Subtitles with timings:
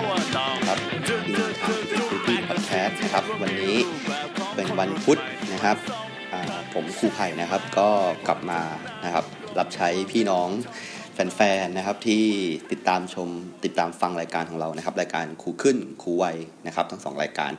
[0.76, 3.76] งฟูตี้พอดแคสต์นะครับวันนี้
[4.56, 5.20] เป็นวันพุธ
[5.52, 5.76] นะครับ
[6.32, 6.42] อ่า
[6.74, 7.88] ผมครูไผ่นะครับก็
[8.26, 8.60] กลับมา
[9.04, 9.24] นะครับ
[9.58, 10.48] รับใช้พี่น้อง
[11.14, 12.24] แฟนๆนะครับที่
[12.72, 13.28] ติดตามชม
[13.64, 16.24] ติดตามฟังรายการของเรานะครับ รายการครูขึ้นครูไว
[16.66, 17.52] นะครับ ทั้งสองรายการ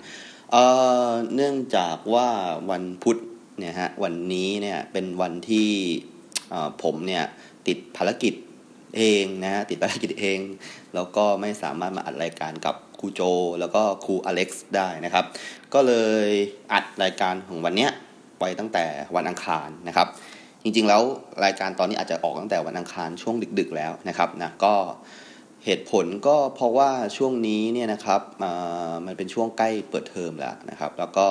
[0.51, 0.63] เอ่
[1.07, 2.27] อเนื่องจากว่า
[2.71, 3.17] วันพุธ
[3.59, 6.12] เนี่ยฮะวันนี้เนี่ยเป็นวันที่เอ่อ
[6.83, 7.23] ผมเนี่ย
[7.67, 8.33] ติดภารกิจ
[8.97, 10.39] เองนะฮะติดภารกิจเอง
[10.95, 13.21] แล้วก็ไม่สามารถมาอัดรายการกับครูโจ
[13.59, 15.25] แล้วก็ครูอเล็กซ์ได้นะครับ
[15.73, 15.93] ก็เล
[16.25, 16.27] ย
[16.73, 17.91] อัดรายการของวันเนี้ย
[18.39, 18.85] ไว้ตั้งแต่
[19.15, 20.07] วันอังคารนะครับ
[20.63, 21.01] จริงๆแล้ว
[21.43, 24.73] รายการตอนนี้อาจจะออกตั้งแต่วันอังคารช่วงดึกๆแล้วนะครับนะก็
[25.65, 28.21] เหตุผลก็เพราะว่าช่วงนี้เนี่ยนะครับ
[29.05, 31.27] มันเป็นช่วงใกล้เปิดเทอมแล้วนะครับ แล้วก็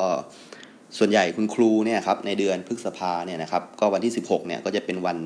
[0.99, 5.19] ส่วนใหญ่คุณครูเนี่ยครับในเดือนพฤษภาเนี่ยนะครับก็วันที่ 16เนี่ยก็จะเป็นวัน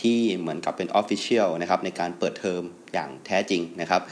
[0.00, 4.02] ที่เหมือนกับเป็น official นะครับในการเปิดเทอมอย่างแท้จริงนะครับ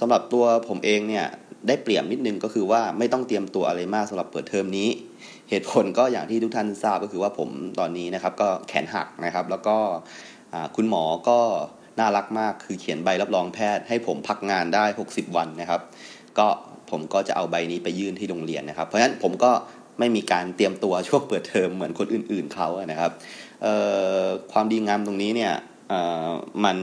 [0.00, 1.26] สำหรับตัวผมเองเนี่ย
[1.68, 4.88] ได้เปรียบนิดนึงก็คือว่าไม่ต้องเตรียมตัวอะไรมากสำหรับเปิดเทอมนี้
[5.50, 7.48] เหตุผลก็อย่างที่ทุกท่านทราบก็คือว่าผม
[7.78, 9.76] ตอนนี้นะครับก็แขนหักนะครับ แล้วก็
[10.76, 11.38] คุณหมอก็
[11.98, 15.80] น่ารักมากคือเขียนใบรับรองแพทย์ให้ผมพักงานได้ 60 วันนะครับ
[16.38, 16.48] ก็
[16.92, 19.52] ผมก็จะเอาใบนี้ไปยื่นที่โรงเรียนนะครับ เพราะฉะนั้นผมก็
[19.98, 23.10] ไม่มีการเตรียมตัวช่วงเปิดเทอมเหมือนคนอื่น ๆเขานะครับ
[24.52, 25.52] ความดีงามตรงนี้เนี่ย
[26.64, 26.78] มัน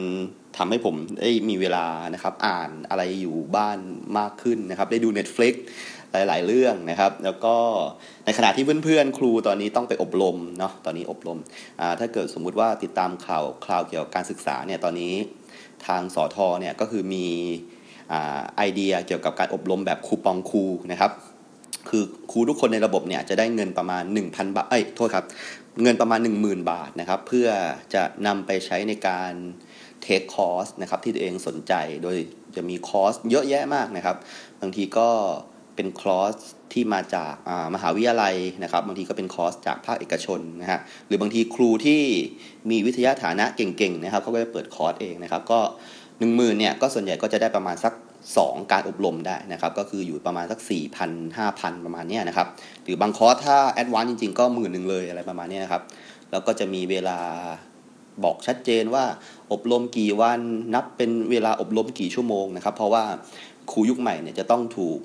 [0.57, 3.79] ทำให้ผมได้มีเวลานะครับ อ่านอะไรอยู่บ้าน
[4.17, 5.53] มากขึ้นนะครับ ได้ดู Netflix
[6.11, 7.55] หลาย ๆ เรื่องนะครับ แล้วก็
[8.25, 11.39] ในขณะที่เพื่อน ๆ ครูตอนนี้ต้องไปอบรมเนาะตอนนี้อบรม
[11.99, 15.13] ถ้าเกิดสมมุติว่าติดตามข่าวคราวเกี่ยวกับการศึกษาเนี่ยตอนนี้
[15.87, 17.27] ทางสอทอเนี่ยก็คือมี
[18.57, 21.11] ไอเดียเกี่ยวกับการอบรมแบบคูปองครูนะครับ
[21.89, 25.25] คือครูทุกคนในระบบเนี่ยจะได้เงินประมาณ 1,000 บาท เอ้ย โทษครับ
[25.83, 27.47] เงินประมาณ 10,000 บาทนะครับ เพื่อ
[27.93, 29.33] จะนำไปใช้ในการ
[30.01, 32.17] take คอร์สนะครับที่ตัวเองสนใจ โดย
[32.55, 34.17] จะมีคอร์สเยอะแยะมากนะครับ
[34.61, 35.09] บางทีก็
[35.75, 36.33] เป็นคอร์ส
[36.73, 37.33] ที่มาจาก
[37.65, 42.01] มหาวิทยาลัยนะครับ บางทีก็เป็นคอร์สจากภาคเอกชนนะฮะ หรือบางทีครูที่
[42.69, 45.59] มีวิทยาฐานะเก่งๆนะครับเขาก็จะเปิดคอร์สเองนะครับ ก็
[46.19, 47.93] หนึ่งหมื่นเนี่ยก็ส่วนใหญ่ก็จะได้ประมาณสัก
[48.31, 52.47] 2 การอบรมได้นะครับ ก็คืออยู่ประมาณสัก 4 0 0 0 5,000 ประมาณนี้นะครับ
[52.83, 55.81] หรือบางคอร์สถ้า advance จริงๆ ก็หมื่นหนึ่งเลยอะไรประมาณนี้นะครับ
[56.31, 57.19] แล้วก็จะมีเวลา
[58.23, 59.03] บอกชัดเจนว่า
[59.51, 60.39] อบรมกี่วัน
[60.75, 63.03] นับเป็นเวลาอบรมกี่ชั่วโมงนะครับ เพราะว่า
[63.71, 64.97] ครูยุคใหม่เนี่ยจะต้องถูก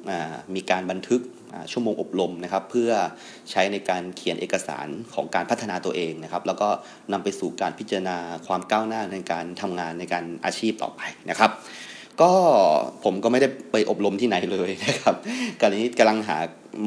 [0.54, 1.20] มีการบันทึก
[1.72, 2.90] ชั่วโมงอบรมนะครับ เพื่อ
[3.50, 6.68] ใช้ในการเขียนเอกสารของการพัฒนาตัวเองนะครับ แล้วก็
[7.12, 8.16] นำไปสู่การพิจารณา
[8.46, 11.00] ความก้าวหน้าในการทำงานในการอาชีพต่อไป
[11.30, 11.50] นะครับ
[12.22, 12.32] ก็
[13.04, 15.14] ผมก็ไม่ได้ไปอบรมที่ไหนเลยนะครับ
[15.60, 16.38] การนี้กำลังหา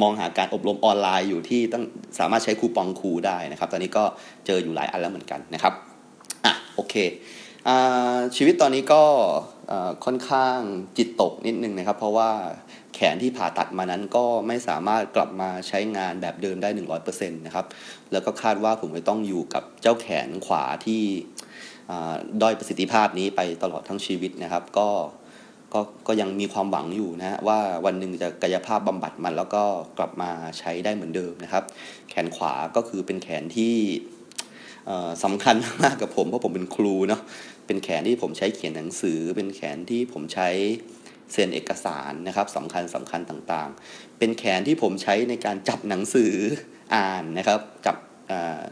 [0.02, 1.84] มองหาการอบรมออนไลน์อยู่ที่ต้อง
[2.20, 4.04] สามารถใช้คูปองครูได้นะครับ ตอนนี้ก็
[4.46, 5.74] เจออยู่หลายอันแล้วเหมือนกันนะครับ
[6.46, 6.96] อะโอเค
[8.36, 9.04] ชีวิตตอนนี้ก็
[10.06, 10.60] ค่อนข้าง
[10.98, 12.32] จิตตกนิดนึงนะครับ เพราะว่า
[12.98, 16.70] แขนที่ผ่าตัดมานั้นก็ไม่สามารถกลับมาใช้งานแบบเดิมได้
[17.04, 17.66] 100%นะครับ
[18.12, 21.02] แล้วก็คาดว่าผมจะต้องอยู่กับเจ้าแขนขวาที่
[22.42, 24.90] ด้อยประสิทธิภาพนี้ไปตลอดทั้งชีวิตนะครับ ก็
[25.74, 29.64] ก็ก็ยังมีความหวังอยู่นะฮะว่าวันหนึ่งจะกายภาพบำบัดมันแล้วก็
[29.98, 31.64] กลับมาใช้ได้เหมือนเดิมนะครับ
[32.10, 33.76] แขนขวาก็คือเป็นแขนที่
[35.24, 37.22] สำคัญมากกับผมเพราะผมเป็นครูเนาะ
[37.68, 40.50] เป็นแขนที่ผมใช้เขียนหนังสือ เป็นแขนที่ผมใช้
[41.34, 46.34] เซ็นเอกสารนะครับสำคัญสำคัญต่างๆ เป็นแขนที่ผมใช้ในการจับหนังสือ
[46.96, 47.98] อ่านนะครับ จับ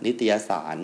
[0.05, 0.77] นิตยสาร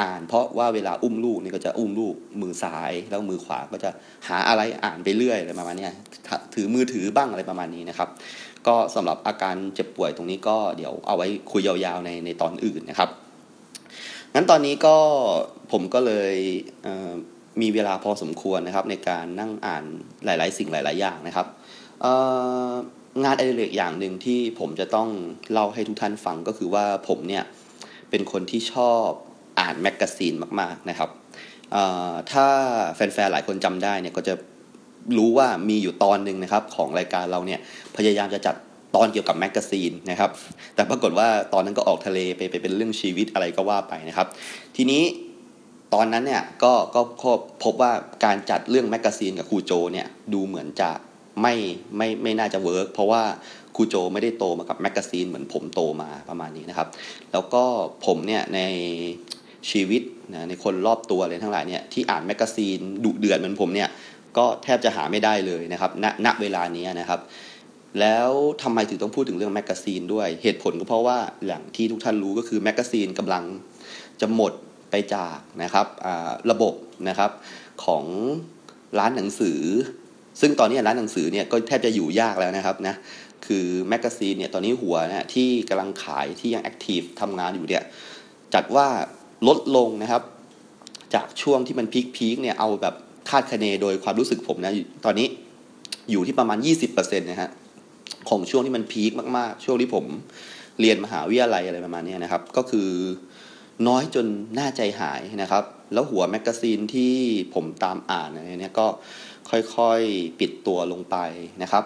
[0.00, 3.90] อ่าน เพราะว่าเวลาอุ้มลูกนี่ก็จะอุ้มลูกมือซ้าย แล้วมือขวาก็จะ
[4.28, 5.88] หาอะไรอ่านไปเรื่อยอะไรประมาณนี้
[6.54, 8.08] ถือมือถือบ้างอะไรประมาณนี้นะครับ
[8.66, 13.10] ก็สำหรับอาการเจ็บป่วยตรงนี้ก็เดี๋ยวเอาไว้คุยยาวๆในในตอนอื่นนะครับ
[14.34, 14.96] งั้นตอนนี้ก็
[15.72, 16.86] ผมก็เลย
[17.60, 19.84] มีเวลาพอสมควรนะครับ ในการนั่งอ่าน
[20.24, 21.46] หลาย ๆ สิ่งหลาย ๆ อย่างนะครับ
[23.24, 25.08] งานอดิเรกอย่างหนึ่งที่ผมจะต้อง
[25.52, 27.44] เล่าให้ทุกท่านฟังก็คือว่าผมเนี่ย
[28.10, 29.06] เป็นคนที่ชอบ
[29.60, 31.10] อ่านแมกกาซีนมาก ๆ นะครับ
[32.32, 32.46] ถ้า
[32.94, 34.34] แฟน ๆ หลายคนจำได้เนี่ยก็จะ
[35.16, 37.60] รู้ว่ามีอยู่ตอนหนึ่งนะครับของรายการเราเนี่ย
[37.96, 38.54] พยายามจะจัด
[38.96, 40.30] ตอนเกี่ยวกับแมกกาซีนนะครับ
[40.74, 44.26] แต่ปรากฏว่าตอนนั้นก็ออกทะเลไปไปเป็นเรื่องชีวิตอะไรก็ว่าไปนะครับ
[44.76, 45.02] ทีนี้
[45.94, 47.00] ตอนนั้นเนี่ยก็ก็
[47.64, 47.92] พบว่า
[48.24, 50.90] การจัดเรื่องแมกกาซีนกับครูโจเนี่ยดูเหมือนจะ
[51.42, 51.54] ไม่
[51.96, 53.22] ไม่ไม่น่าจะ work เพราะว่า
[53.76, 56.88] ครูโจไม่ได้โตมากับแมกกาซีนเหมือนผมโตมาประมาณนี้นะครับ
[57.32, 57.62] แล้วก็
[58.06, 58.60] ผมเนี่ยใน
[59.70, 60.02] ชีวิต
[60.32, 63.88] นะในคนรอบตัวเลยทั้งหลายเนี่ยที่อ่านแมกกาซีนดุเดือดเหมือนผมเนี่ย
[64.36, 67.20] ก็แทบจะหาไม่ได้เลยนะครับณณเวลานี้นะครับ
[68.00, 68.30] แล้ว
[68.62, 73.44] ทำไมถึงต้องพูดถึงเรื่องแมกกาซีนด้วยเหตุผลก็เพราะว่าอย่างที่ทุกท่านรู้ก็คือแมกกาซีนกำลัง
[74.20, 74.52] จะหมด
[74.90, 75.86] ไปจากนะครับ
[76.50, 76.74] ระบบ
[77.08, 77.30] นะครับ
[77.84, 78.04] ของ
[78.98, 79.60] ร้านหนังสือ
[80.40, 82.94] ซึ่งตอนนี้ร้านหนังสือเนี่ยก็แทบจะอยู่ยากแล้วนะครับนะ
[83.46, 87.82] คือแมกกาซีนเนี่ยตอนนี้หัวเนี่ยที่กำลังขายที่ยัง active ทำงานอยู่เนี่ย
[88.54, 88.86] จัดว่า
[89.48, 90.22] ลดลงนะครับ
[91.14, 92.94] จากช่วงที่มัน peak peak เนี่ยเอาแบบ
[93.30, 94.72] คาดคะเนโดยความรู้สึกผมนะ
[95.04, 95.26] ตอนนี้
[96.10, 96.58] อยู่ที่ประมาณ
[96.88, 97.50] 20%นะฮะ
[98.28, 100.04] ของช่วงที่มัน peak มากๆ ช่วงที่ผม
[100.80, 102.88] เรียนมหาวิทยาลัยอะไรประมาณนี้นะครับ ก็คือ
[103.86, 104.26] น้อยจน
[104.58, 107.14] น่าใจหายนะครับ แล้วหัวแมกกาซีนที่
[107.54, 108.86] ผมตามอ่านอะไรเนี่ยก็
[109.50, 111.16] ค่อยๆปิดตัวลงไป
[111.62, 111.84] นะครับ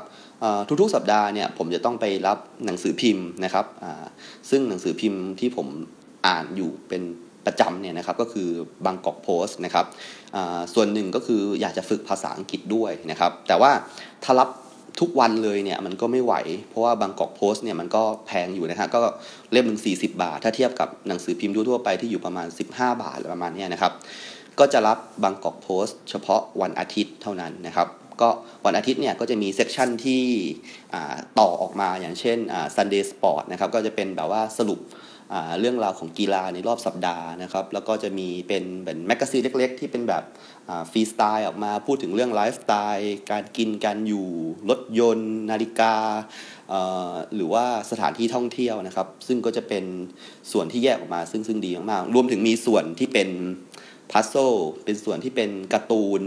[0.81, 3.67] ทุกๆสัปดาห์เนี่ยผมจะต้องไปรับหนังสือพิมพ์นะครับ
[4.51, 5.69] ซึ่งหนังสือพิมพ์ที่ผม
[6.27, 7.03] อ่านอยู่เป็น
[7.47, 8.49] ประจำเนี่ยนะครับก็คือ
[8.87, 9.87] บางกอกโพสต์นะครับ
[10.75, 13.73] ส่วนหนึ่งก็คืออยากจะฝึกภาษาอังกฤษด้วยนะครับ แต่ว่า
[14.25, 14.49] ถ้ารับ
[15.03, 16.35] ทุกวันเลยเนี่ยมันก็ไม่ไหว
[16.69, 18.99] เพราะว่าบางกอกโพสต์เนี่ยมันก็แพงอยู่นะฮะก็
[19.53, 23.93] เล่มหนึ่ง40บาท ถ้าเทียบกับหนังสือพิมพ์ทั่วไปที่อยู่ประมาณ 15 บาทประมาณนี้นะครับ
[24.59, 27.89] ก็จะรับบางกอกโพสต์เฉพาะวันอาทิตย์เท่านั้นนะครับ
[28.21, 28.29] ก็
[28.67, 30.23] วันอาทิตย์เนี่ยก็จะมี section ที่
[31.39, 32.39] ต่อออกมาอย่างเช่น
[32.77, 34.81] Sunday Sport นะครับก็จะเป็นแบบว่าสรุป
[35.61, 40.23] เรื่องราวของกีฬาในรอบสัปดาห์นะครับแล้วก็จะมีเป็นเหมือนแมกกาซีนเล็กๆ ที่เป็นแบบ
[40.91, 44.29] ฟรีสไตล์ออกมาพูดถึงเรื่องไลฟ์สไตล์การกินการอยู่
[44.71, 45.95] รถยนต์ นาฬิกา
[47.35, 49.85] หรือว่าสถานที่ท่องเที่ยวนะครับ ซึ่งก็จะเป็น
[50.53, 53.29] ส่วนที่แยกออกมาซึ่งซึ่งดีมากๆ รวมถึงมีส่วนที่เป็น
[54.13, 54.35] puzzle
[54.85, 56.23] เป็นส่วนที่เป็นการ์ตูน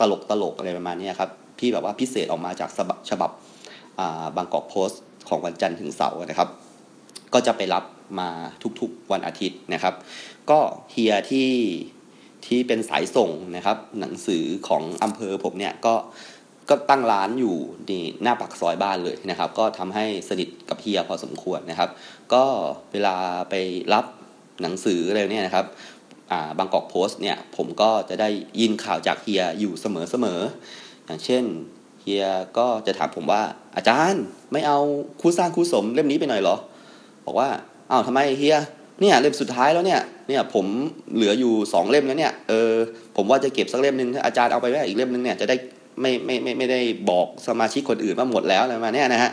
[0.00, 1.30] ตลกตลกอะไรประมาณนี้ครับ
[1.60, 2.70] ที่แบบว่าพิเศษออกมาจาก
[3.10, 3.30] ฉบับ
[4.36, 6.48] บางกอกโพสต์ของวันจันทร์ถึงเสาร์นะครับ
[7.34, 7.84] ก็จะไปรับ
[8.20, 8.28] มา
[8.80, 9.94] ทุกๆวันอาทิตย์นะครับ
[10.50, 10.58] ก็
[10.90, 11.48] เฮียที่
[12.46, 15.94] ที่เป็นสายส่งนะครับ หนังสือของอำเภอผมเนี่ยก็
[16.68, 17.56] ก็ตั้งร้านอยู่
[17.90, 21.90] นี่หน้าปากซอยบ้านเลยนะครับ ก็ทำให้สนิทกับเฮียพอสมควรนะครับ
[22.34, 22.44] ก็
[22.92, 23.16] เวลา
[23.50, 23.54] ไป
[23.94, 24.04] รับ
[24.62, 25.66] หนังสืออะไรเนี่ยนะครับ
[26.58, 28.28] บางกอกโพสต์เนี่ยผมก็จะได้
[28.60, 31.44] ยินข่าวจากเฮียอยู่เสมอๆอย่างเช่น
[32.02, 32.26] เฮีย
[32.58, 33.42] ก็จะถามผมว่า
[33.76, 34.22] อาจารย์
[34.52, 34.78] ไม่เอา
[35.20, 36.56] คู่สร้างคู่สมเล่มนี้ไปหน่อยเหรอ
[37.26, 37.48] บอกว่า
[37.90, 38.56] อ้าวทำไมเฮีย
[39.00, 40.66] เนี่ยเล่มสุดท้ายแล้วเนี่ยเนี่ยผม
[41.14, 42.72] เหลืออยู่สองเล่มแล้วเนี่ยเออ
[43.16, 45.56] ผมว่าจะเก็บสักเล่มหนึ่งอาจารย์เอาไปไว้อีกเล่มหนึ่งเนี่ยจะได้
[46.00, 49.30] ไม่ไม่ไม่ไม่ได้บอกสมาชิกคนอื่นว่าหมดแล้วอะไรมาเนี่ยนะฮะ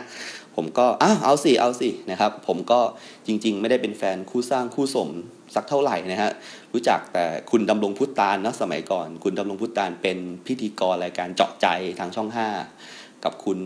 [0.56, 2.80] ผมก็อ้าวเอาสิเอาสินะครับ ผมก็
[3.26, 5.08] จริง ๆ ไม่ได้เป็นแฟนคู่สร้างคู่สม
[5.54, 6.32] สักเท่าไหร่นะฮะ
[6.72, 11.66] รู้จักแต่คุณดำรงพุฒตาลนะสมัยก่อน คุณดำรงพุฒตาลเป็นพิธีกรรายการเจาะใจ
[11.98, 12.28] ทางช่อง
[12.76, 13.58] 5 กับคุณ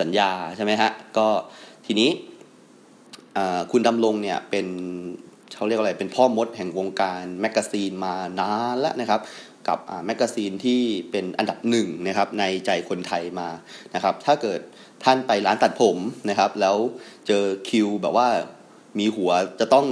[0.00, 1.26] สัญญาใช่ไหมฮะก็
[1.86, 2.10] ทีนี้
[3.72, 4.66] คุณดำรงเนี่ยเป็น
[5.54, 9.20] เขาเรียกอะไรเป็นพ่อมดแห่งวงการแมกกาซีนมานานแล้วนะครับ
[9.68, 10.80] กับแมกกาซีนที่
[11.10, 13.48] เป็นอันดับหนึ่งนะครับในใจคนไทยมา
[13.94, 14.60] นะครับ ถ้าเกิด
[15.04, 15.98] ท่านไปร้านตัดผม
[16.30, 16.76] นะครับ แล้ว
[17.26, 18.28] เจอคิวแบบว่า
[18.98, 19.30] มีหัว
[19.60, 19.86] จะต้อง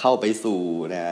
[0.00, 0.60] เข้าไปสู่
[0.94, 1.04] นะ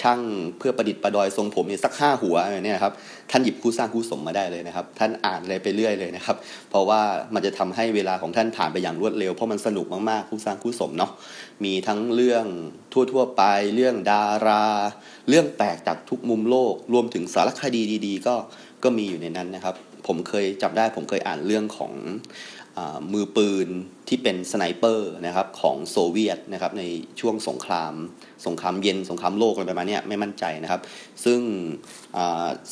[0.00, 0.20] ช่าง
[0.58, 2.92] เพื่อประดิษฐ์ประดอยทรงผมเนี่ยสักห้าหัวเนี่ยครับ
[3.30, 6.36] ท่านหยิบคู่สร้างคู่สมมาได้เลยนะครับ ท่านอ่านอะไรไปเรื่อยเลยนะครับ
[6.70, 7.00] เพราะว่า
[7.34, 11.12] มันจะทำให้เวลาของท่านผ่านไปอย่างรวดเร็วเพราะมันสนุกมากๆคู่สร้างคู่สมเนาะ
[11.64, 12.44] มีทั้งเรื่อง
[12.92, 13.42] ทั่วๆไป
[13.74, 14.64] เรื่องดารา
[15.28, 18.34] เรื่องแปลกจากทุกมุมโลก รวมถึงสารคดีดี ๆ ก็
[18.84, 21.92] ก็มีอยู่ในนั้นนะครับ ผมเคยจับได้ผมเคยอ่านเรื่องของ
[23.12, 23.68] มือปืน
[24.08, 26.82] ที่เป็น sniper นะครับของโซเวียตนะครับใน
[27.20, 27.94] ช่วงสงคราม
[28.46, 30.80] สงครามเย็นสงครามโลกอะไรประมาณนี้ไม่มั่นใจนะครับ
[31.24, 31.40] ซึ่ง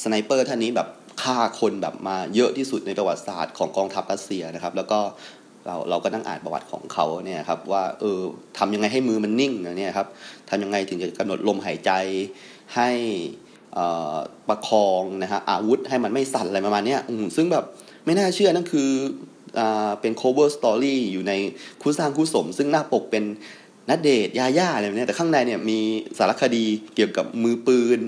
[0.02, 0.88] sniper ท่านนี้แบบ
[1.23, 5.00] ฆ่าคนแบบมาเยอะที่สุดในประวัติศาสตร์ของกองทัพรัสเซียนะครับ แล้วก็
[5.66, 8.21] เราเราก็นั่งอ่านประวัติของเขาเนี่ยครับว่าเออ
[8.59, 10.09] ทำยังไงให้มือมันนิ่งเนี่ยครับ
[10.50, 11.90] ทำยังไงถึงจะกำหนดลมหายใจ
[12.76, 12.90] ให้
[14.49, 16.97] ประคองนะฮะอาวุธให้มันไม่สั่นอะไรประมาณนี้
[17.37, 17.64] ซึ่งแบบ
[18.04, 18.90] ไม่น่าเชื่อนั่นคือ
[20.00, 21.33] เป็น cover story อยู่ใน
[21.83, 23.25] คู่สร้างคู่สม ซึ่งหน้าปกเป็น
[23.88, 25.78] นัดเดทยาย่าอะไรแบบนี้แต่ข้างในเนี่ยมี
[26.19, 26.64] สารคดี
[26.95, 28.00] เกี่ยวกับมือปืน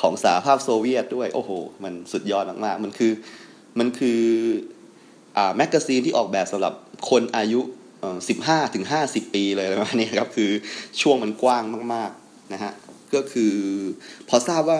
[0.00, 1.50] ของสหภาพโซเวียตด้วย โอ้โห
[1.84, 3.12] มันสุดยอดมากๆ มันคือ
[3.78, 4.20] มันคือ
[5.36, 6.74] อ่าแมกกาซีนที่ออกแบบสำหรับ
[7.10, 7.60] คนอายุ
[8.28, 10.50] สิบห้าถึงห้าสิบปีเลยประมาณนี้ครับ คือ
[11.00, 11.62] ช่วงมันกว้าง
[11.94, 12.72] มากๆนะฮะ
[13.14, 13.54] ก็คือ
[14.28, 14.78] พอทราบว่า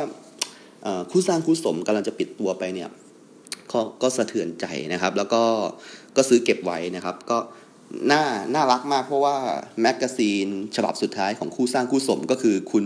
[1.11, 2.89] คู่สร้างคู่สมกำลังจะปิดตัวไปเนี่ย
[3.73, 5.43] ก็ก็สะเทือนใจนะครับ แล้วก็
[6.17, 7.39] ก็ซื้อเก็บไว้นะครับ ก็
[8.11, 8.23] น่า
[8.55, 9.37] น่ารักมากเพราะว่า
[9.81, 12.85] แมกกาซีนฉบับสุดท้ายของคู่สร้างคู่สมก็คือคุณ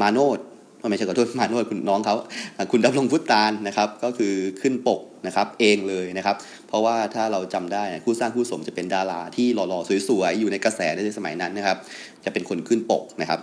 [0.00, 0.38] มาโนด
[0.88, 2.14] ไม่ใช่ขอโทษมาโนดคุณน้องเขา
[2.72, 6.36] คุณดำรงพุฒตาลนะครับ ก็คือขึ้นปกนะครับเองเลยนะครับ
[6.68, 11.78] เพราะว่าถ้าเราจำได้คู่สร้างคู่สมจะเป็นดาราที่หล่อๆสวยๆอยู่ในกระแสในสมัยนั้นนะครับ
[12.24, 13.40] จะเป็นคนขึ้นปกนะครับ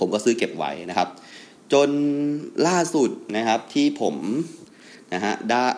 [0.00, 1.08] ผมก็ซื้อเก็บไว้นะครับ
[1.72, 1.90] จน
[2.66, 4.14] ล่าสุดนะครับที่ผม
[5.12, 5.68] นะฮะได้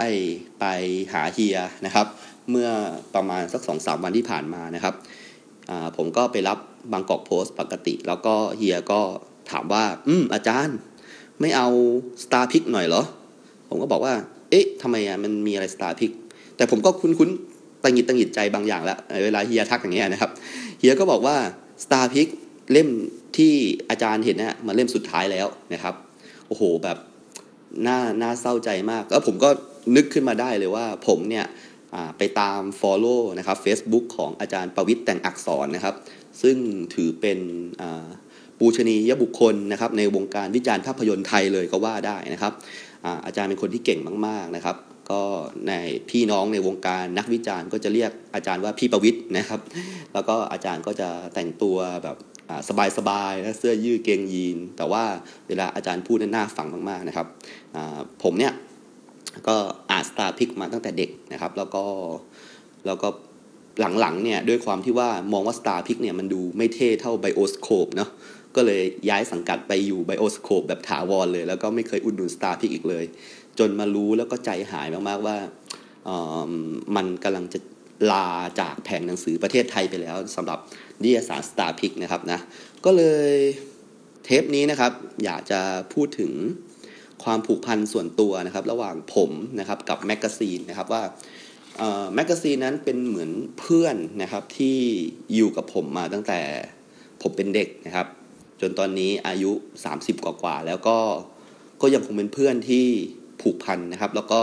[0.60, 0.64] ไป
[1.12, 2.06] หาเฮียนะครับ
[2.50, 2.68] เมื่อ
[3.14, 4.94] ประมาณสักสองสามวันที่ผ่านมานะครับ
[5.96, 6.58] ผมก็ไปรับ
[6.92, 9.00] บางกอกโพสต์ปกติ แล้วก็เฮียก็
[9.50, 10.76] ถามว่า อืมอาจารย์
[11.40, 11.68] ไม่เอา
[12.22, 13.02] สตาร์พิกหน่อยเหรอ
[13.68, 14.14] ผมก็บอกว่า
[14.50, 16.10] เอ๊ะทำไมอะมันมีอะไรสตาร์พิก
[16.56, 20.30] แต่ผมก็คุ้นๆตังหิดตังหิดใจบางอย่างแล้วเวลาเฮียทักอย่างเงี้ยนะครับ
[20.78, 21.36] เฮียก็บอกว่า
[21.84, 22.28] สตาร์พิก
[22.72, 22.88] เล่ม
[23.36, 23.52] ที่
[23.90, 25.94] อาจารย์เห็นเนี่ยมาเล่มสุดท้ายแล้วนะครับ
[26.48, 26.98] โอ้โหแบบ
[27.86, 29.50] น่าน่าเศร้าใจมากแล้วผมก็
[29.96, 31.46] นึกขึ้นมาได้เลยว่าผมเนี่ย
[32.18, 35.94] ไปตาม Follow นะครับ Facebook ของอาจารย์ประวิทย์แต่งอักษรนะครับ
[36.42, 36.56] ซึ่ง
[36.94, 37.38] ถือเป็น
[38.58, 42.52] ปูชนียบุคคลนะครับในวงการวิจารณ์ภาพยนตร์ไทยเลยก็ว่าได้นะครับ
[43.26, 44.76] อาจารย์เป็นคนที่เก่งมาก ๆนะครับ
[45.10, 45.22] ก็
[45.68, 45.72] ใน
[46.10, 49.60] พี่น้องในวงการนักวิจารณ์ก็จะเรียกอาจารย์ว่าพี่ประวิทย์นะครับ
[50.12, 52.16] แล้วก็อาจารย์ก็จะแต่งตัวแบบ
[52.98, 55.04] สบายๆนะเสื้อยืดเกงยีนส์ แต่ว่า
[55.48, 57.26] เวลาอาจารย์พูดน่าฟังมากๆนะครับ
[58.22, 58.52] ผมเนี่ย
[59.48, 59.56] ก็
[59.90, 61.84] อ่าน Starpics มาตั้งแต่เด็กนะครับ แล้วก็
[62.86, 63.08] แล้วก็
[64.00, 68.10] หลังๆเนี่ยด้วยความที่ว่ามองว่า Starpics เนี่ยมันดูไม่เท่เท่า Bioscope เนาะ
[68.56, 73.04] ก็เลยย้ายสังกัดไปอยู่ Bioscope แบบถาวรเลย แล้วก็ไม่เคยอุดหนุน Starpics อีกเลย
[73.58, 75.36] จนมารู้แล้วก็ใจหายมากๆว่า
[76.96, 77.58] มันกำลังจะ
[78.10, 78.26] ลา
[78.60, 80.58] จากแผงหนังสือประเทศไทยไปแล้วสำหรับ
[81.02, 82.40] นิตยสาร Starpics นะครับนะ
[82.84, 83.32] ก็เลย
[84.24, 84.92] เทปนี้นะครับ
[85.24, 85.60] อยากจะ
[85.94, 86.32] พูดถึง
[87.24, 91.02] ความผูกพันส่วนตัวนะครับ ระหว่างผมนะครับกับแมกกาซีนนะครับว่า
[92.14, 94.78] แมกกาซีนนั้นเป็นเหมือนเพื่อนนะครับที่
[95.34, 96.40] อยู่กับผมมาตั้งแต่
[97.22, 98.06] ผมเป็นเด็กนะครับ
[98.60, 99.52] จนตอนนี้อายุ
[99.88, 100.98] 30 กว่าๆแล้วก็
[101.82, 102.86] ก็ยังคงเป็นเพื่อนที่
[103.42, 104.40] ผูกพันนะครับ แล้วก็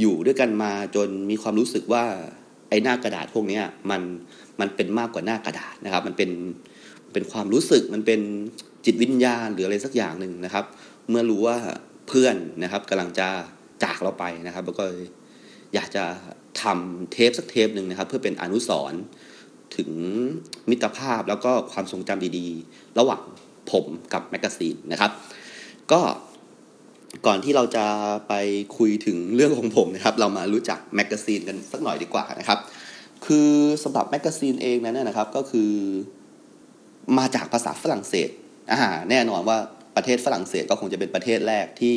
[0.00, 2.04] อยู่ด้วยกันมาจนมีความรู้สึกว่า
[2.68, 3.60] ไอ้หน้ากระดาษพวกนี้
[3.90, 4.02] มัน
[4.60, 6.30] มันเป็นมากกว่าหน้ากระดาษนะครับ มันเป็น
[7.12, 8.20] เป็นความรู้สึกมันเป็น
[8.84, 10.64] จิตวิญญาณหรืออะไรสักอย่างหนึ่งนะครับ
[11.10, 11.56] เมื่อรู้ว่า
[12.08, 13.28] เพื่อนนะครับกำลังจะ
[13.82, 14.84] จากเราไปนะครับ แล้วก็
[15.74, 16.04] อยากจะ
[16.62, 19.00] ทำเทปสักเทปหนึ่งนะครับ เพื่อเป็นอนุสรณ์
[19.76, 19.90] ถึง
[20.70, 23.22] มิตรภาพแล้วก็ความทรงจำดีๆ ระหว่าง
[23.70, 25.10] ผมกับแมกกาซีนนะครับ
[25.92, 26.00] ก็
[27.26, 27.84] ก่อนที่เราจะ
[28.28, 28.34] ไป
[28.76, 32.58] คุยถึงเรื่องของผมนะครับ เรามารู้จักแมกกาซีนกันสักหน่อยดีกว่านะครับ
[33.26, 33.50] คือ
[33.84, 35.70] สำหรับแมกกาซีนเองนั้นนะครับ ก็คือ
[37.18, 38.28] มาจากภาษาฝรั่งเศส
[38.72, 39.58] อ่าแน่นอนว่า
[39.96, 41.96] ประเทศฝรั่งเศสก็คงจะเป็นประเทศแรกที่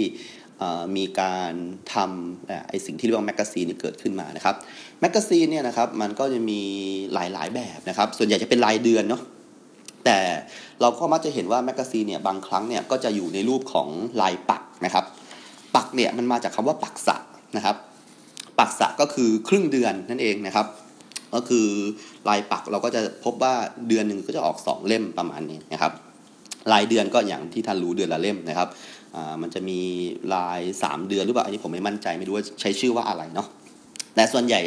[0.97, 1.53] มีการ
[1.93, 4.55] ทำไอ้สิ่งที่เรียกว่าแมกกาซีนนี่เกิดขึ้นมานะครับ
[5.01, 6.61] แมกกาซีนเนี่ยนะครับมันก็จะมี
[7.13, 9.21] หลายๆแบบนะครับ ส่วนใหญ่จะเป็นรายเดือนเนาะ
[10.05, 10.17] แต่
[10.81, 13.87] เราก็มักจะเห็นว่าแมกกาซีนเนี่ยบางครั้งเนี่ยก็จะอยู่ในรูปของ
[14.21, 15.05] รายปักษ์นะครับ
[15.75, 17.15] ปักษ์เนี่ยมันมาจากคำว่าปักษะ
[17.55, 17.75] นะครับ
[18.59, 20.65] ปักษะก็คือครึ่งเดือนนั่นเองนะครับ
[21.33, 21.67] ก็คือ
[22.29, 23.53] รายปักษ์เราก็จะพบว่า
[23.87, 25.91] เดือนหนึ่งก็จะออก 2 เล่มประมาณนี้นะครับ
[26.73, 28.69] รายเดือนก็อย่างที่ท่านรู้เดือนละเล่มนะครับ
[29.41, 29.79] มันจะมี
[30.33, 33.47] ราย 3 เดือนหรือเปล่า อันนี้ผมไม่มั่นใจไม่รู้ว่าใช้ชื่อว่าอะไรเนาะ
[34.15, 34.61] แต่ส่วนใหญ่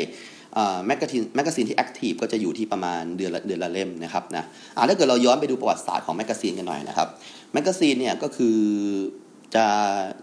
[0.86, 4.44] แมกกาซีนแมกกาซีนที่ active ก็จะอยู่ที่ประมาณเดือนละเดือนละเล่มนะครับนะ
[4.88, 7.08] ถ้าเกิดเราย้อนไปดูประวัติศาสตร์ของแมกกาซีนกันหน่อยนะครับ
[7.52, 8.58] แมกกาซีนเนี่ยก็คือ
[9.56, 9.66] จะ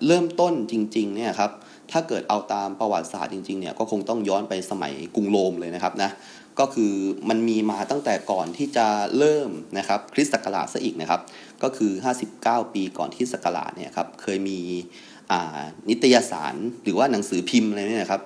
[0.05, 1.51] เริ่มต้นจริงๆเนี่ยครับ
[1.91, 6.11] ถ้าเกิดเอาตามประวัติศาสตร์จริงๆเนี่ยก็คงต้องย้อนไปสมัยกรุงโรมเลยนะครับนะ
[6.59, 6.93] ก็คือ
[7.29, 11.21] มันมีมาตั้งแต่ก่อนที่จะเริ่มนะครับคริสต์ศักราชซะอีกนะครับ
[11.63, 11.91] ก็คือ
[12.33, 14.59] 59 ปีก่อนที่ศักราชเนี่ยครับเคยมี
[15.89, 18.21] นิตยสารหรือว่าหนังสือพิมพ์อะไรเนี่ยครับ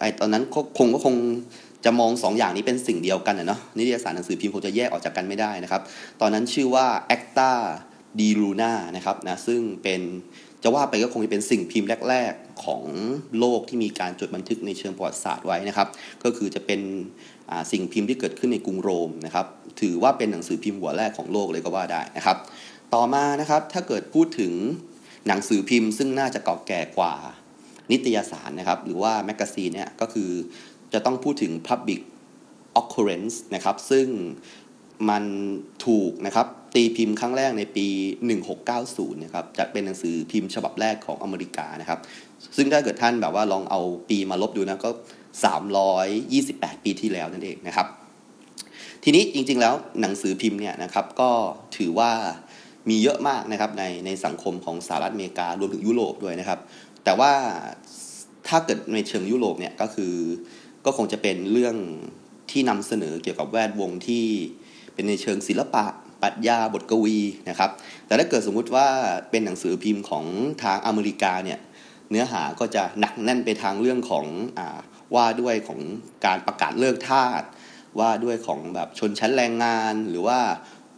[0.00, 0.44] ไอตอนนั้น
[0.78, 1.14] คงก็คง
[1.84, 5.82] จะมอง2ออย่างนี้เป็นสิ่งเดียวกันนะเนาะนิตยสารหนังสือพิมพ์คงจะแยกออกจากกันไม่ได้นะครับ
[6.20, 7.52] ตอนนั้นชื่อว่า Acta
[8.18, 10.00] di Luna นะครับนะซึ่งเป็น
[10.62, 12.82] จะว่าไปก็คงจะเป็นสิ่งพิมพ์แรก ๆของ
[13.38, 15.88] โลกที่มีการจดบันทึกในเชิงประวัติศาสตร์ไว้นะครับ
[16.24, 16.80] ก็คือจะเป็น
[17.72, 19.46] สิ่งพิมพ์ที่เกิดขึ้นในกรุงโรมนะครับ
[19.80, 22.36] ถือว่าเป็นหนังสือพิมพ์หัวแรกของโลกเลยก็ว่าได้นะครับ
[22.94, 24.52] ต่อมานะครับถ้าเกิดพูดถึง
[25.26, 27.14] หนังสือพิมพ์ ซึ่งน่าจะเก่าแก่กว่า
[27.90, 30.30] นิตยสารนะครับ หรือว่าแมกกาซีนเนี่ยก็คือ
[30.92, 32.00] จะต้องพูดถึง Public
[32.80, 34.06] Occurrences นะครับ ซึ่ง
[35.08, 35.24] มัน
[35.86, 37.86] ถูกนะครับ ตีพิมพ์ครั้งแรกในปี
[38.54, 42.00] 1690นะครับจะเป็นหนังสือพิมพ์ฉบับแรกของอเมริกานะครับ
[42.56, 44.90] ซึ่งถ้าเกิดท่านแบบว่าลองเอาปีมาลบดูนะก็
[46.26, 47.86] 328 ปีที่แล้วนั่นเองนะครับ
[49.04, 51.30] ทีนี้จริงๆแล้วหนังสือพิมพ์เนี่ยนะครับก็
[51.76, 52.12] ถือว่า
[52.88, 56.60] มีเยอะมากนะครับในในสังคมของสหรัฐอเมริการวมถึงยุโรปด้วยนะครับ
[57.04, 57.32] แต่ว่า
[58.48, 60.14] ถ้าเกิดในเชิงยุโรปเนี่ยก็คือ
[60.84, 61.76] ก็คงจะเป็นเรื่อง
[62.50, 64.24] ที่นำเสนอเกี่ยวกับแวดวงที่
[64.94, 65.84] เป็นในเชิงศิลปะ
[66.22, 67.70] ปรัชญาบทกวีนะครับ
[68.06, 68.86] แต่ถ้าเกิดสมมุติว่า
[69.30, 70.24] เป็นหนังสือพิมพ์ของ
[70.62, 71.58] ทางอเมริกาเนี่ย
[72.10, 74.26] เนื้อหาก็จะหนักแน่นไปทางเรื่องของ
[74.58, 74.60] อ
[75.14, 75.80] ว่าด้วยของ
[76.26, 77.42] การประกาศเลิกทาส
[78.00, 80.38] ว่าด้วยของแบบชนชั้นแรงงานหรือว่า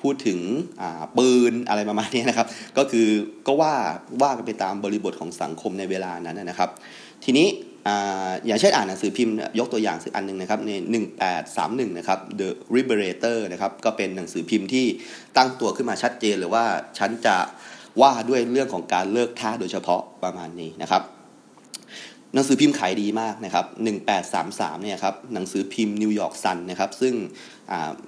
[0.03, 0.41] พูดถึง
[1.19, 2.47] ปืนอะไรประมาณนี้นะครับ
[2.79, 3.09] ก็คือ
[3.47, 3.75] ก็ว่า
[4.23, 6.71] ว่ากันไปตามบริบทของสังคมในเวลานั้นนะครับ
[7.25, 7.49] ทีนี้
[8.47, 10.71] อย่างเช่นอ่านหนังสือพิมพ์ยกตัวอย่างสักอันหนึ่งนะครับใน
[11.33, 14.87] 1831นะครับ The Liberator นะครับก็เป็นหนังสือพิมพ์ที่
[15.37, 16.65] ตั้งตัวขึ้นมาชัดเจนเลยว่า
[16.99, 17.37] ฉันจะ
[18.01, 21.03] ว่าด้วยเรื่องของการเลิกทาสโดยเฉพาะประมาณนี้นะครับ
[22.35, 23.67] หนังสือพิมพ์ขายดีมากนะครับ
[24.25, 27.15] 1833 เนี่ยครับ หนังสือพิมพ์ New York Sun นะครับ ซึ่ง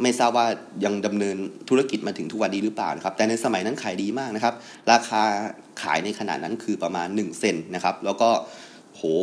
[0.02, 0.46] ไม่ทราบว่า
[0.84, 1.36] ยังดำเนิน
[1.68, 4.54] ธุรกิจมาถึงทุกวันนี้หรือเปล่านะครับ แต่ในสมัยนั้นขายดีมากนะครับ
[4.90, 5.22] ราคา
[5.82, 8.30] ขายในขณะนั้นคือประมาณ 1 เซนต์นะครับ แล้วก็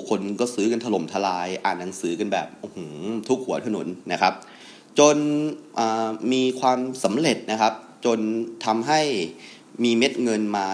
[0.09, 2.47] คนก็ซื้อกันถล่มทลาย อ่านหนังสือกันแบบ
[3.27, 4.33] ทุกหัวถนนนะครับ
[4.99, 5.17] จน
[6.31, 7.73] มีความสำเร็จนะครับ
[8.05, 8.19] จน
[8.65, 9.01] ทำให้
[9.83, 10.67] มีเม็ดเงินมา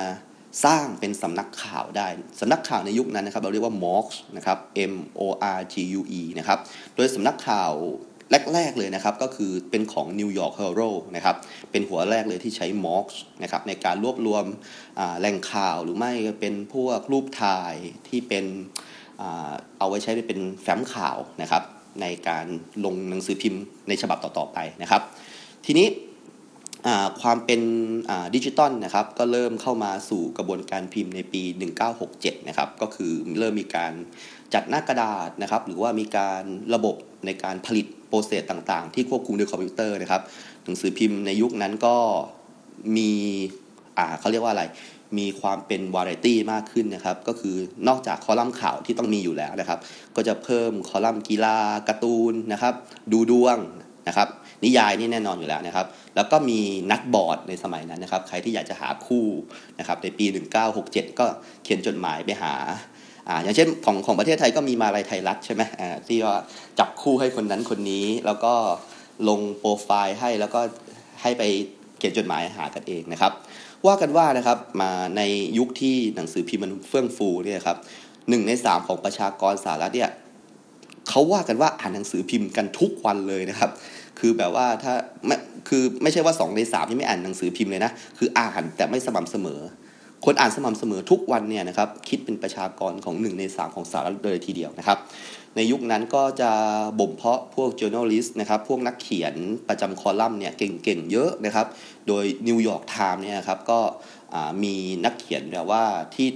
[0.65, 2.07] สร้างเป็นสำนักข่าวได้
[2.39, 4.57] สำนักข่าวในยุคนั้นนะครับ เราเรียกว่า MOX นะครับ
[4.91, 5.21] M O
[5.57, 6.59] R G U E นะครับ
[6.95, 7.73] โดยสำนักข่าว
[8.53, 11.35] แรก ๆ เลยนะครับ ก็คือเป็นของ New York Herald นะครับ
[11.71, 13.07] เป็นหัวแรกเลยที่ใช้ MOX
[13.43, 14.45] นะครับในการรวบรวม
[15.19, 16.11] แหล่งข่าวหรือไม่
[16.41, 17.75] เป็นพวกรูปถ่าย
[18.07, 18.45] ที่เป็น
[19.79, 21.63] เอาไว้ใช้เป็นแฟ้มข่าวนะครับ
[22.01, 22.45] ในการ
[22.85, 25.01] ลงหนังสือพิมพ์ในฉบับต่อๆไปนะครับ
[25.65, 25.87] ทีนี้
[27.21, 27.61] ความเป็น
[28.35, 31.41] ดิจิตอลนะครับ ก็เริ่มเข้ามาสู่กระบวนการพิมพ์ในปี
[31.95, 33.93] 1967 นะครับ ก็คือเริ่มมีการ
[34.53, 36.43] จัดหน้ากระดาษนะครับ หรือว่ามีการ
[36.73, 36.95] ระบบ
[37.25, 40.21] ในการผลิต process ต่างๆ ที่ควบคุมโดยคอมพิวเตอร์นะครับ
[40.63, 41.95] หนังสือพิมพ์ในยุคนั้นก็
[42.97, 43.11] มี
[44.19, 44.63] เขาเรียกว่าอะไร
[45.17, 47.55] มีความเป็นวาไรตี้มากขึ้นนะครับ ก็คือ
[47.87, 49.79] นอกจากคอลัมน์ข่าวที่ต้องมีอยู่แล้วนะครับ
[50.15, 52.73] ก็จะเพิ่มคอลัมน์กีฬาการ์ตูนนะครับ
[53.11, 53.57] ดูดวง
[54.07, 54.27] นะครับ
[54.63, 56.59] นิยายนี่แน่นอนอยู่แล้วนะครับ แล้วก็มี
[56.91, 59.27] นักบอร์ดในสมัยนั้นนะครับ ใครที่อยากจะหาคู่
[59.79, 60.25] นะครับในปี
[60.73, 61.25] 1967 ก็
[61.63, 62.53] เขียนจดหมายไปหา
[63.29, 66.37] อ่าอย่างเช่นของของประเทศไทยก็มีมาลายไทยรัฐใช่ไหมอ่าที่ว่า
[66.79, 68.53] จับคู่ให้คนนั้นคนนี้ แล้วก็
[69.29, 70.59] ลงโปรไฟล์ให้แล้วก็
[71.21, 71.43] ให้ไป
[71.97, 73.31] เขียนจดหมายหากันเองนะครับ
[73.85, 75.21] ว่ากันว่านะครับมาใน
[75.57, 77.77] ยุคที่หนังสือพิมพ์มันเฟื่องฟูเนี่ยครับ
[78.29, 80.09] หนึ่งในสามของประชากรสหรัฐเนี่ย
[81.09, 83.71] เขาว่ากันว่าอ่านหนังสือพิมพ์กันทุกวันเลยนะครับ
[84.19, 84.93] คือแบบว่าถ้า
[85.27, 85.35] ไม่
[85.67, 89.59] คือไม่ใช่ว่า2ใน3ที่ไม่อ่านหนังสือพิมพ์เลยนะคืออ่านแต่ไม่สม่ำเสมอ
[90.25, 94.97] คนอ่านสม่ำเสมอทุกวันเนี่ยนะครับคิดเป็นประชากรของ1ใน3ของสหรัฐเลยทีเดียวนะครับ
[95.57, 96.51] ในยุคนั้นก็จะ
[96.99, 99.35] บ่มเพาะพวก journalist นะครับ พวกนักเขียน
[99.69, 101.67] ประจำคอลัมน์เนี่ยเก่งๆ เยอะนะครับ
[102.07, 103.79] โดย New York Times เนี่ยครับก็
[104.63, 105.83] มีนักเขียนแบบว่า
[106.15, 106.27] ที่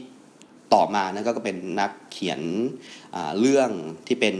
[0.73, 2.41] ต่อมานะก็เป็นนักเขียน
[3.39, 3.69] เรื่อง
[4.07, 4.35] ที่เป็น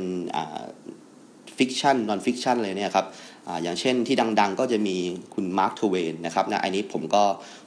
[1.57, 3.05] fiction non-fiction เลยเนี่ยครับ
[3.63, 4.95] อย่างเช่นที่ดังๆ ก็จะมี
[5.33, 7.23] คุณมาร์คทเวนนะครับนะอันนี้ผมก็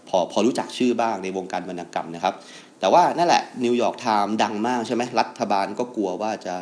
[0.09, 2.35] พอพอรู้จักชื่อบ้างในวงการวรรณกรรมนะครับ
[2.81, 6.57] แต่ว่านั่นแหละ New York Times ดังมากใช่ไหมรัฐบาลก็กลัวว่าจะ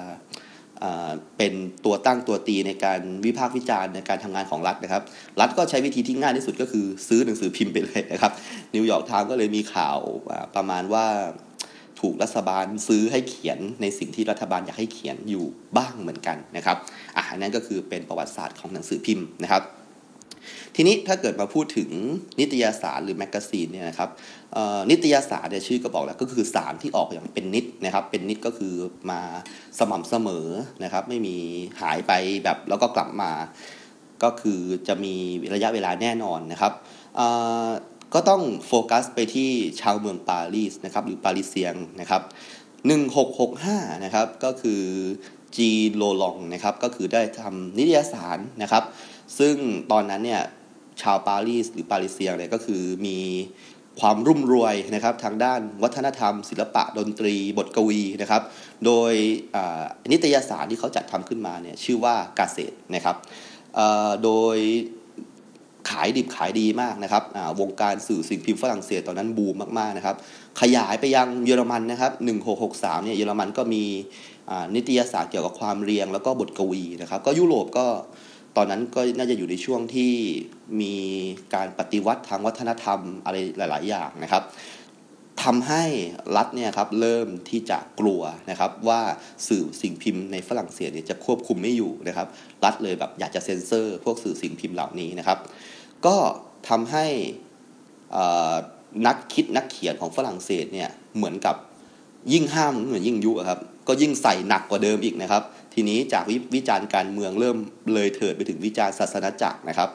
[1.38, 1.52] เป็น
[1.84, 5.02] ตัวตั้งตัวตีในการวิพากษ์วิจารณ์ในการทำงานของรัฐนะครับ
[5.40, 8.32] รัฐก็ใช้วิธีที่ง่ายที่สุดก็คือซื้อหนังสือพิมพ์ไปเลยนะครับ
[8.74, 9.98] New York Times ก็เลยมีข่าว
[10.54, 11.06] ประมาณว่า
[12.00, 15.44] ถูกรัฐบาลซื้อให้เขียนในสิ่งที่รัฐบาลอยากให้เขียนอยู่
[15.76, 16.76] บ้างเหมือนกันนะครับ
[17.16, 19.62] อ่านั่นก็คือเป็นประวัติศาสตร์ของหนังสือพิมพ์นะครับ
[20.76, 21.90] ทีนี้ถ้าเกิดมาพูดถึง
[22.38, 24.08] นิตยสารหรือแมกกาซีนเนี่ยนะครับ
[24.90, 28.74] นิตยสารเนี่ยชื่อก็บอกแล้วก็คือสารที่ออกอย่างเป็นนิตย์นะครับ เป็นนิตย์ก็คือ
[29.10, 29.20] มา
[29.78, 30.46] สม่ำเสมอ
[30.84, 31.36] นะครับ ไม่มี
[31.80, 32.12] หายไป
[32.44, 33.32] แบบแล้วก็กลับมา
[34.22, 35.14] ก็คือจะมี
[35.54, 36.72] ระยะเวลาแน่นอนนะครับ
[38.14, 42.22] ก็ต้องโฟกัสไปที่ชาวเมืองปารีสนะครับหรือ Parisien นะครับ
[43.12, 44.82] 1665นะครับก็คือ
[45.56, 48.84] จีโลลองนะครับก็คือได้ทำนิตยสารนะครับ
[49.38, 49.54] ซึ่ง
[49.90, 50.42] ตอนนั้นเนี่ย
[51.02, 53.18] ชาวปารีสหรือปารีเซียงเนี่ยก็คือมี
[54.00, 58.42] ความรุ่มรวยนะครับทางด้านวัฒนธรรม ศิลปะดนตรี บทกวีนะครับ
[58.86, 59.12] โดย
[60.12, 63.16] นิตยสารที่เขาจัดทำขึ้นมาเนี่ยชื่อว่ากาเซตนะครับ
[64.22, 64.56] โดย
[65.90, 67.22] ขายดิบขายดีมากนะครับ
[67.60, 70.16] วงการสื่อสิ่งพิมพ์ฝรั่งเศสตอนนั้นบูมมากๆนะครับ
[70.60, 72.12] ขยายไปยังเยอรมันนะครับ
[72.58, 73.84] 1663เนี่ยเยอรมันก็มี
[74.74, 77.86] นิตยสารเกี่ยวกับความเรียงแล้วก็บทกวีนะครับ ก็ยุโรปก็
[78.56, 80.12] ตอนนั้นก็น่าจะอยู่ในช่วงที่
[80.80, 80.96] มี
[81.54, 84.42] การปฏิวัติทางวัฒนธรรมอะไรหลาย ๆ อย่างนะครับ
[85.42, 85.84] ทำให้
[86.36, 89.00] รัฐเนี่ยครับเริ่มที่จะกลัวนะครับว่า
[89.48, 92.26] สื่อสิ่งพิมพ์ในฝรั่งเศสเนี่ยจะควบคุมไม่อยู่นะครับ
[92.64, 95.38] รัฐเลยแบบอยากจะเซ็นเซอร์ พวกสื่อสิ่งพิมพ์เหล่านี้นะครับ
[96.06, 96.16] ก็
[96.68, 97.06] ทำให้
[99.06, 101.56] นักคิดนักเขียนของฝรั่งเศสเนี่ยเหมือนกับ
[102.32, 105.42] ยิ่งห้ามเหมือนยิ่งยุครับก็ยิ่งใส่หนักกว่าเดิมอีกนะครับ
[105.74, 107.56] ทีนี้จากววิจารณ์การเมืองเริ่ม
[107.94, 109.88] เลยเถิดไปถึงวิจารณ์ศาสนาจักรนะครับ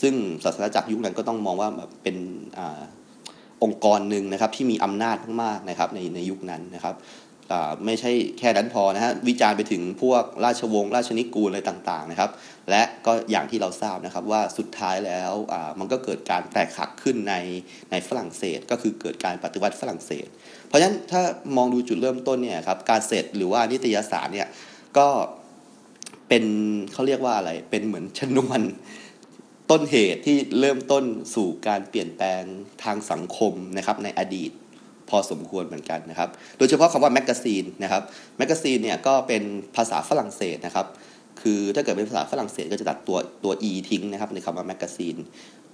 [0.00, 0.14] ซึ่ง
[0.44, 2.16] ศาสนาจักรยุคนั้นก็ต้องมองว่าแบบเป็น
[3.62, 6.96] องค์กรหนึ่งนะครับที่มีอำนาจมากๆนะครับในในยุคนั้นนะครับ
[7.84, 12.30] ไม่ใช่แค่นั้นพอนะฮะวิจารณ์ไปถึงพวกราชวงศ์ราชนิกูลอะไรต่างๆนะครับ
[12.70, 15.32] และก็อย่างที่เราทราบนะครับว่าสุดท้ายแล้ว
[15.78, 17.34] มันก็เกิดการแตกหักขึ้นใน
[17.90, 20.26] ในฝรั่งเศส ก็คือเกิดการปฏิวัติฝรั่งเศส
[20.68, 21.22] เพราะฉะนั้นถ้า
[21.56, 24.48] มองดูจุดเริ่มต้นเนี่ยครับการเสร็จหรือว่านิตยสารเนี่ย
[24.98, 25.08] ก็
[26.28, 26.44] เป็น
[26.92, 28.60] เขาเรียกว่าอะไร เป็นเหมือนชนวน
[29.70, 32.42] ต้นเหตุที่เริ่มต้นสู่การเปลี่ยนแปลง
[32.84, 34.50] ทางสังคมนะครับในอดีต
[35.08, 38.02] พอสมควรเหมือนกันนะครับ โดยเฉพาะคำว่าแมกกาซีนนะครับ
[38.38, 39.42] แมกกาซีนเนี่ยก็เป็น
[39.76, 40.86] ภาษาฝรั่งเศสนะครับ
[41.40, 45.16] คือถ้าเกิดเป็นภาษาฝรั่งเศสก็จะตัดตัวตัว e ทิ้งนะครับในคำว่าแมกกาซีน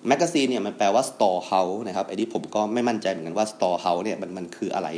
[0.09, 4.89] แมกกาซีนเนี่ยมันแปลว่า store house นะครับไอ้นี้ผมก็ไม่มั่นใจเหมือนกันว่า store house เนี่ยมันมันคืออะไร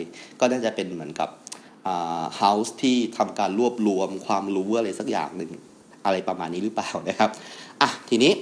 [0.40, 1.28] ก็น่าจะเป็นเหมือนกับ
[2.38, 5.50] house ที่ทำการรวบรวมความรู้อะไรสักอย่างหนึ่ง
[6.04, 7.30] อะไรประมาณนี้หรือเปล่านะครับ
[7.82, 8.32] อะทีนี้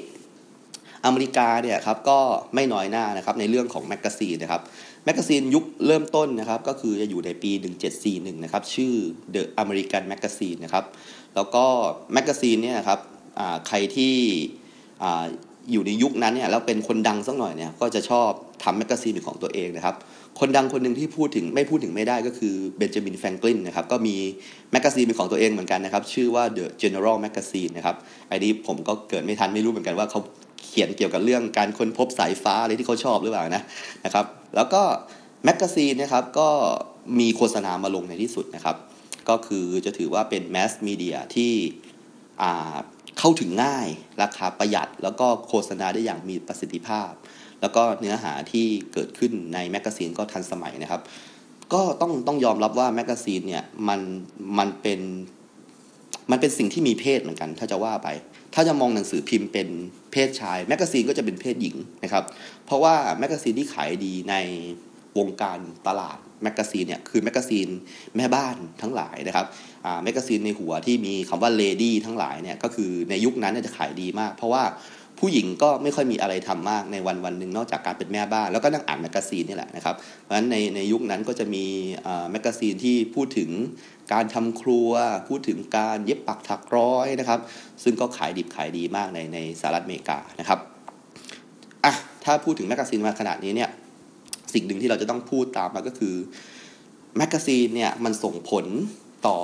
[1.04, 2.18] อเมริกาเนี่ยครับก็
[2.54, 4.62] ไม่น้อยหน้านะครับในเรื่องของแมกกาซีนนะครับ
[5.04, 7.50] แมกกาซีนยุคเริ่มต้นนะครับก็คือจะอยู่ในปี
[7.98, 8.94] 1741 นะครับชื่อ
[9.34, 10.84] The American Magazine นะครับ
[11.34, 11.64] แล้วก็
[12.12, 13.00] แมกกาซีนเนี่ยครับ
[13.68, 14.14] ใครที่
[15.72, 18.30] อยู่ในยุคนั้นเนี่ยแล้วเป็นคนดังสักหน่อยเนี่ยก็จะชอบ
[18.62, 19.96] ทำแมกกาซีนเป็นของตัวเองนะครับ
[20.40, 24.16] คนดังคนหนึ่งที่พูดถึงไม่พูดถึงไม่ได้ก็คือเบนจามินแฟรงกลินนะครับก็มี
[24.72, 27.96] แมกกาซีนเป็นของตัวเองเหมือนกันนะครับ ชื่อว่า The General Magazine นะครับ
[28.28, 30.20] ไอ้นี้ผมก็เกิดไม่ทันไม่รู้เหมือนกันว่าเขา
[30.64, 33.62] เขียนเกี่ยวกับเรื่องการค้นพบสายฟ้าอะไรที่เขาชอบหรือเปล่านะ
[34.04, 34.82] นะครับ แล้วก็
[35.44, 36.48] แมกกาซีนนะครับก็
[37.20, 38.76] มีโฆษณามาลงในที่สุดนะครับ
[39.28, 41.52] ก็คือจะถือว่าเป็น mass media ที่
[43.18, 43.88] เข้าถึงง่าย
[44.22, 47.10] ราคาประหยัด แล้วก็โฆษณาได้อย่างมีประสิทธิภาพ
[47.60, 51.02] แล้วก็เนื้อหาที่เกิดขึ้นในแมกกาซีนก็ทันสมัยนะครับ
[51.72, 54.00] ก็ต้องต้องยอมรับว่าแมกกาซีนเนี่ยมัน
[54.58, 55.00] มันเป็น
[56.30, 58.08] มันเป็นสิ่งที่มีเพศเหมือนกัน ถ้าจะว่าไป
[58.54, 59.68] ถ้าจะมองหนังสือพิมพ์เป็น
[60.12, 62.24] เพศชายแมกกาซีนก็จะเป็นเพศหญิงนะครับ
[62.66, 64.34] เพราะว่าแมกกาซีนที่ขายดีใน
[65.18, 67.68] วงการตลาดแมกกาซีนเนี่ยคือแมกกาซีน
[68.16, 69.46] แม่บ้านทั้งหลายนะครับ
[70.04, 74.62] แมกกาซีนในหัวที่มีคำว่า lady ทั้งหลายเนี่ยก็คือในยุคนั้นจะขายดีมาก เพราะว่า
[75.20, 81.64] ผู้หญิงก็ไม่ค่อยมีอะไรทำมากในวันวันหนึ่งนอกจากการเป็นแม่บ้าน แล้วก็นั่งอ่านแมกกาซีนนี่แหละนะครับ เพราะฉะนั้นในในยุคนั้นก็จะมี
[82.30, 83.50] แมกกาซีนที่พูดถึง
[84.12, 84.90] การทำครัว
[85.28, 87.40] พูดถึงการเย็บปักถักร้อยนะครับ
[87.82, 90.58] ซึ่งก็ขายดิบขายดีมากในในสหรัฐอเมริกานะครับ
[91.84, 91.92] อะ
[92.24, 93.70] ถ้าพูดถึงแมกกาซีนมาขนาดนี้เนี่ย
[94.54, 96.14] สิ่งหนึ่งที่เราจะต้องพูดตามมาก็คือ
[97.16, 98.66] แมกกาซีนเนี่ยมันส่งผล
[99.26, 99.38] ต่อ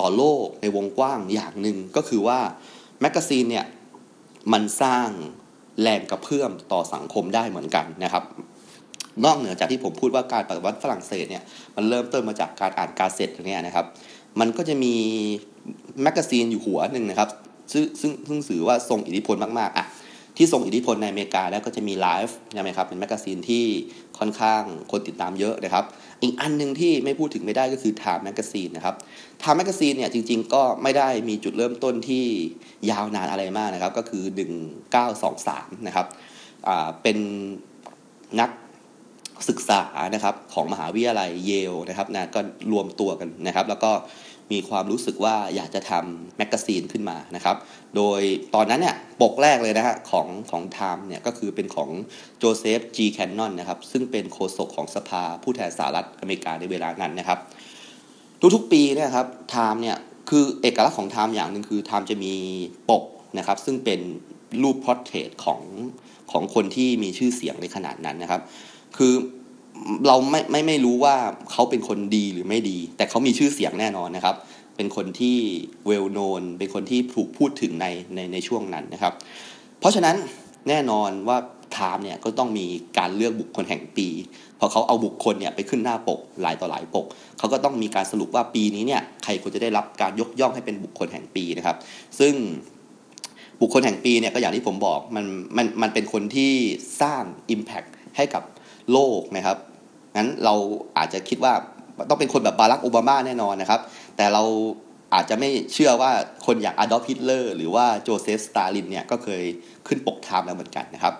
[0.00, 2.38] ต่อโลกในวงกว้างอย่างหนึ่งก็คือว่า
[3.00, 3.64] แมกกาซีนเนี่ย
[4.52, 5.08] มันสร้าง
[5.82, 8.24] แรงกระเพื่อมต่อสังคมได้เหมือนกันนะครับ
[9.24, 11.42] นอกเหนือจากที่ผมพูดว่าการปฏิวัติฝรั่งเศสเนี่ย
[11.76, 13.86] มันเริ่มต้นมาจากการอ่าน gazette เนี่ยนะครับ
[14.40, 14.94] มันก็จะมี
[16.02, 17.28] แมกกาซีนอยู่หัวหนึ่งนะครับ
[17.72, 19.86] ซึ่งซึ่งซึ่งถือว่าทรงอิทธิพลมากๆอะ
[20.36, 23.64] ที่ทรงอิทธิพลในอเมริกาแล้วก็จะมี Life ใช่ไหมครับเป็นแมกกาซีนที่
[24.18, 25.84] ค่อนข้างคนติดตามเยอะนะครับ
[26.22, 28.94] อีกอันหนึ่งที่ไม่พูดถึงไม่ได้ก็คือ Time Magazine นะครับ
[29.42, 32.24] Time Magazine เนี่ยจริงๆ ก็ไม่ได้มีจุดเริ่มต้นที่
[32.90, 34.24] ยาวนานอะไรมากนะครับ ก็คือ
[35.24, 36.06] 1923 นะครับ
[37.02, 37.18] เป็น
[38.40, 38.50] นัก
[39.48, 39.82] ศึกษา
[40.14, 42.40] นะครับของมหาวิทยาลัยเยลนะครับนะก็
[42.72, 43.90] รวมตัวกันนะครับ แล้วก็
[44.52, 47.56] มีความรู้สึกว่าอยากจะทำแมกกาซีนขึ้นมานะครับ
[47.96, 48.20] โดย
[48.54, 51.90] ตอนนั้นเนี่ยปกแรกเลยนะฮะของของ Time เนี่ยก็คือเป็นของ
[52.38, 57.38] โจเซฟจีแคนนอนนะครับ ซึ่งเป็นโฆษกของสภาผู้แทนสหรัฐอเมริกาในเวลานั้นนะครับ
[58.54, 59.96] ทุกๆปีเนี่ยครับ Time เนี่ย
[60.30, 62.34] คือเอกลักษณ์ของ Time อย่างหนึ่งคือ Time จะมี
[62.90, 63.04] ปก
[63.38, 64.00] นะครับซึ่งเป็น
[64.62, 65.62] รูป portrait ของ
[66.32, 68.42] ของคนที่มีชื่อเสียงในขณะนั้นนะครับ
[68.96, 69.12] คือ
[70.06, 71.16] เราไม่ไม่ไม่รู้ว่า
[71.52, 74.36] เขาเป็นคนดีหรือไม่ดี แต่เขามีชื่อเสียงแน่นอนนะครับ
[74.76, 75.36] เป็นคนที่
[75.88, 79.12] well known เป็นคนที่ถูกพูดถึงในในในช่วงนั้นนะครับ
[79.80, 80.16] เพราะฉะนั้น
[80.68, 81.38] แน่นอนว่า
[81.72, 82.66] Time เนี่ยก็ต้องมี
[82.98, 84.08] การเลือกบุคคลแห่งปี
[84.58, 87.06] พอเขาเอาบุคคลเนี่ยไปขึ้นหน้าปกหลายต่อหลายปก
[87.38, 91.76] เขาก็ต้องมีการสรุปว่าปีนี้เนี่ยใครควรจะได้รับการยกย่องให้เป็นบุคคลแห่งปีนะครับ
[92.18, 92.34] ซึ่ง
[93.60, 95.24] บุคคลแห่งปีเนี่ยก็อย่างที่ผมบอกมัน
[95.56, 96.52] มันมันเป็นคนที่
[97.00, 97.22] สร้าง
[97.54, 98.42] impact ให้กับ
[98.92, 99.58] โลกนะครับ
[100.16, 100.54] งั้นเรา
[100.98, 101.52] อาจจะคิดว่า
[102.08, 103.80] ต้องเป็นคนแบบบารักโอบามาแน่นอนนะครับ
[104.16, 104.42] แต่เรา
[105.14, 106.10] อาจจะไม่เชื่อว่า
[106.46, 109.44] คนอย่างอดอล์ฟฮิตเลอร์หรือว่าโจเซฟสตาลินเนี่ยก็เคย
[109.86, 111.14] ขึ้นปก Time แล้วเหมือนกันนะครับ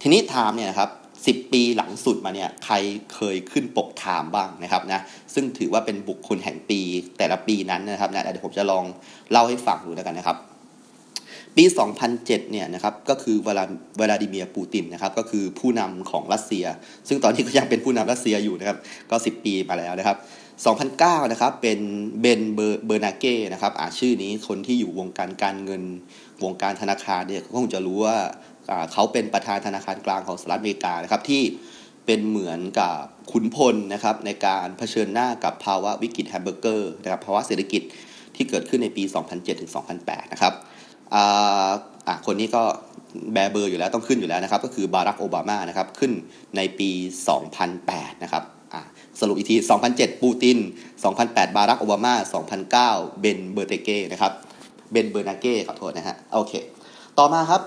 [0.00, 0.90] ทีนี้ Time เนี่ยครับ
[1.26, 2.74] สิบปีหลังสุดมาเนี่ยใคร
[3.14, 5.00] เคยขึ้นปก Time บ้างนะครับนะ
[5.34, 6.80] ซึ่งถือว่าเป็นบุคคลแห่งปี
[7.18, 8.84] แต่ละปีนั้นนะครับนะเดี๋ยวผมจะลอง
[9.30, 10.36] เล่าให้ฟังดูแล้วกันนะครับ
[11.56, 11.64] ปี
[12.08, 13.64] 2007 เนี่ยนะครับก็คือเวลา
[13.98, 16.66] เวลาดิเมียปูตินนะครับก็คือผู้นำของรัสเซีย
[17.08, 18.78] ซึ่งตอนนี้ก็ยังเป็นผู้นำรัสเซียอยู่นะครับ
[19.10, 20.16] ก็ 10 ปีมาแล้วนะครับ
[20.74, 21.78] 2009นะครับเป็น
[22.20, 25.82] เบนเบอร์นาเก้นะครับอ่าชื่อนี้คนที่อยู่วงการการเงิน
[26.44, 28.16] วงการธนาคารเนี่ยก็คงจะรู้ว่า
[28.92, 31.42] เขาเป็นประธานธนาคารกลางของสหรัฐอเมริกานะครับที่
[32.06, 32.96] เป็นเหมือนกับ
[33.32, 37.82] ขุนพลนะครับในการเผชิญหน้ากับภาวะวิกฤตแฮมเบอร์เกอร์นะครับภาวะเศรษฐกิจ
[38.36, 40.54] ที่เกิดขึ้นในปี 2007ถึง2008 นะครับ
[41.14, 42.62] อ่าคนนี้ก็
[43.32, 46.12] แบเบอร์อยู่แล้วต้องขึ้นอยู่แล้วนะครับ ก็คือบารักโอบามานะครับขึ้น
[46.56, 46.90] ในปี
[47.56, 48.42] 2008 นะครับ
[49.20, 49.56] สรุปอีกที
[49.88, 50.58] 2007 ปูติน
[51.06, 52.14] 2008 บารักโอบามา
[53.10, 54.32] 2009 เบนเบอร์เตเก้นะครับ
[54.90, 56.52] เบนเบอร์นาเก้ขอโทษนะฮะ โอเค
[57.18, 57.62] ต่อมาครับ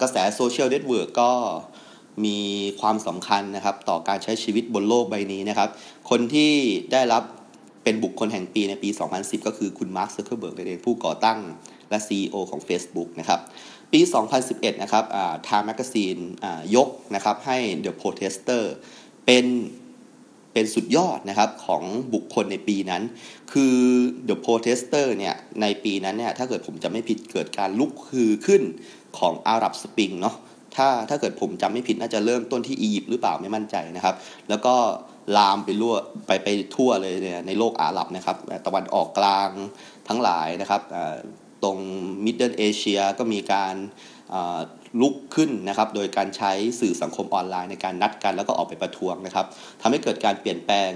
[0.00, 1.32] กระแส social network ก็
[2.24, 2.38] มี
[2.80, 5.68] ความสำคัญนะครับ ต่อการใช้ชีวิตบนโลกใบนี้นะครับ
[6.10, 6.52] คนที่
[6.92, 7.22] ได้รับ
[7.82, 11.38] เป็นบุคคลแห่งปีในปี 2010 ก็คือคุณมาร์คซักเคอร์เบิร์กเองผู้ก่อตั้ง
[11.90, 13.40] และ CEO ของ Facebook นะครับ
[13.92, 14.00] ปี
[14.40, 15.04] 2011 นะครับ
[15.46, 16.20] Time Magazine
[16.74, 18.62] ยกนะครับให้ The Protester
[19.26, 19.46] เป็น
[20.52, 21.82] เป็นสุดยอดนะครับของ
[22.14, 23.02] บุคคลในปีนั้น
[23.52, 23.76] คือ
[24.28, 28.62] The Protester เนี่ยในปีนั้นเนี่ยถ้าเกิดผมจำไม่ผิดเกิดการลุกฮือขึ้น
[29.18, 30.36] ของอาหรับสปริงเนาะ
[30.76, 34.14] ถ้าถ้าเกิดผมจำไม่ผิดน่าจะเริ่มต้นที่อียิปต์หรือเปล่าไม่มั่นใจนะครับ
[34.48, 34.74] แล้วก็
[35.36, 35.96] ลามไปทั่ว
[36.26, 39.50] ไปไปทั่วเลยเนี่ยในโลกอาหรับนะครับตะวันออกกลาง
[40.08, 40.82] ทั้งหลายนะครับ
[41.64, 41.78] ตรง
[42.24, 43.74] Middle Asia ก็มีการ
[45.00, 49.46] ลุกขึ้นนะครับโดยการใช้สื่อสังคมออนไลน์ในการนัดกันแล้วก็ออกไปประท้วงนะครับ
[49.80, 50.90] ทำให้เกิดการเปลี่ยนแปลง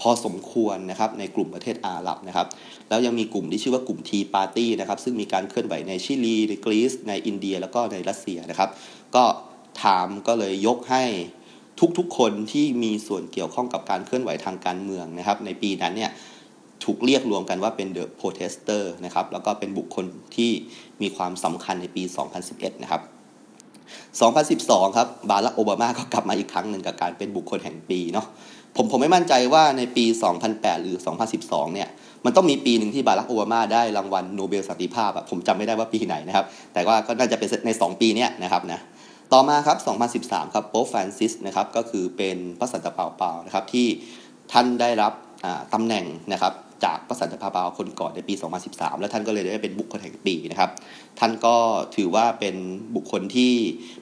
[0.00, 2.46] พอสมควรนะครับในกลุ่มประเทศอาหรับนะครับ
[2.88, 8.70] แล้วยังมีกลุ่มที่ชื่อว่ากลุ่ม Tea Party นะครับซึ่งมีการเคลื่อนไหวในชิลีในกรีซในอินเดีย แล้วก็ในรัสเซียนะครับ
[9.14, 9.24] ก็
[9.82, 11.04] Time ก็เลยยกให้
[11.98, 16.10] ทุกๆคนที่มีส่วนเกี่ยวข้องกับการเคลื่อนไหวทางการเมืองนะครับ ในปีนั้นเนี่ย
[16.84, 20.04] ถูกเรียกรวมกันว่าเป็นเดอะโ r เทสเตอร์นะครับแล้วก็เป็นบุคคล
[20.36, 20.50] ที่
[21.02, 22.02] มีความสำคัญในปี
[22.42, 23.02] 2011 นะครับ
[24.58, 28.26] 2012 ครับบารักโอบามาก็กลับมาอีกครั้งหนึ่งกับการเป็นบุคคลแห่งปีเนาะ
[28.76, 30.04] ผมผมไม่มั่นใจว่าในปี
[30.44, 30.96] 2008 หรือ
[31.36, 31.88] 2012 เนี่ย
[32.24, 38.80] มันต้องมีปีหนึ่งที่บารักโอบามาได้รางวัลโนเบลสันติภาพอะผมจำไม่ได้ว่าปีไหนนะครับ แต่ว่าก็น่าจะเป็นใน 2 ปีเนี้นะครับนะ
[39.32, 43.86] ต่อมาครับ 2013 ครับโป๊ปฟรานซิสนะครับก็คือเป็นพระสันตะเปาเปานะครับที่
[44.52, 45.12] ท่านได้รับ
[45.74, 46.52] ตำแหน่งนะครับ
[46.84, 48.34] จากพระสันตะปาเปาคนก่อนในปี
[48.66, 50.70] 2013 แล้วท่านก็เลยได้เป็นบุคคลแห่งปีนะครับ
[51.18, 51.56] ท่านก็
[51.96, 52.56] ถือว่าเป็น
[52.96, 53.52] บุคคลที่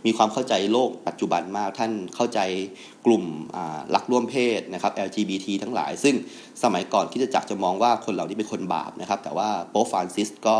[0.06, 2.40] มีความเข้าใจโลกปัจจุบันมาก ท่านเข้าใจ
[3.06, 3.24] กลุ่ม
[3.94, 6.14] รักร่วมเพศนะครับ LGBT ทั้งหลาย ซึ่ง
[6.62, 10.56] สมัยก่อนที่จะจักจะมองว่าคนเหล่านี้เป็นคนบาปนะครับ แต่ว่าโป๊ฟฟรานซิสก็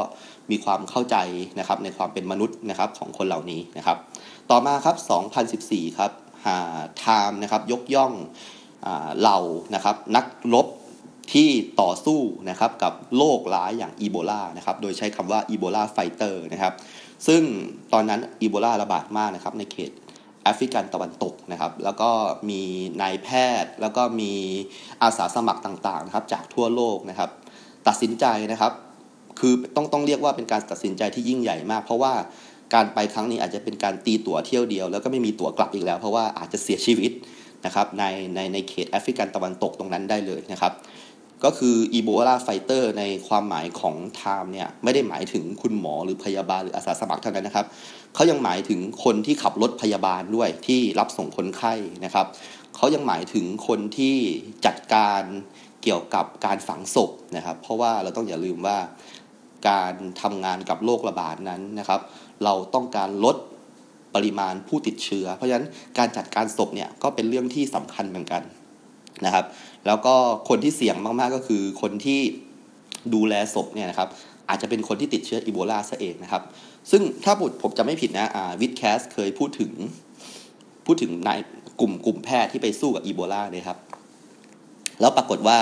[0.51, 1.17] มีความเข้าใจ
[1.59, 3.97] นะครับในความเป็นมนุษย์นะครับของคนเหล่านี้นะครับ
[4.51, 4.97] ต่อมาครับ
[5.47, 6.13] 2014 ครับ
[6.99, 8.13] ไทม์นะครับยกย่อง
[9.21, 9.39] เหล่า
[9.75, 10.67] นะครับนักรบ
[11.33, 11.49] ที่
[11.81, 16.75] ต่อสู้นะครับกับโรคร้ายอย่างอีโบลานะครับโดยใช้คำว่า Ebola Fighter นะครับ
[17.27, 17.43] ซึ่ง
[17.93, 19.91] ตอนนั้นอีโบลาระบาดมากนะครับในเขต
[20.43, 22.11] แอฟริกันตะวันตกนะครับ แล้วก็
[22.51, 22.61] มี
[23.03, 23.29] นายแพ
[23.63, 24.33] ทย์ แล้วก็มี
[25.03, 27.31] อาสาสมัครต่างๆนะครับจากทั่วโลกนะครับ
[27.89, 28.73] ตัดสินใจนะครับ
[29.39, 32.13] คือต้องต้องเรียกว่าเป็นการตัดสินใจที่ยิ่งใหญ่มาก เพราะว่า
[32.75, 37.13] การไปครั้งนี้อาจจะเป็นการตีตั๋วเที่ยวเดียว แล้วก็ไม่มีตั๋วกลับอีกแล้ว เพราะว่าอาจจะเสียชีวิต
[37.65, 40.73] นะครับในในในเขตแอฟริกันตะวันตกตรงนั้นได้เลยนะครับ
[41.45, 47.67] ก็คือ Ebola Fighter ในความหมายของ Time เนี่ยไม่ได้หมายถึงคุณหมอหรือพยาบาลหรืออาสาสมัครเท่านั้นนะครับ
[48.15, 52.27] เขายังหมายถึงคนที่ขับรถพยาบาลด้วยที่รับส่งคนไข้นะครับ
[52.77, 54.17] เขายังหมายถึงคนที่
[54.67, 55.23] จัดการ
[55.83, 58.79] เกี่ยวกับการฝังศพนะครับ เพราะว่าเราต้องอย่าลืมว่า
[59.69, 62.01] การทำงานกับโรคระบาดนั้นนะครับ
[62.45, 63.37] เราต้องการลด
[64.15, 65.67] ปริมาณผู้ติดเชื้อ เพราะฉะนั้น
[65.99, 68.43] การจัดการศพเนี่ยก็เป็นเรื่องที่สำคัญเหมือนกัน
[69.27, 69.45] นะครับ
[69.87, 70.15] แล้วก็
[70.49, 72.21] คนที่เสี่ยงมากๆก็คือคนที่
[73.15, 74.09] ดูแลศพเนี่ยนะครับ
[74.49, 76.43] อาจจะเป็นคนที่ติดเชื้ออีโบลาซะเองนะครับ
[76.91, 78.27] ซึ่งถ้าผมจะไม่ผิดนะ
[78.61, 79.73] วิดแคสเคยพูดถึง
[80.87, 81.31] พูดถึงใน
[81.81, 83.79] กลุ่มกลุ่มแพทย์ที่ไปสู้กับอีโบลาเนี่ยครับ
[85.01, 85.59] แล้วปรากฏว่า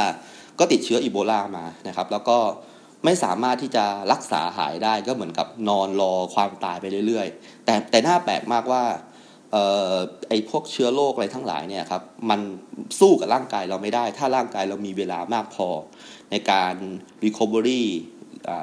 [0.59, 2.39] ก็ติดเชื้ออีโบลามานะครับ แล้วก็
[3.05, 8.83] ไม่สามารถที่จะรักษาหายได้ก็เหมือนกับนอนรอความตายไปเรื่อยๆ แต่แต่น่าแปลกมากว่า
[10.29, 12.41] ไอพวกเชื้อโรคอะไรทั้งหลายเนี่ยครับมัน
[13.01, 15.69] สู้กับร่างกายเราไม่ได้ ถ้าร่างกายเรามีเวลามากพอ
[16.31, 16.75] ในการ
[17.25, 17.83] recovery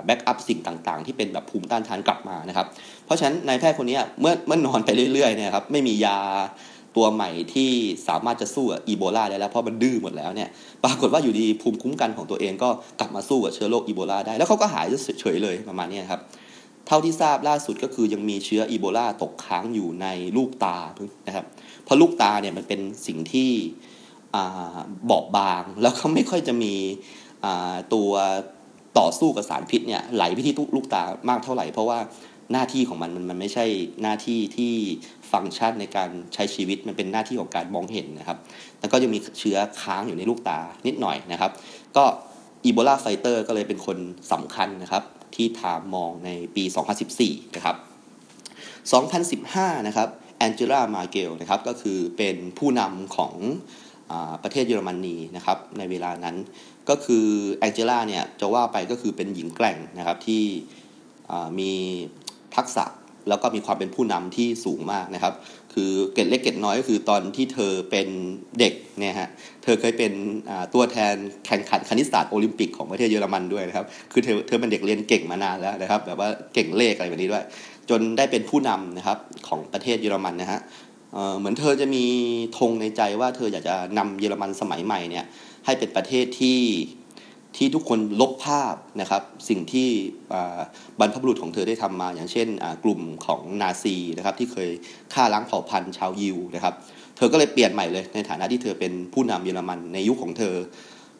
[0.05, 2.67] backup สิ่งต่างๆ ที่เป็นแบบภูมิต้านทานกลับมานะครับ
[3.05, 6.17] เพราะฉะนั้นนายแพทย์คนนี้เมื่อเมื่อนอนไปเรื่อยๆเนี่ยครับไม่มียา
[6.97, 7.71] ตัวใหม่ที่
[8.07, 10.49] สามารถจะสู้อีโบลาได้แล้วเพราะมันดื้อหมดแล้วเนี่ย
[10.83, 14.85] ปรากฏว่าอยู่ดีภูมิคุ้มกันของตัวเองก็กลับมาสู้กับเชื้อโรคอีโบลาได้แล้วเขาก็หาย
[15.19, 16.21] เฉยเลยประมาณนี้ครับ
[16.89, 20.77] เท่าที่ทราบล่าสุดก็คือยังมีเชื้ออีโบลาตกค้างอยู่ในลูกตา
[21.27, 21.45] นะครับ
[21.83, 23.49] เพราะลูกตาเนี่ยมันเป็นสิ่งที่
[25.09, 26.73] บอบบาง แล้วก็ไม่ค่อยจะมี
[27.93, 28.11] ตัว
[28.99, 31.99] ต่อสู้กับสารพิษเนี่ยไหลไปที่ลูกตามากเท่าไหร่ เพราะว่า
[32.51, 33.65] หน้าที่ของมันมันไม่ใช่
[34.01, 34.73] หน้าที่ที่
[35.31, 38.37] ฟังก์ชันในการใช้ชีวิตมันเป็นหน้าที่ของการมองเห็นนะครับ
[38.79, 41.51] แล้วก็ยังมีเชื้อค้างอยู่ในลูกตานิดหน่อยนะครับ
[41.97, 42.03] ก็
[42.65, 43.97] อีโบลาไฟเตอร์ก็เลยเป็นคน
[44.31, 45.03] สำคัญนะครับ
[45.35, 46.63] ที่ถามมองในปี
[47.09, 47.75] 2014 นะครับ
[49.41, 53.33] 2015 นะครับแองเจล่ามาเกลนะครับก็คือเป็นผู้นำของ
[54.11, 54.13] อ
[54.43, 56.35] ประเทศเยอรมนีนะครับในเวลานั้น
[56.89, 60.43] ก็คือแองเจล่าเนี่ยจะว่าไปก็คือเป็นหญิงแกร่งนะครับที่
[61.59, 61.71] มี
[62.55, 62.85] ทักษะ
[63.29, 65.33] แล้วก็มีความเป็นผู้นำที่สูงมากนะครับ
[65.73, 68.07] คือเกตเล็กเกตน้อยก็คือตอนที่เธอเป็น
[68.59, 69.29] เด็กเนี่ยฮะ
[69.69, 70.13] ธอเคยเป็น
[70.73, 77.45] ตัวแทนแข่งขันคณิตศาสตร์โอลิมปิกของประเทศเยอรมันด้วยนะครับ คือเธอเธอเป็นเด็กเรียนเก่งมานานแล้วนะครับ แบบว่าเก่งเลขอะไรแบบนี้ด้วย
[77.89, 80.59] จนได้เป็นผู้นำนะครับของประเทศเยอรมันนะฮะ
[81.39, 82.05] เหมือนเธอจะมี
[82.57, 85.25] ธงในใจว่าเธออยากจะนำเยอรมันสมัยใหม่เนี่ย
[85.65, 86.61] ให้เป็นประเทศที่
[87.57, 89.89] ที่ทุกคนลบภาพนะครับ สิ่งที่
[90.99, 92.47] บรรพบุรุษของเธอได้ทำมา อย่างเช่น
[92.83, 94.69] กลุ่มของนาซีนะครับที่เคย
[95.13, 96.73] ฆ่าล้างเผ่าพันธุ์ชาวยิวนะครับ
[97.19, 100.55] เธอก็เลยเปลี่ยนใหม่เลยในฐานะที่เธอเป็นผู้นำเยอรมันในยุคของเธอ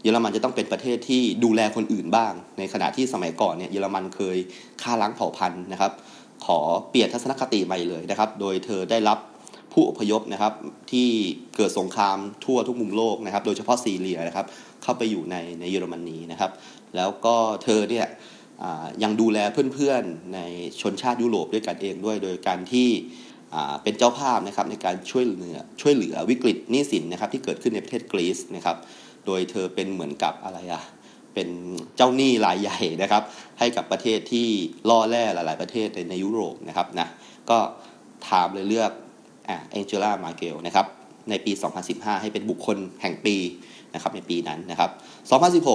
[0.03, 4.37] เยอรมันจะต้องเป็นประเทศที่ดูแลคนอื่นบ้าง ในขณะที่สมัยก่อนเนี่ยเยอรมันเคย
[4.81, 5.91] ฆ่าล้างเผ่าพันธุ์นะครับ
[6.45, 6.59] ขอ
[6.89, 9.17] เปลี่ยนทัศนคติใหม่เลยนะครับ โดยเธอได้รับ
[9.73, 10.53] ผู้อพยพนะครับ
[10.91, 11.07] ที่
[11.55, 14.45] เกิดสงครามทั่วทุกมุมโลกนะครับ โดยเฉพาะซีเรียนะครับ
[14.83, 16.51] เข้าไปอยู่ในในเยอรมนีนะครับ
[16.95, 18.07] แล้วก็เธอเนี่ย
[19.03, 19.37] ยังดูแล
[19.73, 20.39] เพื่อนๆใน
[20.81, 22.89] ชนชาติยุโรปด้วยกันเองด้วย โดยการที่
[23.83, 28.77] เป็นเจ้าภาพนะครับในการช่วยเหลือช่วยเหลือวิกฤตหนี้สินนะครับที่เกิดขึ้นในประเทศกรีซนะครับ
[29.25, 30.83] โดยเธอเป็นเหมือนกับอะไรอะ
[31.33, 31.49] เป็น
[31.95, 33.23] เจ้าหนี้รายใหญ่นะครับ
[33.59, 34.47] ให้กับประเทศที่
[34.89, 37.07] ล่อแร่หลาย ๆ ประเทศในในยุโรปนะครับนะ
[37.49, 37.57] ก็
[38.29, 38.91] ถามเลยเลือก
[39.49, 40.85] อ่าแองเจล่ามาเกลนะครับ
[41.29, 41.51] ในปี
[41.87, 43.35] 2015 ให้เป็นบุคคลแห่งปี
[43.93, 44.91] นะครับในปีนั้นนะครับ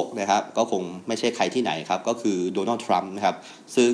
[0.08, 3.36] 2016 นะครับก็คงไม่ใช่ใครที่ไหนครับก็คือโดนัลด์ทรัมป์นะครับ
[3.76, 3.92] ซึ่ง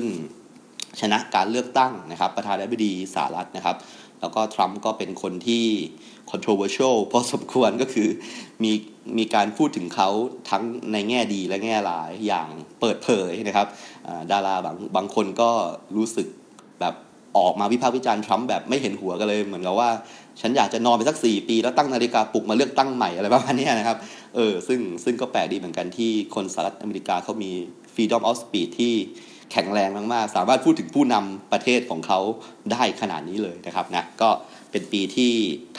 [0.99, 3.77] ชนะการเลือกตั้งนะครับ ประธานาธิบดีสหรัฐนะครับ
[4.21, 5.65] แล้วก็ทรัมป์ก็เป็นคนที่
[6.31, 8.09] controversial พอสมควรก็คือ
[8.63, 8.71] มี
[9.17, 10.09] มีการพูดถึงเขา
[10.49, 12.49] ทั้งในแง่ดีและแง่ร้ายอย่าง
[12.79, 13.67] เปิดเผยนะครับ
[14.31, 15.49] ดาราบางบางคนก็
[15.97, 16.27] รู้สึก
[16.79, 16.95] แบบ
[17.37, 19.89] ออกมาวิพากษ์วิจารณ์ทรัมป์แบบไม่เห็นหัวกันเลยเหมือนกับว่า
[20.41, 23.97] ฉันอยากจะนอนไปสักสี่ปี แล้วตั้งนาฬิกาปลุกมาเลือกตั้งใหม่อะไรประมาณนี้นะครับ
[24.35, 27.51] เออซึ่งซึ่งก็แปลกดีเหมือนกันที่คนสหรัฐอเมริกาเขามี
[27.93, 28.93] freedom of speech ที่
[29.51, 32.19] แข็งแรงมากๆ สามารถพูดถึงผู้นำประเทศของเขา
[32.71, 34.29] ได้ขนาดนี้เลยนะครับนะก็
[34.71, 35.31] เป็นปีที่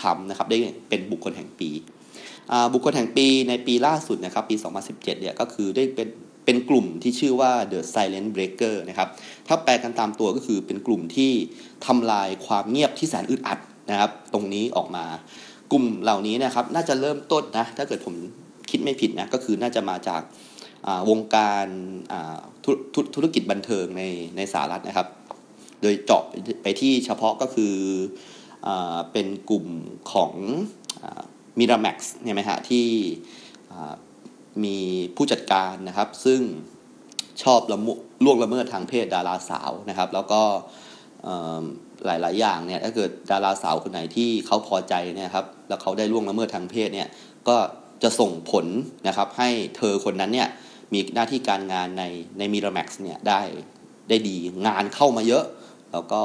[0.03, 0.59] ทำนะครับได้
[0.89, 1.71] เป็นบุคคลแห่งปี
[2.73, 6.09] บุคคลแห่งปีในปีล่าสุดนะครับปี 2017เนี่ยก็คือได้เป็น
[6.45, 9.09] เป็นกลุ่มที่ชื่อว่า The Silent Breaker นะครับ
[9.49, 11.33] ถ้าแปลกันตามตัวก็คือเป็นกลุ่มที่
[11.87, 13.59] ทำลายความเงียบที่แสนอึดอัด
[13.91, 15.05] นะครับตรงนี้ออกมา
[15.73, 18.15] กลุ่มเหล่านี้นะครับน่าจะเริ่มต้นนะถ้าเกิดผม
[18.71, 20.21] คิดไม่ผิดนะก็คือน่าจะมาจาก
[21.11, 21.67] วงการ
[22.65, 22.67] ธ
[23.15, 24.03] ธุรกิจบันเทิงใน
[24.37, 25.09] ในสหรัฐนะครับ
[25.83, 26.23] โดยเจาะ
[26.63, 27.75] ไปที่เฉพาะก็คือ
[28.67, 28.69] อ
[29.13, 29.67] เป็นกลุ่ม
[30.13, 30.33] ของ
[31.59, 32.87] มิราแม็กซ์เนี่ยไหมฮะที่
[34.65, 34.77] มี
[35.17, 36.41] ผู้จัดการนะครับ ซึ่ง
[37.43, 37.93] ชอบละมุ
[38.25, 40.43] ล่วงละเมิดทางเพศดาราสาวนะครับ แล้วก็
[42.07, 47.09] หลาย ๆ อย่างเนี่ยถ้าเกิดดาราสาวคนไหนที่เขาพอใจเนี่ยครับแล้วเขาได้ล่วงละเมิดทางเพศเนี่ย
[47.49, 47.57] ก็
[48.03, 48.67] จะส่งผล
[49.09, 50.49] นะครับให้เธอคนนั้นเนี่ย
[50.93, 52.05] มีหน้าที่การงานใน
[52.39, 53.41] ในมิราแม็กซ์เนี่ยได้
[54.09, 55.45] ได้ดีงานเข้ามาเยอะ
[55.93, 56.23] แล้วก็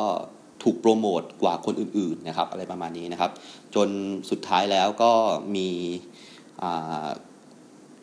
[0.63, 3.31] ถูกโปรโมทกว่าคนอื่นๆนะครับอะไรประมาณนี้นะครับ
[3.75, 3.89] จน
[4.29, 5.11] สุดท้ายแล้วก็
[5.55, 5.69] มี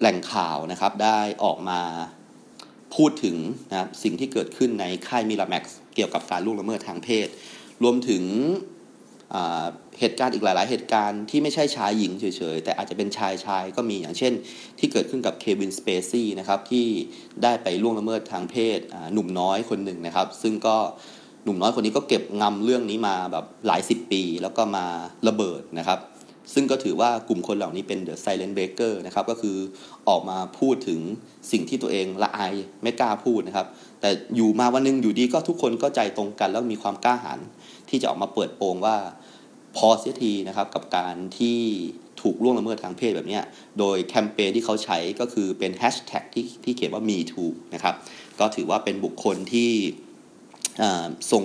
[0.01, 1.81] แหล่งข่าวนะครับได้ออกมา
[2.95, 3.37] พูดถึง
[3.71, 7.29] นะสิ่งที่เกิดขึ้นในค่ายมิราแม็กซ์เกี่ยวกับการล่วงละเมิดทางเพศ
[7.83, 8.23] รวมถึง
[10.01, 14.33] เหตุการณ์อีกหลาย ๆ เหตุการณ์ที่ไม่ใช่ชายหญิงเฉย ๆ แต่อาจจะเป็นชายชายก็มีอย่างเช่น
[14.79, 16.87] ที่เกิดขึ้นกับเควินสเปซี่นะครับที่
[17.43, 18.79] ได้ไปล่วงละเมิดทางเพศ
[19.13, 20.77] หนุ่มน้อยคนหนึ่งนะครับ ซึ่งก็
[21.45, 24.87] หนุ่มน้อยคนนี้ก็เก็บงำเรื่องนี้มาแบบหลายสิบปี แล้วก็มา
[25.29, 26.01] ระเบิดนะครับ
[26.55, 29.57] ซึ่งก็ถือว่ากลุ่มคนเหล่านี้เป็น The Silent Breaker นะครับก็คือ
[30.09, 31.01] ออกมาพูดถึง
[31.53, 33.67] สิ่งที่ตัวเองละอายไม่กล้าพูดนะครับ
[34.01, 37.41] แต่อยู่มาวันนึงอยู่ดีก็ทุกคนก็ใจตรงกัน แล้วมีความกล้าหาญ
[37.89, 38.97] ที่จะออกมาเปิดโปงว่า
[39.77, 41.61] พอเสียทีนะครับกับการที่
[42.23, 43.41] ถูกล่วงละเมิดทางเพศแบบนี้
[43.79, 47.95] โดยแคมเปญที่เขาใช้ก็คือเป็นแฮชแท็กที่ที่เขียนว่า me too นะครับ
[48.41, 49.71] ก็ถือว่าเป็นบุคคลที่
[51.33, 51.45] ส่ง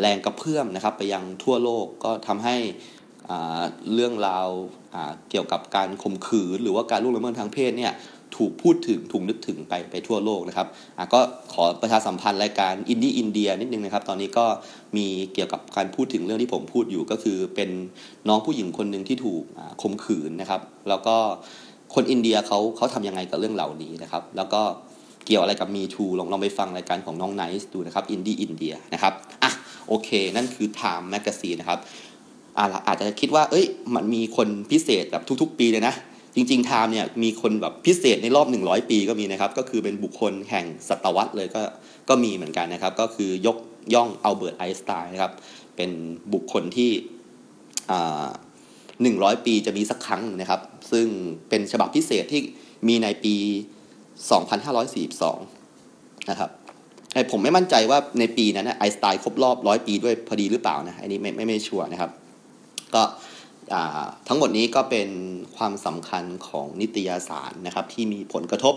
[0.00, 2.56] แรงกระเพื่อมนะครับไปยังทั่วโลกก็ทำให้
[3.94, 4.48] เรื่องราว
[5.30, 7.92] เกี่ยวกับการข่มขืนหรือว่าการล่วงละเมิดทางเพศเนี่ย
[8.36, 10.68] ถูกพูดถึงถูกนึกถึงไปไปทั่วโลกนะครับ
[11.14, 11.20] ก็
[11.52, 14.46] ขอประชาสัมพันธ์รายการอินดี้อินเดียนิดนึงนะครับ ตอนนี้ก็
[14.96, 17.70] มีเกี่ยวกับการพูดถึงเรื่องที่ผมพูดอยู่ก็คือเป็น
[18.28, 19.42] น้องผู้หญิงคนหนึ่งที่ถูก
[19.82, 21.16] ข่มขืนนะครับ แล้วก็
[21.94, 24.62] คนอินเดียเขาเขาทำยังไงกับเรื่องเหล่านี้นะครับ แล้วก็
[25.26, 29.12] เกี่ยวอะไรกับ Me Too ลองลองไปฟังรายการของน้องไนซ์ดูนะครับอินดี้อินเดียนะครับ
[29.42, 29.50] อะ
[29.88, 31.80] โอเค นั่นคือ Time Magazine นะครับ
[32.86, 33.64] อาจจะคิดว่า เอ้ย
[33.94, 35.94] มันมีคนพิเศษแบบทุก ๆ ปีเลยนะ
[36.34, 41.62] จริงๆ Time เนี่ยมีคนแบบพิเศษในรอบ 100 ปีก็มีนะครับ ก็คือเป็นบุคคลแห่งศตวรรษเลยก็
[42.08, 43.56] ก็มีเหมือนกันนะครับ ก็คือยก
[43.94, 45.32] ย่องอัลเบิร์ตไอน์สไตน์นะครับ
[45.76, 45.90] เป็น
[46.32, 46.90] บุคคลที่
[49.02, 50.60] หนึ่งร้อยปีจะมีสักครั้งนะครับ
[50.92, 51.06] ซึ่ง
[51.48, 52.40] เป็นฉบับพิเศษที่
[52.88, 53.34] มีในปี
[55.02, 56.50] 2542 นะครับ
[57.30, 62.10] ผมไม่มั่นใจว่าในปีนั้นไอสไตล์ครบรอบร้อยปีด้วยพอดีหรือเปล่านะอันนี้ไม่ไม่ไม่ชัวร์นะครับ
[62.94, 63.02] ก็
[64.28, 65.08] ทั้งหมดนี้ก็เป็น
[65.56, 68.74] ความสำคัญของนิตยสารนะครับที่มีผลกระทบ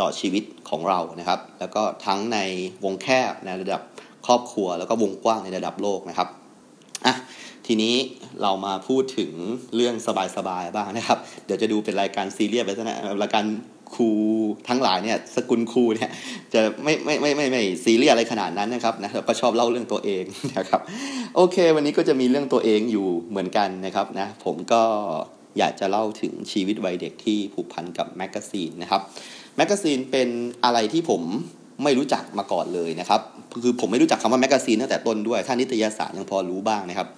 [0.00, 2.38] ต่อชีวิตของเรานะครับ แล้วก็ทั้งใน
[2.84, 3.82] วงแคบในระดับ
[4.26, 6.28] ครอบครัว แล้วก็วงกว้างในระดับโลกนะครับ
[7.06, 7.14] อะ
[7.66, 7.94] ทีนี้
[8.42, 9.32] เรามาพูดถึง
[9.74, 9.94] เรื่อง
[10.36, 13.44] สบายๆบ้างนะครับ เดี๋ยวจะดูเป็นรายการซีเรียสไปซะนะรายการ
[13.94, 14.10] ครู
[14.68, 16.10] ทั้งหลายเนี่ยสกุลครูเนี่ย
[16.54, 20.24] จะไม่ไม่ไม่ไม่ไม่ซีเรียสอะไรขนาดนั้นนะครับนะเราก็ชอบเล่าเรื่องตัวเอง
[20.58, 20.80] นะครับ
[21.36, 24.82] โอเค วันนี้ก็จะมีเรื่องตัวเองอยู่เหมือนกันนะครับนะผมก็
[25.58, 29.00] อยากจะเล่าถึงชีวิตวัยเด็กที่ผูกพันกับแมกกาซีนนะครับ
[29.56, 30.28] แมกกาซีนเป็น
[30.64, 31.22] อะไรที่ผม
[31.84, 33.20] ไม่รู้จักมาก่อนเลยนะครับ
[33.62, 37.08] คือผมไม่รู้จักคำว่าแมกกาซีนตั้งแต่ต้นด้วย ถ้านิตยสารยังพอรู้บ้างนะครับ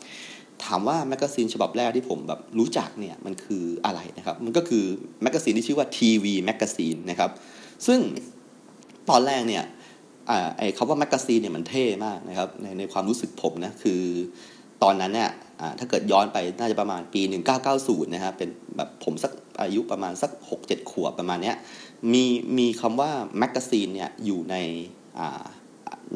[0.65, 4.85] ถามว่าแมกกาซีนฉบับแรกที่ผมแบบรู้จักเนี่ยมันคืออะไรนะครับ มันก็คือ
[5.23, 7.31] แมกกาซีนที่ชื่อว่าทีวีแมกกาซีนนะครับ
[7.87, 8.01] ซึ่ง
[9.11, 9.65] ตอนแรกเนี่ย
[10.59, 14.01] ไอ้คำว่าแมกกาซีนเนี่ยมันเท่มากนะครับในในความรู้สึกผมนะคือ
[14.83, 15.31] ตอนนั้นเนี่ย
[15.79, 17.23] ถ้าเกิดย้อนไปน่าจะประมาณปี
[17.69, 20.31] 1990นะครับเป็นแบบผมสักอายุประมาณสัก
[20.61, 21.57] 6-7 ขวบประมาณเนี้ย
[22.13, 22.25] มี
[22.59, 24.57] มีคำว่าแมกกาซีนเนี่ยอยู่ใน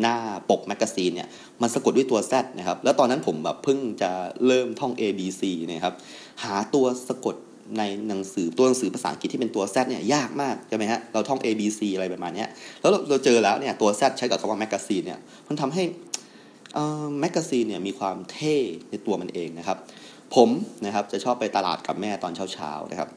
[0.00, 0.16] หน้า
[0.50, 1.28] ปกแมกกาซีนเนี่ย
[1.62, 4.10] มันสะกดด้วยตัว Z นะครับ แล้วตอนนั้นผมแบบเพิ่งจะ
[4.46, 5.94] เริ่มท่อง A B C นะครับ
[6.42, 7.36] หาตัวสะกด
[7.78, 12.44] ในหนังสือตัวหนังสือภาษาอังกฤษที่เป็นตัว Z เนี่ยยากมากใช่ไหมฮะเราท่อง A B C อะไรประมาณนี้
[12.80, 15.18] แล้วเราเจอแล้วเนี่ยตัว Z ใช้กับคำว่าแมกกาซีนเนี่ย
[15.48, 15.82] มันทำให้
[17.20, 18.56] แมกกาซีนเนี่ยมีความเท่
[18.90, 19.78] ในตัวมันเองนะครับ
[20.34, 20.48] ผม
[20.84, 23.08] นะครับจะชอบไปตลาดกับแม่ตอนเช้าๆนะครับ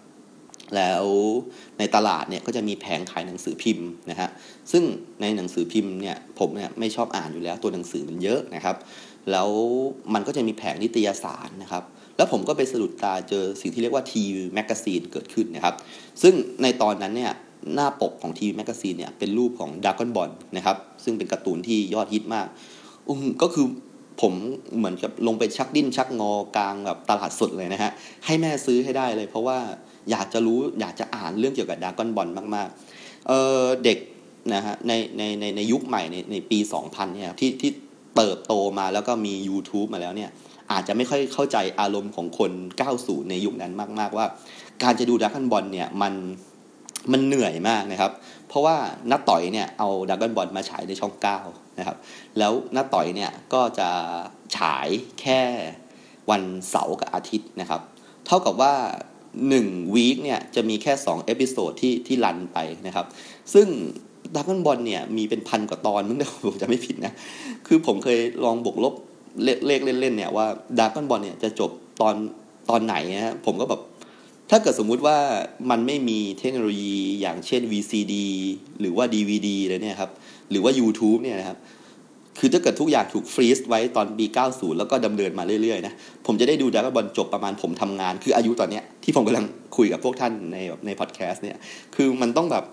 [0.75, 1.05] แล้ว
[1.79, 4.29] ในตลาดเนี่ยก็จะมีแผงขายหนังสือพิมพ์นะฮะ
[4.71, 4.83] ซึ่ง
[5.21, 8.75] ในหนังสือพิมพ์เนี่ยผมเนี่ยไม่ชอบอ่านอยู่แล้วตัวหนังสือมันเยอะนะครับ
[9.31, 9.49] แล้ว
[10.13, 11.83] มันก็จะมีแผงนิตยสารนะครับ
[12.17, 15.75] แล้วผมก็ไปสะดุดตาเจอสิ่งที่เรียกว่าทีวีแมกกาซีนเกิดขึ้นนะครับ
[16.21, 17.31] ซึ่งในตอนนั้นเนี่ย
[17.73, 22.47] หน้าปกของทีวีแมกกาซีนเนี่ยเป็นรูปของดราก้อนบอลนะครับซึ่งเป็นการ์ตูนที่ยอดฮิตมาก
[23.07, 23.65] อืมก็คือ
[24.21, 24.33] ผม
[24.77, 27.91] เหมือนกับลงไปชักดิ้นชักงอกลางแบบตลาดสดเลยนะฮะ
[28.25, 29.59] ให้แม่ซื้อให้ได้เลย เพราะว่า
[30.11, 33.97] อยากจะรู้อยากจะอ่านเรื่องเกี่ยวกับดากอนบอลมากๆเเด็ก
[34.53, 37.71] นะฮะในในในในยุคใหม่ในในปี 2000เนี่ยที่ที่
[38.15, 40.29] เติบโตมาแล้วก็มี YouTube มาแล้วเนี่ย
[40.71, 42.51] อาจจะไม่ค่อยเข้าใจอารมณ์ของคน
[42.91, 44.25] 90 ในยุคนั้นมาก ๆ ว่า
[44.83, 46.13] การจะดูดากอนบอลเนี่ยมัน
[47.11, 48.11] มันเหนื่อยมากนะครับ
[48.47, 48.75] เพราะว่า
[49.11, 51.13] น้าต๋อยเนี่ยเอาดราก้อนบอลมาฉายในช่อง
[51.45, 51.97] 9 นะครับ
[52.37, 53.89] แล้วน้าต๋อยเนี่ยก็จะ
[54.57, 54.87] ฉาย
[55.21, 55.41] แค่
[56.29, 57.81] วันเสาร์กับอาทิตย์นะครับ
[58.25, 58.73] เท่ากับว่า
[59.35, 62.57] 1 week เนี่ยจะมีแค่ 2 episode ที่ที่ run ไป
[62.87, 63.05] นะครับ
[63.53, 63.67] ซึ่ง
[64.35, 66.17] ดราก้อนบอลเนี่ยมีเป็นพันกว่าตอนมึง
[66.47, 67.13] ผมจะไม่ผิดนะ
[67.67, 68.93] คือผมเคยลองบวกลบ
[69.43, 70.45] เลขเล่นๆเนี่ยว่า
[70.79, 71.71] ดราก้อนบอลเนี่ยจะจบ
[72.01, 72.15] ตอน
[72.69, 73.81] ตอนไหนนะผมก็แบบ
[74.49, 75.17] ถ้าเกิดสมมุติว่า
[75.69, 78.15] มันไม่มีเทคโนโลยีอย่างเช่น VCD
[78.79, 80.11] หรือว่า DVD เลยเนี่ยครับ
[80.49, 81.57] หรือว่า YouTube เนี่ยนะครับ
[82.39, 85.93] คือถ้าเกิดทุกอย่างถูกฟรีซไว้ตอนปี 90 แล้วก็ดำเนินมาเรื่อยๆนะ
[86.25, 89.45] ผมจะได้ดูดราก้อนบอลจบประมาณผมทำงาน คืออายุตอนเนี้ยที่ผมกำลัง
[89.77, 91.57] คุยกับพวกท่านในในพอดแคสต์เนี่ย
[91.95, 92.65] คือมันต้องแบบ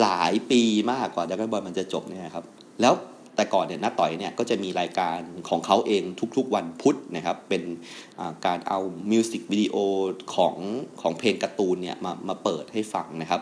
[0.00, 2.44] หลายปีมากกว่าดราก้อนบอลมันจะจบเนี่ยครับ
[2.80, 2.94] แล้ว
[3.36, 6.02] แต่ก่อนเนี่ยน้าต่อยเนี่ยก็จะมีรายการของเขาเอง
[6.36, 7.62] ทุกๆวันพุธนะครับ เป็น
[8.46, 8.78] การเอา
[9.10, 9.76] มิวสิกวิดีโอ
[10.34, 10.56] ของ
[11.00, 13.40] ของเพลงการ์ตูนเนี่ยมามาเปิดให้ฟังนะครับ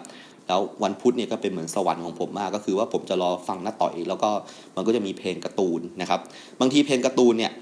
[0.49, 4.31] แล้ววันพุธเนี่ยก็เป็นเหมือนสวรรค์ของผมมาก ก็คือว่าผมจะรอฟังน้าต่อย แล้วก็
[4.77, 6.21] มันก็จะมีเพลงการ์ตูนนะครับ
[6.61, 7.53] บางทีเพลงการ์ตูนเนี่ย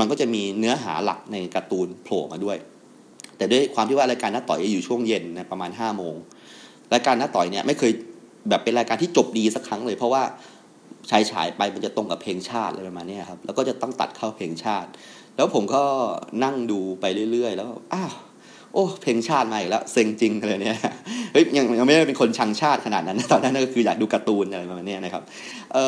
[0.00, 2.56] มันก็จะมีเนื้อหาหลักในการ์ตูนโผล่มาด้วย
[3.36, 6.14] แต่ด้วยความที่ว่ารายการน้าต่อยอยู่ช่วงเย็นนะประมาณ5้าโมง
[6.94, 7.92] รายการน้าต่อยเนี่ยไม่เคย
[8.48, 10.22] แบบเป็นรายการที่จบดีสักครั้งเลย เพราะว่า
[11.10, 14.88] ฉายฉายไปมันจะตรงกับเพลงชาติอะไรประมาณนี้ครับแล้วก็จะต้องตัดเข้าเพลงชาติ
[15.36, 15.82] แล้วผมก็
[16.44, 18.12] นั่งดูไปเรื่อย ๆ แล้วอ้าว
[18.76, 20.78] โอ้เพลงชาติมาอีกแล้วเซ็งจริงเลยเนี่ย
[21.32, 25.22] เฮ้ยยังยังไม่ได้เป็นคนชังชาติขนาดนั้นตอนนั้นก็คืออยากดูการ์ตูนอะไรประมาณนี้นะครับ
[25.72, 25.86] เอ่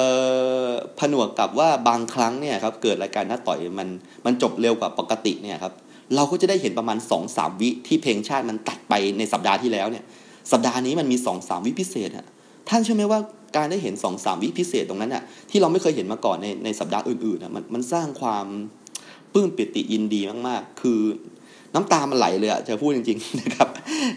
[0.65, 0.67] อ
[0.99, 3.89] ผนวกกับว่าบางครั้งเนี่ยครับเกิดรายการหน้าต่อยมัน
[4.27, 5.73] มันจบเร็วกว่าปกติเนี่ยครับ
[6.17, 10.05] เราก็จะได้เห็นประมาณ2อสามวิที่เพลงชาติมันตัดไปในสัปดาห์ที่แล้วเนี่ย
[10.53, 12.27] สัปดาห์นี้มันมี2อสามวิพิเศษอะ
[12.69, 13.21] ท่านเชื่อไหมว่า
[13.57, 18.47] การได้เห็น2อสามวิพิเศษตรงนั้นอะที่เราไม่เคยเห็นมาก่อนในในสัปดาห์อื่นๆอะมันมันสร้างความ
[19.33, 21.01] ปลื้มปิติยินดีมากๆ คือ
[21.75, 23.69] น้ำตามันไหลเลยอะจะพูดจริงๆนะครับ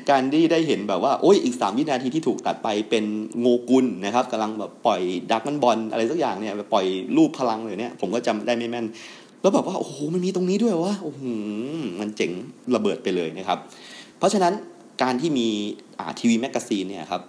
[0.10, 3.06] การที่ได้เห็นแบบว่าโอ้ยอีกสามวินาทีที่ถูกตัดไปเป็น
[3.40, 6.86] โงกุลนะครับกำลังแบบปล่อยดักมันบอลอะไรสักอย่างเนี่ยปล่อย
[7.18, 8.86] รูปพลังเลยเนี่ยผมก็จำได้ไม่แม่น
[9.42, 11.24] แล้วแบบว่าโอ้โหมันมีตรงนี้ด้วยวะโอ้โห
[12.00, 12.32] มันเจ๋ง
[12.76, 13.60] ระเบิดไปเลยนะครับ
[14.18, 14.54] เพราะฉะนั้น
[15.04, 15.48] การที่มี
[16.20, 17.24] ทีวีแมกกาซีนเนี่ยครับ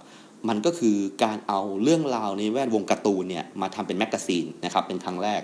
[0.49, 5.41] มันก็คือการเอาเรื่องราวในแวดวงการ์ตูนเนี่ยมาทำเป็นแมกกาซีนนะครับเป็นครั้งแรก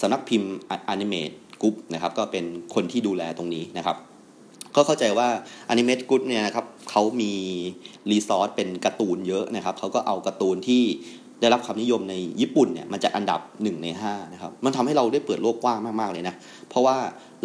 [0.00, 0.52] สำนักพิมพ์
[0.88, 1.30] อนิเมต
[1.62, 2.44] กรุ๊ปนะครับก็เป็น
[2.74, 3.96] คนที่ดูแลตรงนี้นะครับ
[4.76, 5.28] ก็เข้าใจว่า
[5.68, 7.32] อนิเมตกรุ๊ปเนี่ยนะครับเขามี
[8.10, 10.82] resource เป็นการ์ตูนเยอะนะครับเขาก็เอาการ์ตูนที่
[11.40, 16.34] ได้รับความนิยมในญี่ปุ่นเนี่ยมันจะอันดับ 1 ใน5นะครับมันทำให้เราได้เปิดโลกกว้างมาก ๆ เลยนะ
[16.68, 16.96] เพราะว่า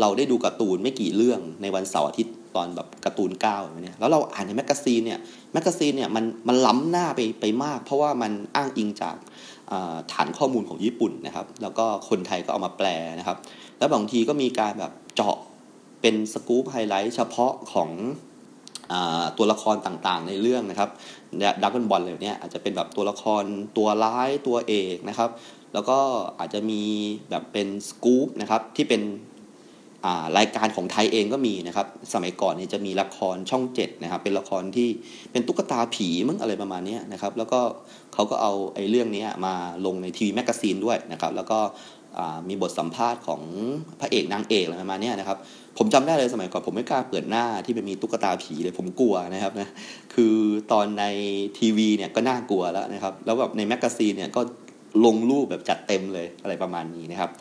[0.01, 5.19] เราได้ดูการ์ตูนไม่กี่เรื่องในวันเสาร์อาทิตย์ตอนแบบการ์ตูนเก้าเนี้ยแล้วเราอ่านในแมกกาซีนเนี่ย
[5.53, 9.15] แมกกาซีนเนี่ยมันมันล้ำหน้าไปไปมาก เพราะว่ามันอ้างอิงจาก
[10.13, 12.87] ฐานข้อมูลของญี่ปุ่นนะครับ แล้วก็คนไทยก็เอามาแปล
[13.19, 13.37] นะครับ
[13.79, 15.35] แล้วบางทีก็มีการแบบเจาะ
[16.01, 18.93] เป็นสกู๊ปไฮไลท์เฉพาะของ
[19.37, 20.89] ตัวละครต่างๆ ในเรื่องนะครับ
[21.61, 23.43] Dragon Ball เลยเนี่ยอาจจะเป็นแบบตัวละคร
[23.77, 25.29] ตัวร้ายตัวเอกนะครับ
[25.73, 25.97] แล้วก็
[26.39, 26.81] อาจจะมี
[27.29, 29.01] แบบเป็นสกู๊ปนะครับที่เป็น
[30.37, 34.89] รายการของไทยเองก็มีนะครับ สมัยก่อนนี่จะมีละครช่องเจ็ดนะครับ เป็นละครที่
[35.31, 37.59] เป็นตุ๊กตาผีมั้งอะไรประมาณนี้นะครับ แล้วก็
[38.13, 39.53] เขาก็เอาไอ้เรื่องนี้มา
[39.85, 41.59] ลงในทีวีแมกกาซีนด้วยนะครับ แล้วก็
[42.49, 43.41] มีบทสัมภาษณ์ของ
[43.99, 45.37] พระเอกนางเอกอะไรประมาณนี้นะครับ
[45.77, 49.67] ผมจำได้เลยสมัยก่อนผมไม่กล้าเปิดหน้าที่เป็นมีตุ๊กตาผีเลยผมกลัวนะครับนะ
[50.13, 50.35] คือ
[50.71, 51.05] ตอนใน
[51.57, 54.41] ทีวีเนี่ยก็น่ากลัวแล้วนะครับ แล้วแบบในแมกกาซีนเนี่ยก็
[55.05, 57.31] ลงรูปแบบจัดเต็มเลยอะไรประมาณนี้นะครับ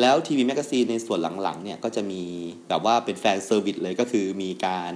[0.00, 2.22] แล้วทีวีแมกกาซีนในส่วนหลังๆเนี่ยก็จะมี
[2.68, 4.92] แบบว่าเป็น fan service เลยก็คือมีการ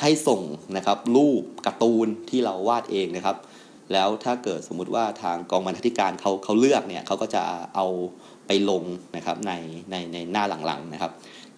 [0.00, 0.42] ให้ส่ง
[0.76, 3.36] นะครับรูปการ์ตูนที่เราวาดเองนะครับ
[3.92, 7.42] แล้วถ้าเกิดสมมุติว่าทางกองบรรณาธิการเขาเขาเลือกเนี่ยเขาก็จะ
[7.74, 7.86] เอา
[8.46, 8.84] ไปลง
[9.16, 9.52] นะครับใน
[9.90, 11.12] ในในหน้าหลังๆนะครับ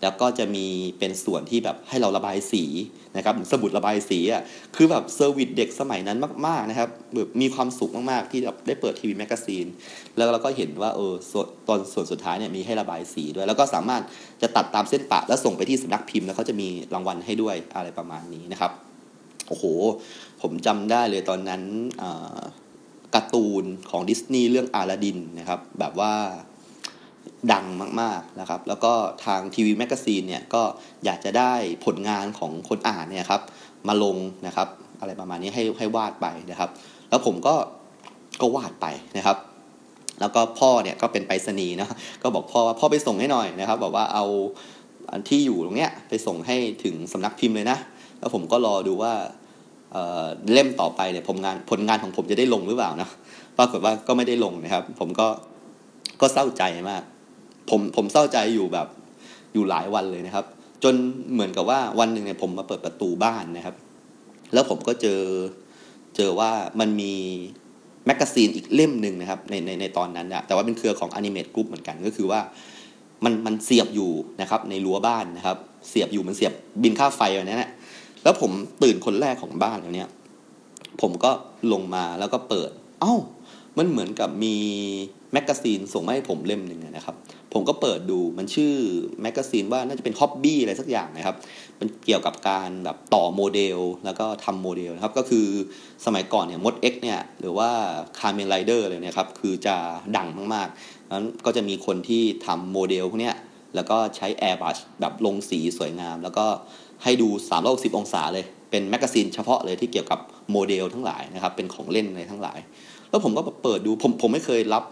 [0.04, 0.66] แล้วก็จะมี
[0.98, 2.64] เป็นส่วนที่แบบให้เราระบายสี
[3.16, 4.42] นะครับสมุดระบายสีอะ
[4.76, 9.66] คือแบบ service เด็กสมัยนั้นมากๆนะครับแบบมีความสุขมากๆที่แบบได้เปิดทีวีแมกกาซีน
[10.16, 11.14] แล้วเราก็เห็นว่าเออ
[11.68, 14.02] ตอนส่วนสุดท้ายเนี่ยมีให้ระบายสีด้วย แล้วก็สามารถ
[14.42, 18.72] จะตัดตามเส้นปะแล้วส่งไปที่สำนักพิมพ์แล้วเขาจะมีรางวัลให้ด้วยอะไรประมาณนี้นะครับ
[19.48, 19.64] โอ้โห
[20.42, 21.62] ผมจำได้เลยตอนนั้น
[23.14, 26.14] การ์ตูนของดิสนีย์เรื่องอาลาดินนะครับ แบบว่า
[27.52, 27.66] ดัง
[28.00, 28.92] มากๆนะครับ แล้วก็
[29.24, 30.62] ทางทีวีแมกกาซีนเนี่ยก็
[31.04, 31.52] อยากจะได้
[31.84, 33.42] ผลงานของคนอ่านเนี่ยครับ
[33.88, 34.16] มาลง
[34.46, 34.68] นะครับ
[35.00, 36.70] อะไรประมาณนี้ให้ให้วาดไปนะครับ
[37.08, 37.54] แล้วผมก็
[38.40, 38.86] ก็วาดไป
[39.16, 39.36] นะครับ
[40.20, 41.88] แล้วก็พ่อเนี่ยก็เป็นไปรษณีย์นะ
[42.22, 44.24] ก็บอกพ่อว่าพ่อไปส่งให้หน่อยนะครับ บอกว่าเอา
[45.28, 47.78] ที่อยู่ตรงเนี้ยไปส่งให้ถึงสำนักพิมพ์เลยนะ
[48.18, 49.12] แล้วผมก็รอดูว่า
[49.92, 53.08] เล่มต่อไปเนี่ยผมงานผลงานของผมจะได้ลงหรือเปล่านะ
[53.58, 55.28] ปรากฏว่าก็ไม่ได้ลงนะครับ ผมก็
[56.20, 57.02] ก็เศร้าใจมาก
[57.70, 58.86] ผมผมเศร้าใจอยู่แบบ
[59.54, 60.46] อยู่หลายวันเลยนะครับ
[60.84, 60.94] จน
[61.32, 63.74] เหมือนกับว่าวันหนึ่งเนี่ยผมมาเปิดประตูบ้านนะครับ
[64.52, 65.20] แล้วผมก็เจอ
[66.16, 67.12] เจอว่ามันมี
[68.06, 72.40] แมกกาซีนอีกเล่มหนึ่งนะครับในในในตอนนั้นนะแต่ว่าเป็นเครือของอนิเมตกรุ๊ปเหมือนกันก็คือว่า
[73.24, 75.56] มันมันเสียบอยู่นะครับในรั้วบ้านนะครับ
[75.88, 77.70] เสียบอยู่มันเสียบบิลค่าไฟแบบนี้แหละ
[78.24, 78.50] แล้วผม
[78.82, 80.08] ตื่นคนแรกของบ้านแล้วเนี่ย
[81.00, 81.30] ผมก็
[81.72, 82.70] ลงมาแล้วก็เปิด
[83.00, 83.14] เอ้า
[83.78, 84.56] มันเหมือนกับมี
[85.32, 87.16] แมกกาซีนส่งมาให้ผมเล่มหนึ่งนะครับ
[87.52, 88.74] ผมก็เปิดดูมันชื่อ
[89.22, 91.36] แมกกาซีนว่าน่าจะเป็น Hobby อะไรสักอย่างนะครับ
[91.80, 95.46] มันเกี่ยวกับการแบบต่อโมเดลแล้วก็ทำโมเดลนะครับ ก็คือ
[96.04, 97.70] สมัยก่อนเนี่ยมด X เนี่ยหรือว่า
[98.18, 99.76] คาร์เมนไรเดอร์อะไรเนี่ยครับ คือจะ
[100.16, 103.36] ดังมากๆนั้นก็จะมีคนที่ทำโมเดลพวกเนี้ย
[103.74, 106.46] แล้วก็ใช้ airbrush แบบลงสีสวยงาม แล้วก็
[107.04, 107.28] ให้ดู
[107.62, 110.18] 360 องศาเลย เป็นแมกกาซีนเฉพาะเลยที่เกี่ยวกับ
[110.50, 112.58] โมเดลทั้งหลายนะครับ เป็นของเล่นอะไรทั้งหลาย
[113.10, 114.84] แล้วผมก็เปิดดู ผมผมไม่เคยรับ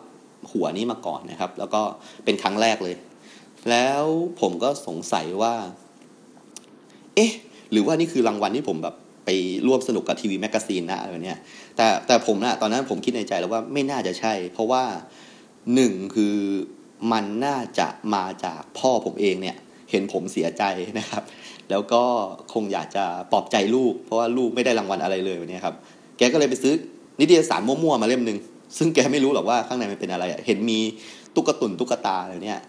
[0.53, 1.83] หัวนี้มาก่อนนะครับ แล้วก็
[2.25, 2.95] เป็นครั้งแรกเลย
[3.71, 4.05] แล้ว
[4.41, 5.55] ผมก็สงสัยว่า
[7.15, 7.33] เอ๊ะ
[7.73, 8.95] หรือว่านี่คือรางวัลที่ผมแบบ
[9.25, 9.31] ไป
[9.67, 11.39] ร่วมสนุกกับทีวีแมกกาซีนนะอะไรเนี้ย
[11.77, 14.85] แต่แต่ผมนะตอนนั้นผมคิดในใจแล้วว่าไม่น่าจะใช่ เพราะว่า
[15.75, 16.37] หนึ่งคือ
[17.13, 19.57] มันน่าจะมาจากพ่อผมเองเนี่ย
[19.91, 20.63] เห็นผมเสียใจ
[20.99, 21.23] นะครับ
[21.71, 22.03] แล้วก็
[22.53, 25.75] คงอยากจะปลอบใจลูก เพราะว่าลูกไม่ได้รางวัลอะไรเลยวันนี้ครับ
[26.19, 26.73] แกก็เลยไปซื้อ
[27.21, 28.39] นิตยสารมั่วๆมาเล่มหนึ่ง
[28.79, 30.79] ซึ่งแกไม่รู้หรอกว่าข้างในมันเป็นอะไร เห็นมี
[31.35, 32.61] ตุ๊กตุนตุ๊กตาอะไรเนี่ย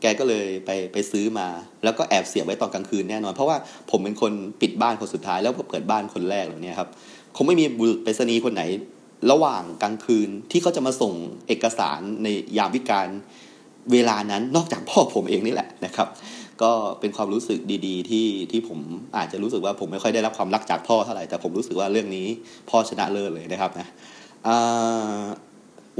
[0.00, 1.46] แกก็เลยไปไปซื้อมา
[1.84, 3.56] แล้วก็แอบเสียบไว้ตอนกลางคืนแน่นอน เพราะว่า
[3.90, 6.88] ผมเป็นคนปิดบ้านคนสุดท้ายแล้วก็เปิดบ้านคนแรกเลยเนี่ยครับ
[7.36, 8.62] คงไม่มีบุรุษไปรษณีย์คนไหน
[9.30, 11.12] ระหว่างกลางคืนที่เขาจะมาส่ง
[11.48, 12.26] เอกสารใน
[12.58, 13.08] ยามวิกาล
[13.92, 16.08] เวลานั้นนอกจากพ่อผมเองนี่แหละนะครับ
[16.62, 18.78] ก็เป็นความรู้สึกดีๆ ที่ที่ผม
[19.16, 22.26] อาจจะรู้สึกว่าผมไม่ค่อยได้รับความรักจากพ่อเท่าไหร่แต่ผมรู้สึกว่าเรื่องนี้
[22.70, 23.86] พ่อชนะเลิศเลยนะครับนะ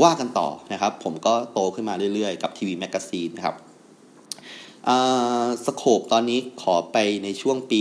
[0.03, 3.57] ว่ากันต่อนะครับ ผมก็โตขึ้นมาเรื่อยๆ กับทีวีแมกกาซีนนะครับ
[5.67, 7.81] scope ตอนนี้ขอไปในช่วงปี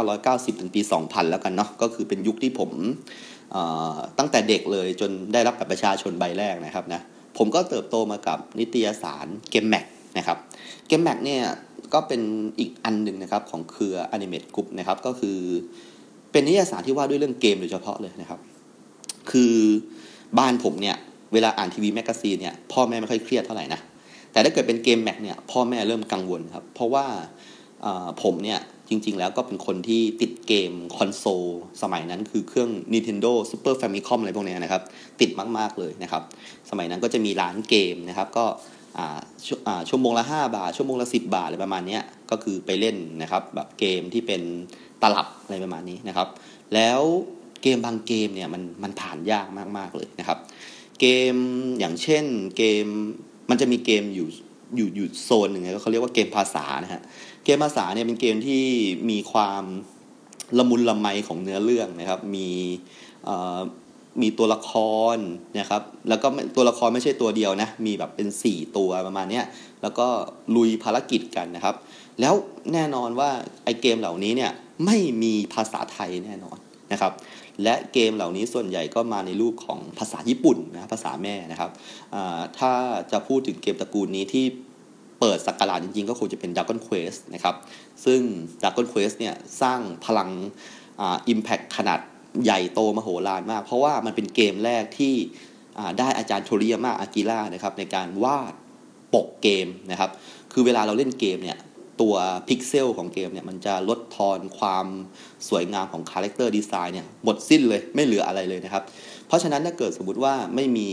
[0.00, 2.70] 1990 ถึงปี 2000 แล้วกันเนาะก็คือเป็นยุคที่ผม
[4.18, 7.00] ตั้งแต่เด็กเลยจนได้รับบัตรประชาชนใบแรกนะครับนะ
[7.38, 9.84] ผมก็เติบโตมากับนิตยสารเกมแม็ก
[10.18, 10.38] นะครับ
[10.88, 11.42] เกมแม็กเนี่ย
[11.94, 12.22] ก็เป็น
[12.58, 15.38] อีกอันหนึ่งนะครับของเครืออนิเมตกรุ๊ปนะครับก็คือ
[16.32, 18.40] เเป็นนิยายสารที่ว่าด้วยเรื่องเกมโดยเฉพาะเลยนะครับ
[19.30, 19.54] คือ
[20.38, 20.96] บ้านผมเนี่ย
[21.32, 23.80] เวลาอ่านทีวีแมกกาซีนเนี่ยพ่อแม่ไม่ค่อยเครียดเท่าไหร่นะ
[24.32, 27.06] แต่ถ้าเกิดเป็นเกมแม็กเนี่ยพ่อแม่เริ่มกังวลครับ เพราะว่า
[28.22, 28.58] ผมเนี่ย
[28.88, 31.44] จริง ๆ แล้วก็เป็นคนที่ติดเกมคอนโซล
[31.82, 34.82] สมัยนั้นคือเครื่อง Nintendo Super Famicom อะไรพวกนี้นะครับ
[35.20, 36.22] ติดมาก ๆ เลยนะครับ
[36.70, 38.44] สมัยนั้นก็จะมีร้านเกมนะครับ ก็
[39.88, 41.98] ชั่วโมงละ 5 บาท ชั่วโมงละ 10 บาทอะไรประมาณนี้
[42.30, 44.42] ก็คือไปเล่นนะครับแบบเกมที่เป็น
[45.02, 46.28] ตลับอะไรประมาณนี้นะครับ
[46.74, 47.00] แล้ว
[47.62, 49.46] เกมบางเกมเนี่ยมันมันผ่านยาก
[49.78, 50.38] มากๆเลยนะครับ
[51.00, 51.34] เกม
[51.78, 52.24] อย่างเช่น
[52.56, 52.86] เกม
[53.50, 54.28] มันจะมีเกมอยู่
[54.76, 57.02] อยู่อยู่โซนหนึ่งเขาเรียกว่าเกมภาษานะฮะ
[57.44, 58.64] เกมภาษาเนี่ยเป็นเกมที่
[59.10, 59.64] มีความ
[60.58, 62.48] ละมุนละไมของเนื้อเรื่องนะครับ มี
[64.22, 64.72] มีตัวละค
[65.14, 65.16] ร
[65.58, 69.40] นะครับแล้วก็ตัวละครไม่ใช่ตัวเดียวนะมีแบบเป็น 4 ตัวประมาณนี้
[69.82, 70.06] แล้วก็
[70.56, 71.74] ลุยภารกิจกันนะครับ
[72.20, 72.34] แล้ว
[72.72, 73.30] แน่นอนว่า
[73.64, 74.52] ไอเกมเหล่านี้เนี่ย
[74.86, 76.58] ไม่มีภาษาไทยแน่นอน
[76.92, 77.12] นะครับ
[77.62, 81.70] และเกมเหล่านี้ส่วนใหญ่ก็มาในรูปของภาษาญี่ปุ่นนะภาษาแม่นะครับ
[82.58, 82.72] ถ้า
[83.12, 84.44] จะพูดถึงเกมตระกูลนี้ที่
[85.20, 87.54] เปิดศักราชจริงๆ ก็คงจะเป็น Dragon Quest นะครับ
[88.04, 88.20] ซึ่ง
[88.60, 90.30] Dragon Quest เนี่ยสร้างพลัง
[91.00, 92.00] impact ขนาด
[92.44, 95.14] ใหญ่โตมโหฬารมาก เพราะว่ามันเป็นเกมแรกที่
[95.98, 98.52] ได้อาจารย์โทริยามะ อากิระนะครับในการวาด
[99.14, 100.10] ปกเกมนะครับ
[100.52, 101.58] คือเวลาเราเล่นเกมเนี่ย
[102.00, 102.14] ตัว
[102.48, 104.86] พิกเซลของเกมเนี่ยมันจะลดทอนความ
[105.48, 108.82] สวยงามของ character design เนี่ยหมดสิ้นเลยไม่เหลืออะไรเลยนะครับ
[109.26, 110.88] เพราะฉะนั้นถ้าเกิดสมมติว่าไม่มี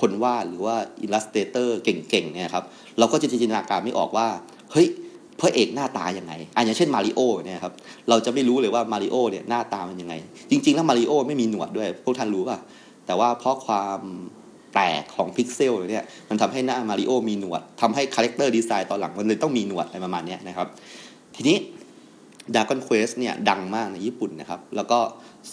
[0.00, 2.64] คนวาดหรือว่า illustrator เก่งๆเนี่ยครับ
[2.98, 4.28] เราก็จะจินตนาการไม่ออกว่า
[4.72, 4.88] เฮ้ย
[5.40, 7.72] พระเอกหน้าตายังไงอะอย่างเช่นมาริโอเนี่ยครับ
[8.08, 10.14] เราจะไม่รู้เลยว่ามาริโอเนี่ยหน้าตามันยังไง
[10.50, 12.58] จริง ๆ แล้วมาริโอไม่มีหนวดด้วย พวกท่านรู้ป่ะ
[13.06, 14.00] แต่ว่าเพราะความ
[14.74, 20.66] แตกของพิกเซลเนี่ยมันทำให้หน้ามาริโอมีหนวดทำให้ character design ตอนหลังมันเลยต้องมีหนวดอะไรประมาณนี้นะครับ
[21.36, 21.56] ทีนี้
[22.54, 24.98] Dragon Quest เนี่ยดังมากในญี่ปุ่นนะครับ แล้วก็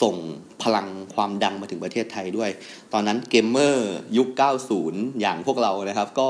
[0.01, 0.15] ส่ง
[0.63, 2.49] พลังความดังมาถึงประเทศไทยด้วย
[2.93, 4.27] ตอนนั้นเกมเมอร์ยุค
[4.73, 6.27] 90 อย่างพวกเรานะครับ ก็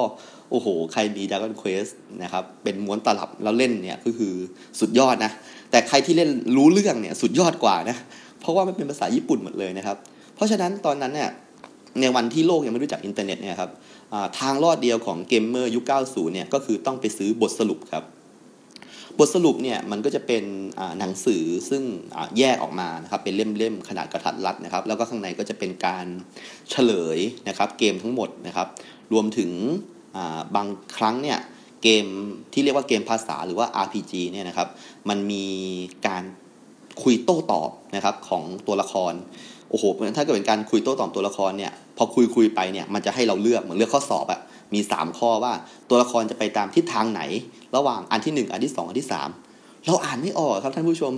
[0.51, 1.85] โอ้โห ใครมี Dragon Quest
[2.23, 4.33] นะครับ เป็นม้วนตลับแล้วเล่นเนี่ยก็คือ
[4.79, 5.31] สุดยอดนะ
[5.71, 7.97] แต่ใครที่เล่นรู้เรื่องเนี่ยสุดยอดกว่านะ
[8.39, 9.97] เพราะว่ามันเป็นภาษาญี่ปุ่นหมดเลยนะครับ
[10.35, 11.29] เพราะฉะนั้นตอนนั้นเนี่ย
[12.01, 13.71] ในวันที่โลกยังไม่รู้จักอินเทอร์เน็ตเนี่ยครับ
[14.39, 18.03] ทางรอดเดียวของเกมเมอร์ยุค 90 เนี่ยก็คือต้องไปซื้อบทสรุปครับ
[19.19, 20.43] บทสรุปเนี่ยมันก็จะเป็น
[20.99, 21.83] หนังสือซึ่ง
[22.37, 26.05] แยกออกมานะครับเป็นเล่มๆขนาดกระทัดรัดนะครับ แล้วก็ข้างในก็จะเป็นการ
[26.69, 28.67] เฉลยนะครับเกมทั้งหมดนะครับ
[29.13, 29.51] รวมถึง
[30.55, 31.39] บางครั้งเนี่ย
[31.83, 32.05] เกม
[32.53, 34.67] ที่เรียกว่าเกมภาษาหรือว่า RPG เนี่ยนะครับ
[35.09, 35.45] มันมี
[36.07, 36.23] การ
[37.03, 39.13] คุยโต้ตอบนะครับของตัวละคร
[39.69, 39.83] โอ้โห
[40.17, 44.39] ถ้าเกิดเป็นการคุยโต้ตอบตัวละครเนี่ยพอคุยคุยไปเนี่ยมันจะให้เราเลือกเหมือนเลือกข้อสอบอะ
[44.73, 45.53] มี 3 ข้อว่า
[45.89, 47.21] ตัวละครจะไปตามทิศทางไหน
[47.75, 49.09] ระหว่างอันที่ 1 อันที่ 2 อันที่
[49.45, 51.13] 3 เราอ่านไม่ออกครับท่านผู้ชม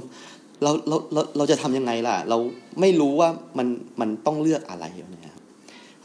[0.63, 2.37] เราเราเราเราจะทำยังไงล่ะ เรา
[2.79, 3.67] ไม่รู้ว่ามัน
[4.01, 5.35] มันต้องเลือกอะไรเนี่ย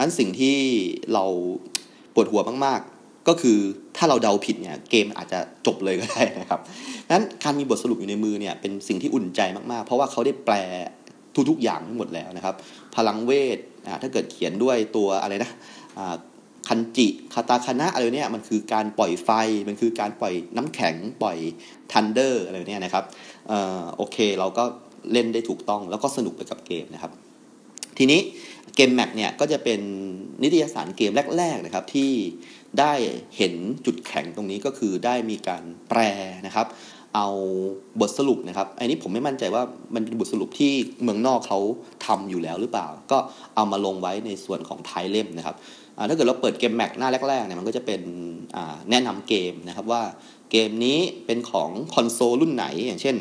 [0.01, 0.57] นั้นสิ่งที่
[1.14, 1.24] เรา
[2.21, 3.59] วดหัวมากๆ ก็คือ
[3.97, 6.61] ถ้าเราเดาผิดเนี่ยเกมอาจจะจบเลยก็ได้นะครับ
[7.12, 9.41] นั้นการมีบทสรุปอยู่ในมือเนี่ยเป็นสิ่งที่อุ่นใจ
[9.73, 10.55] มากๆ เพราะว่าเขาได้แปล
[11.51, 12.55] ทุกๆอย่างทั้งหมดแล้วนะครับ
[12.97, 13.59] พลังเวท
[14.03, 15.51] ถ้าเกิดเขียนด้วยตัวอะไรนะ
[16.69, 19.31] คันจิคาตาคานะอะไรเนี่ยมันคือการปล่อยไฟ
[19.69, 21.39] มันคือการปล่อยน้ำแข็งปล่อย
[21.93, 23.05] thunder อะไรเนี่ยนะครับ
[23.51, 23.53] อ
[23.97, 24.64] โอเคเราก็
[25.12, 27.12] เล่นได้ถูกต้องแล้วก็สนุกไปกับเกมนะครับ
[27.99, 28.21] ทีนี้
[28.79, 29.81] เกมแม็กเนี่ยก็จะเป็น
[30.43, 32.12] นิตยสารเกมแรกๆนะครับที่
[32.81, 32.93] ได้
[33.37, 33.55] เห็น
[33.87, 36.01] จุดแข็งตรงนี้ก็คือได้มีการแปล
[36.47, 36.66] นะครับ
[37.16, 37.29] เอา
[38.01, 39.62] บทสรุปนะครับ อันนี้ผมไม่มั่นใจว่า
[39.95, 40.72] มันเป็นบทสรุปที่
[41.03, 41.59] เมืองนอกเขา
[42.07, 43.18] ทำอยู่แล้วหรือเปล่า ก็
[43.55, 45.57] เอามาลงไว้ในส่วนของท้ายเล่มนะครับ
[46.09, 48.01] ถ้าเกิดเราเปิดเกมแม็กหน้าแรกๆเนี่ยมันก็จะเป็น
[48.91, 50.03] แนะนำเกมนะครับว่า
[50.51, 53.16] เกมนี้เป็นของคอนโซลรุ่นไหนอย่างเช่น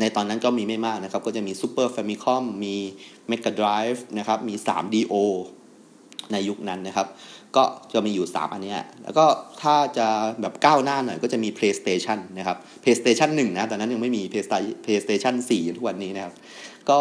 [0.00, 2.76] ในตอนนั้นก็มีไม่มากนะครับ ก็จะมี Super Famicom มี
[3.30, 5.14] Mega Drive นะครับ มี 3DO
[6.32, 7.06] ในยุคนั้นนะครับ
[7.56, 9.24] ก็จะมีอยู่ 3 อันนี้ แล้วก็
[9.62, 10.06] ถ้าจะ
[10.40, 14.22] แบบก้าวหน้าหน่อยก็จะมี PlayStation นะครับ PlayStation 1 นะ ตอนนั้นยังไม่มี
[14.84, 16.34] PlayStation 4อย่างทุกวันนี้นะครับ
[16.90, 17.00] ก็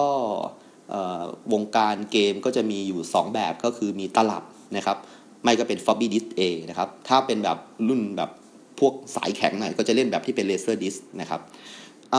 [1.54, 4.44] วงการเกมก็จะมีอยู่ 2 แบบก็คือมีตลับ
[4.78, 4.98] นะครับ
[5.44, 8.30] ไม่ก็เป็น floppy disk A นะครับ ถ้าเป็นแบบรุ่นแบบ
[8.80, 11.42] พวกสายแข็งหน่อยก็จะเล่นแบบที่เป็น laser disc นะครับ
[12.12, 12.16] เ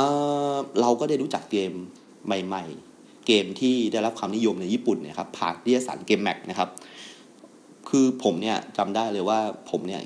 [0.81, 1.73] เราก็ได้รู้จักเกม
[2.27, 2.65] ใหม่
[2.95, 6.69] ๆ เกมที่ได้รับความนิยมในญี่ปุ่นนะครับผ่านนิยสารเกมแม็กนะครับ
[7.89, 9.39] คือผมเนี่ยจำได้เลยว่า
[9.71, 10.03] ผมเนี่ย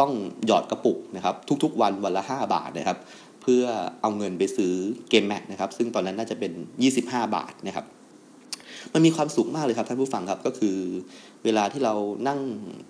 [0.00, 0.12] ต้อง
[0.46, 2.98] หยอดกระปุกนะครับ ทุกๆ วันวันละ 5 บาทนะครับ
[3.42, 3.64] เพื่อ
[4.00, 4.74] เอาเงินไปซื้อ
[5.10, 6.52] เกมแม็กนะครับ ซึ่งตอนนั้นน่าจะเป็น
[6.94, 7.02] 25
[7.36, 7.86] บาทนะครับ
[8.94, 10.76] มันมีความสุขมากเลยครับท่านผู้ฟังครับก็คือ
[11.44, 11.94] เวลาที่เรา
[12.28, 12.40] นั่ง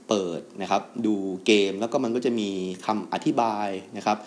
[0.09, 1.15] เปิดนะครับ ดู
[1.47, 2.49] เกมแล้วก็มันก็จะมี
[2.87, 4.19] คำอธิบายนะครับ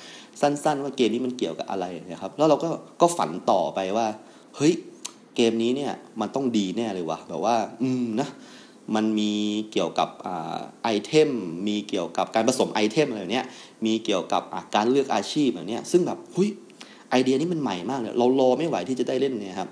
[0.42, 2.70] สั้น ๆ ว่าเกมนี้มันเกี่ยวกับอะไรนะครับ แล้วเราก็
[3.02, 4.08] ก็ฝันต่อไปว่า
[4.56, 4.74] เฮ้ย
[5.36, 8.30] เกมนี้เนี่ยมันต้องดีแน่เลยวะแบบว่า อืมนะ
[8.96, 9.34] มันมี
[9.72, 10.10] เกี่ยวกับ
[10.84, 11.30] ไอเทม
[11.68, 13.46] มีเกี่ยวกับการผสมไอเทมอะไรเนี้ย
[13.86, 14.44] มีเกี่ยวกับ
[14.76, 16.50] การเลือกอาชีพแบบเนี้ยซึ่งแบบหุย
[17.10, 19.70] ไอเดียนี้มันใหม่มากเลยเรารอไม่ไหวที่จะได้เล่นเนี่ยครับ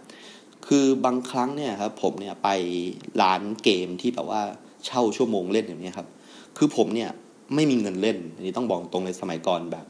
[0.67, 2.49] คือบางครั้งเนี่ยครับผมเนี่ยไป
[3.21, 4.41] ร้านเกมที่แบบว่า
[4.85, 6.07] เช่าชั่วโมงเล่นอย่างนี้ครับ
[6.57, 7.09] คือผมเนี่ย
[7.55, 9.85] ไม่มีเงินเล่นอันนี้ต้องบอกตรงในสมัยก่อนแบบ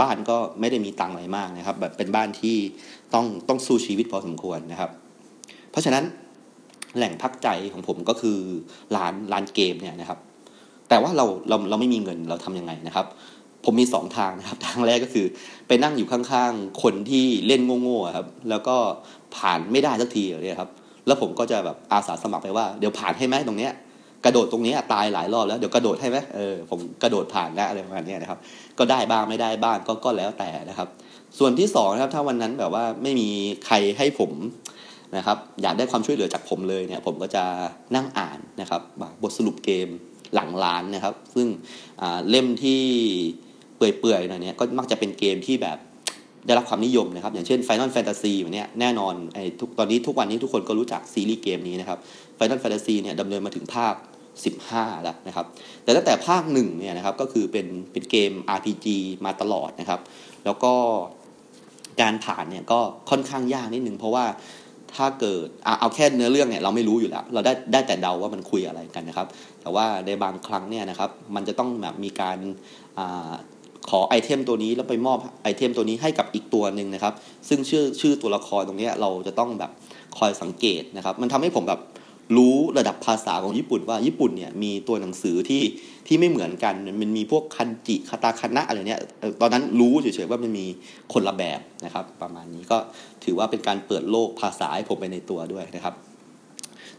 [0.00, 2.56] บ้านก็ไม่ได้มีตังอะไรมากนะครับ แบบเป็นบ้านที่
[3.14, 4.90] ต้องต้องสู้ชีวิตพอสมควรนะครับ
[5.70, 6.04] เพราะฉะนั้น
[6.96, 8.38] แหล่งพักใจของผมก็คือ
[8.96, 10.18] ร้านร้านเกมเนี่ยนะครับ
[10.88, 13.06] แต่ว่าเราเราเราไม่มีเงินเราทํำยังไงนะครับ
[13.64, 15.26] ผมมีสองทางนะครับทางแรกก็คือ
[15.68, 18.76] ไปนั่งอยู่ข้างๆคนที่เล่นโง่ๆครับ แล้วก็
[19.36, 20.70] ผ่านไม่ได้สักทีเลยครับ
[21.06, 23.72] แล้วผมก็จะแบบอาสาสมัครไปว่าเดี๋ยวผ่านให้ไหมตรงเนี้ย
[24.24, 28.38] กระโดดตรงนี้ตายหลายรอบแล้วเดี๋ยวกระโดดให้ไหมเออผมกระโดดผ่านได้อะไรประมาณนี้นะครับ
[28.78, 30.88] ก็ได้บ้างไม่ได้บ้างก็ก็แล้วแต่นะครับ
[31.38, 33.28] ส่วนที่สองนะครับถ้าวันนั้นแบบว่าไม่มี
[33.66, 34.32] ใครให้ผม
[35.16, 37.44] นะครับ อยากได้ความช่วยเหลือจากผมเลยเนี่ยผมก็จะ
[37.94, 38.82] นั่งอ่านนะครับ
[39.22, 39.88] บทสรุปเกม
[40.34, 41.46] หลังร้านนะครับ ซึ่ง
[42.28, 42.82] เล่มที่
[43.76, 45.78] เปื่อยๆหน่อยเนี่ยก็มักจะเป็นเกมที่แบบ
[46.46, 51.98] ได้รับความนิยมนะครับ อย่างเช่น Final Fantasy เนี่ยแน่นอนไอ้ทุกตอนนี้ทุกวันนี้ทุกคนก็รู้จักซีรีส์เกมนี้นะครับ
[52.38, 53.94] Final Fantasy เนี่ยดำเนินมาถึงภาค
[54.46, 55.46] 15 แล้วนะครับ
[55.82, 58.86] แต่ตั้งแต่ภาคหนึ่งเนี่ยนะครับก็คือเป็นเป็นเกม RPG
[59.24, 60.00] มาตลอดนะครับ
[60.44, 60.72] แล้วก็
[62.00, 62.80] การผ่านเนี่ยก็
[63.10, 64.24] ค่อนข้างยากนิดนึงเพราะว่า
[64.96, 65.46] ถ้าเกิด
[65.80, 69.28] เอาแค่เนื้อเรื่องเนี่ยเราไม่รู้อยู่แล้ว เราได้ได้แต่เดาว่ามันคุยอะไรกันนะครับ
[69.62, 72.38] แต่ว่าในบางครั้งเนี่ยนะครับมันจะต้องแบบมีการ
[72.98, 73.00] อ
[73.90, 77.14] ขอไอเทมตัวนี้แล้วไปมอบไอเทมตัวนี้ให้กับอีกตัวหนึ่งนะครับ
[77.48, 79.70] ซึ่งชื่อชื่อตัวละครตรงนี้เราจะต้องแบบ
[80.18, 81.80] คอยสังเกตนะครับ มันทำให้ผมแบบ
[82.36, 85.62] รู้ระดับภาษาของญี่ปุ่นว่าญี่ปุ่นเนี่ยมีตัวหนังสือที่
[86.06, 89.00] ที่ไม่เหมือนกันมันมีพวกคันจิคาตาคานะอะไรเนี่ย
[89.40, 90.66] ตอนนั้นรู้เฉยๆว่ามันมี
[91.12, 92.78] คนละแบบนะครับ ประมาณนี้ก็
[93.24, 95.94] ถือว่าเป็นการเปิดโลกภาษาให้ผมไปในตัวด้วยนะครับ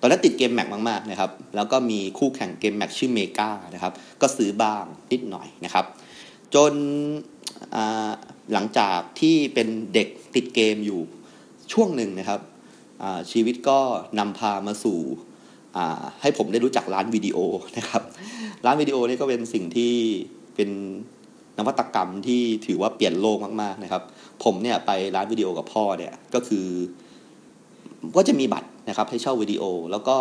[0.01, 5.86] ตอนนั้นติดเกมแม็กมากๆนะครับ แล้วก็มีคู่แข่งเกมแม็กชื่อเมกานะครับ ก็ซื้อบ้างนิดหน่อยนะครับ
[6.55, 6.73] จน
[8.53, 11.01] หลังจากที่เป็นเด็กติดเกมอยู่
[11.73, 12.39] ช่วงหนึ่งนะครับ
[13.32, 13.80] ชีวิตก็
[14.20, 15.00] นำพามาสู่
[16.22, 17.38] ให้ผมได้รู้จักร้านวิดีโอ
[17.78, 18.04] นะครับ
[18.66, 19.93] ร้านวิดีโอนี่ก็เป็นสิ่งที่
[20.56, 20.70] เป็น
[21.58, 24.04] นวัตกรรมที่ถือว่าเปลี่ยนโลกมากๆนะครับ
[24.43, 26.68] ผมเนี่ยไปร้านวิดีโอกับพ่อเนี่ยก็คือ
[28.18, 30.18] ก็จะมีบัตรนะครับให้เช่าวิดีโอ แล้วก็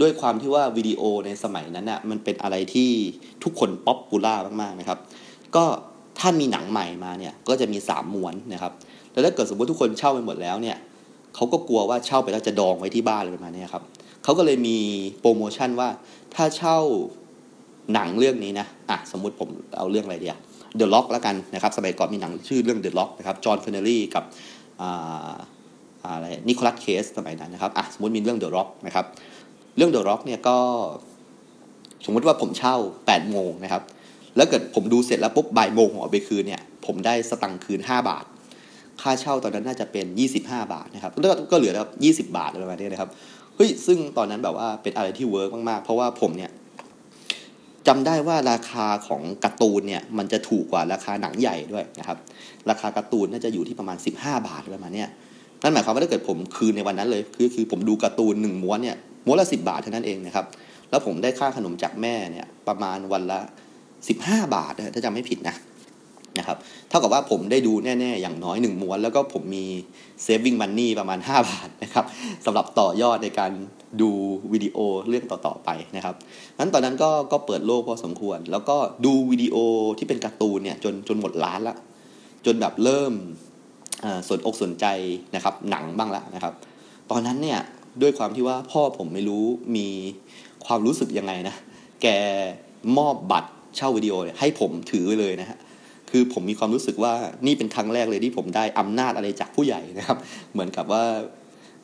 [0.00, 2.90] ด้วยความที่ว่าวิดีโอในสมัยนั้นน่ะมันเป็นอะไรที่
[3.44, 4.98] ทุกคน popular มากๆนะครับ
[5.56, 5.64] ก็
[6.18, 8.72] ถ้ามีหนังใหม่มาเนี่ยก็จะมี 3 ม้วนนะครับ
[9.12, 10.76] แล้วถ้าเกิดสมมติทุกคนเช่าไปหมดแล้วเนี่ย
[11.34, 13.82] เขาก็กลัวว่าเช่าไปแล้วจะดองไว้ที่บ้านอะไรประมาณนี้ครับ
[14.24, 14.78] เขาก็เลยมี
[15.20, 15.88] โปรโมชั่นว่า
[16.34, 16.78] ถ้าเช่า
[17.94, 20.38] หนังเรื่องนี้นะอะสมมุติผมเอาเรื่องอะไรเดี๋ยว
[20.76, 24.24] The Rock แล้วกันนะครับสมัยก่อนมีหนังชื่อเรื่อง The Rock นะครับฌอนคอนเนอรี่กับ
[26.04, 29.06] อะไรนิโคลัสเคจสมัยนั้นนะครับอะสมมติมีเรื่อง The Rock นะครับ
[29.76, 30.56] เรื่อง The Rock เนี่ยก็
[32.04, 33.82] สมมติว่าผมเช่า8โมงนะครับ
[34.36, 38.24] แล้วเกิดผมดูเสร็จแล้วปุ๊บบ่ายโมงผมเอาไปคืนเนี่ยผมได้สตังค์คืน 5 บาท
[39.04, 40.06] ค่าเช่าตอนนั้นน่าจะเป็น
[40.40, 41.90] 25 บาทนะครับแล้วก็เหลือแบบ
[42.28, 43.10] 20 บาทอะไรประมาณนี้นะครับ
[43.56, 46.50] เฮ้ยซึ่งตอนนั้นแบบว่าเป็นอะไรที่ work มากๆ เพราะว่าผมเนี่ย
[47.86, 52.18] จำได้ว่าราคาของการ์ตูนเนี่ยมันจะถูกกว่าราคาหนังใหญ่ด้วยนะครับ
[52.70, 55.04] ราคาการ์ตูนน่าจะอยู่ที่ประมาณ 15 บาทประมาณนี้
[55.62, 58.96] นั่นหมายความว่าถ้าเกิดผมคืนในวันนั้นเลย คือคือผมดูการ์ตูนหนึ่งม้วนเนี่ย
[59.26, 60.46] ม้วนละสิบาทเท่านั้นเองนะครับ
[60.90, 63.40] แล้วผมได้ค่าขนมจากแม่เนี่ยประมาณวันละ
[63.96, 65.54] 15 บาทถ้าจำไม่ผิดนะ
[66.38, 66.58] นะครับ
[66.88, 69.66] เท่ากับว่าผมได้ดูแน่ๆ อย่างน้อย 1ม้วน แล้วก็ผมมี
[70.26, 72.04] saving money ประมาณ 5 บาทนะครับ
[72.46, 73.52] สำหรับต่อยอดในการ
[74.00, 74.10] ดู
[74.52, 74.78] วิดีโอ
[75.08, 76.14] เรื่องต่อๆไปนะครับ
[76.58, 79.56] นั้นตอนนั้นก็ก็เปิดโลกพอสมควร แล้วก็ดูวิดีโอ
[79.98, 81.76] ที่เป็นการ์ตูนเนี่ยจนจนหมดล้านละ
[82.46, 83.12] จนแบบเริ่ม
[84.28, 84.86] สนอกสนใจ
[85.34, 86.52] นะครับหนังบ้างละนะครับ
[87.10, 87.60] ตอนนั้นเนี่ย
[88.02, 89.44] ด้วยความที่ว่าพ่อผมไม่รู้
[89.76, 89.88] มี
[90.66, 91.54] ความรู้สึกยังไงนะ
[92.02, 92.06] แก
[92.96, 95.58] มอบบัตรเช่าวิดีโอให้ผมถือไว้เลยนะฮะ
[96.16, 97.14] คือผมมีความรู้สึกว่า
[97.46, 100.18] นี่เป็นครั้งแรกเลยที่ผมได้อำนาจอะไรจากผู้ใหญ่นะครับ
[100.52, 101.04] เหมือนกับว่า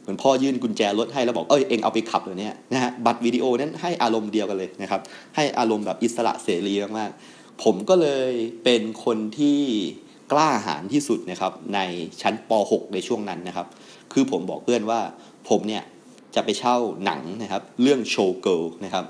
[0.02, 5.00] เหมือนพ่อยื่นกุญแจรถให้แล้วบอกเอ้ยเองเอาไปขับเลยเนี่ยนะฮะบัตรวิดีโอนั้นให้อารมณ์เดียวกันเลยนะครับ
[5.36, 8.32] ให้อารมณ์แบบอิสระเสรีมากๆผมก็เลย
[8.64, 9.60] เป็นคนที่
[10.32, 11.80] กล้าหาญที่สุดนะครับใน
[12.22, 13.66] ชั้นป .6 ในช่วงนั้นนะครับ
[14.12, 15.00] คือผมบอกเพื่อนว่า
[15.50, 15.84] ผมเนี่ย
[16.36, 19.04] จะไปเช่าหนังนะครับ เรื่อง Showgirls นะครับ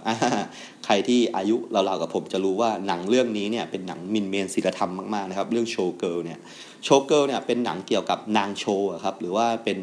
[0.91, 6.38] ใครที่อายุเราๆกับผมจะรู้ว่าหนังเรื่องนี้เนี่ยเป็นหนังหมิ่นเหม่ศีลธรรมมากๆนะครับ เรื่อง Showgirls เนี่ย
[6.85, 9.78] Showgirls เนี่ยเป็นหนังเกี่ยวกับนางโชว์ครับหรือว่าเป็น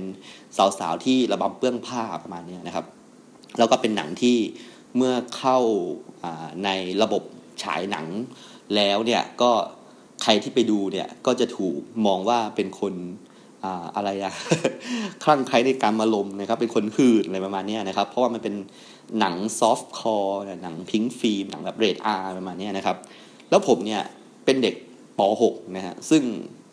[0.58, 2.86] สาวๆที่ระบำเปื้องผ้าประมาณนี้นะครับ
[3.58, 4.38] แล้วก็เป็นหนังที่
[4.96, 5.60] เมื่อเข้า
[6.66, 6.70] ใน
[7.02, 7.24] ระบบ
[7.64, 8.06] ฉายหนัง
[8.76, 9.52] แล้วเนี่ยก็
[10.24, 12.94] ใครที่ไปดูเนี่ยก็จะถูกมองว่าเป็นคน
[13.96, 14.34] อะไรอะ
[15.24, 18.56] คลั่งไคล้ในกามารมณ์นะครับ เป็นคนหื่นอะไรประมาณนี้นะครับ เพราะว่ามันเป็น
[19.20, 22.98] หนัง softcore หนัง pink film หนังแบบเรท R ประมาณนี้นะครับ
[23.50, 24.02] แล้วผมเนี่ย
[24.46, 24.76] เป็นเด็ก
[25.20, 26.24] ป .6 นะฮะซึ่ง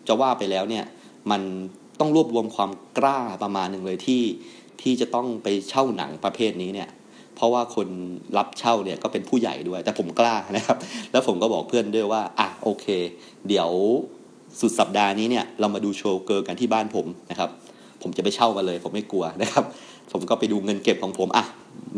[0.08, 0.84] จะว่าไปแล้วเนี่ย
[1.30, 1.42] มัน
[2.00, 4.22] ต้องรวบรวมความกล้าประมาณหนึ่งเลยที่
[4.82, 6.88] ที่จะต้องไปเช่าหนังประเภทนี้เนี่ย
[7.36, 7.88] เพราะว่าคน
[8.36, 10.76] รับเช่าเนี่ยก็เป็นผู้ใหญ่ด้วย แต่ผมกล้านะครับ
[11.12, 12.86] แล้วผมก็บอกเพื่อนด้วยว่าอะโอเค
[13.48, 13.70] เดี๋ยว
[14.60, 17.50] สุดสัปดาห์นี้เนี่ยเรามาดู Showgirls กันที่บ้านผมนะครับ
[18.02, 19.64] ผมจะไปเช่ามาเลย ผมไม่กลัวนะครับ
[20.12, 21.44] ผมก็ไปดูเงินเก็บของผมอะ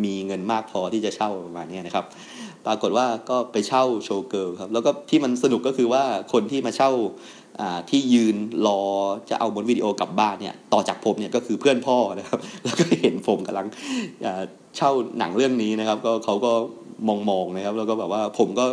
[0.04, 2.04] มีเงินมากพอที่จะเช่าประมาณนี้นะครับ
[2.66, 6.02] ปรากฏว่าก็ไปเช่า Showgirls ครับแล้วก็ที่มันสนุกก็คือว่า
[6.32, 6.90] คนที่มาเช่า
[7.90, 8.36] ที่ยืน
[8.66, 8.80] รอ
[9.30, 13.66] จะเอาบนวิดีโอกลับบ้านเนี่ยต่อจากผมเนี่ยก็คือเพื่อนพ่อนะครับ แล้วก็เห็นผมกำลัง
[14.76, 16.52] เช่าหนังเรื่องนี้นะครับ ก็เขาก็
[17.30, 18.66] มองๆนะครับ แล้วก็แบบว่าผมก็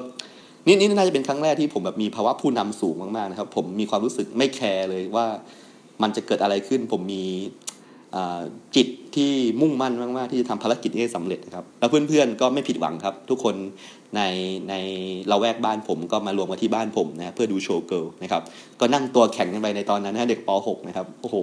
[0.66, 5.26] นี่นี่น่าจะเป็นครั้งแรกที่ผมแบบมีภาวะผู้นำสูงมากๆนะครับ ผมมีความรู้สึกไม่แคร์เลยว่า
[6.02, 7.26] มันจะเกิดอะไรขึ้น ผมมี
[8.76, 13.56] จิตที่มุ่งมั่นมากๆที่จะทำภารกิจนี้ให้สำเร็จนะครับ แล้วเพื่อนๆก็ไม่ผิดหวังครับ ทุกคน
[14.16, 14.22] ใน
[14.70, 14.74] ใน
[15.28, 18.42] ละแวกบ้านผมก็มารวมมาที่บ้านผมนะเพื่อดู Showgirls นะครับ
[18.80, 21.36] ก็นั่งตัวแข็งกันไปในตอนนั้นนะเด็กป .6 นะครับโอ้โห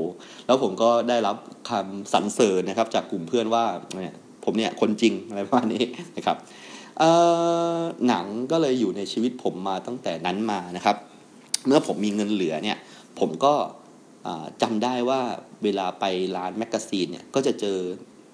[0.46, 1.36] แล้วผมก็ได้รับ
[1.70, 3.64] คำสรรเสริญนะครับ จากกลุ่มเพื่อนว่า
[4.02, 5.84] เนี่ยผมเนี่ยคนจริงอะไรประมาณนี้
[6.16, 6.36] นะครับ
[8.08, 10.96] หนังก็เลยอยู่ในชีวิตผมมาตั้งแต่นั้นมานะครับ
[11.66, 12.78] เมื่อผมมีเงินเหลือเนี่ย
[13.20, 13.54] ผมก็
[14.62, 15.20] จำได้ว่า
[15.64, 16.04] เวลาไป
[16.36, 17.78] ร้าน magazine เนี่ยก็จะเจอ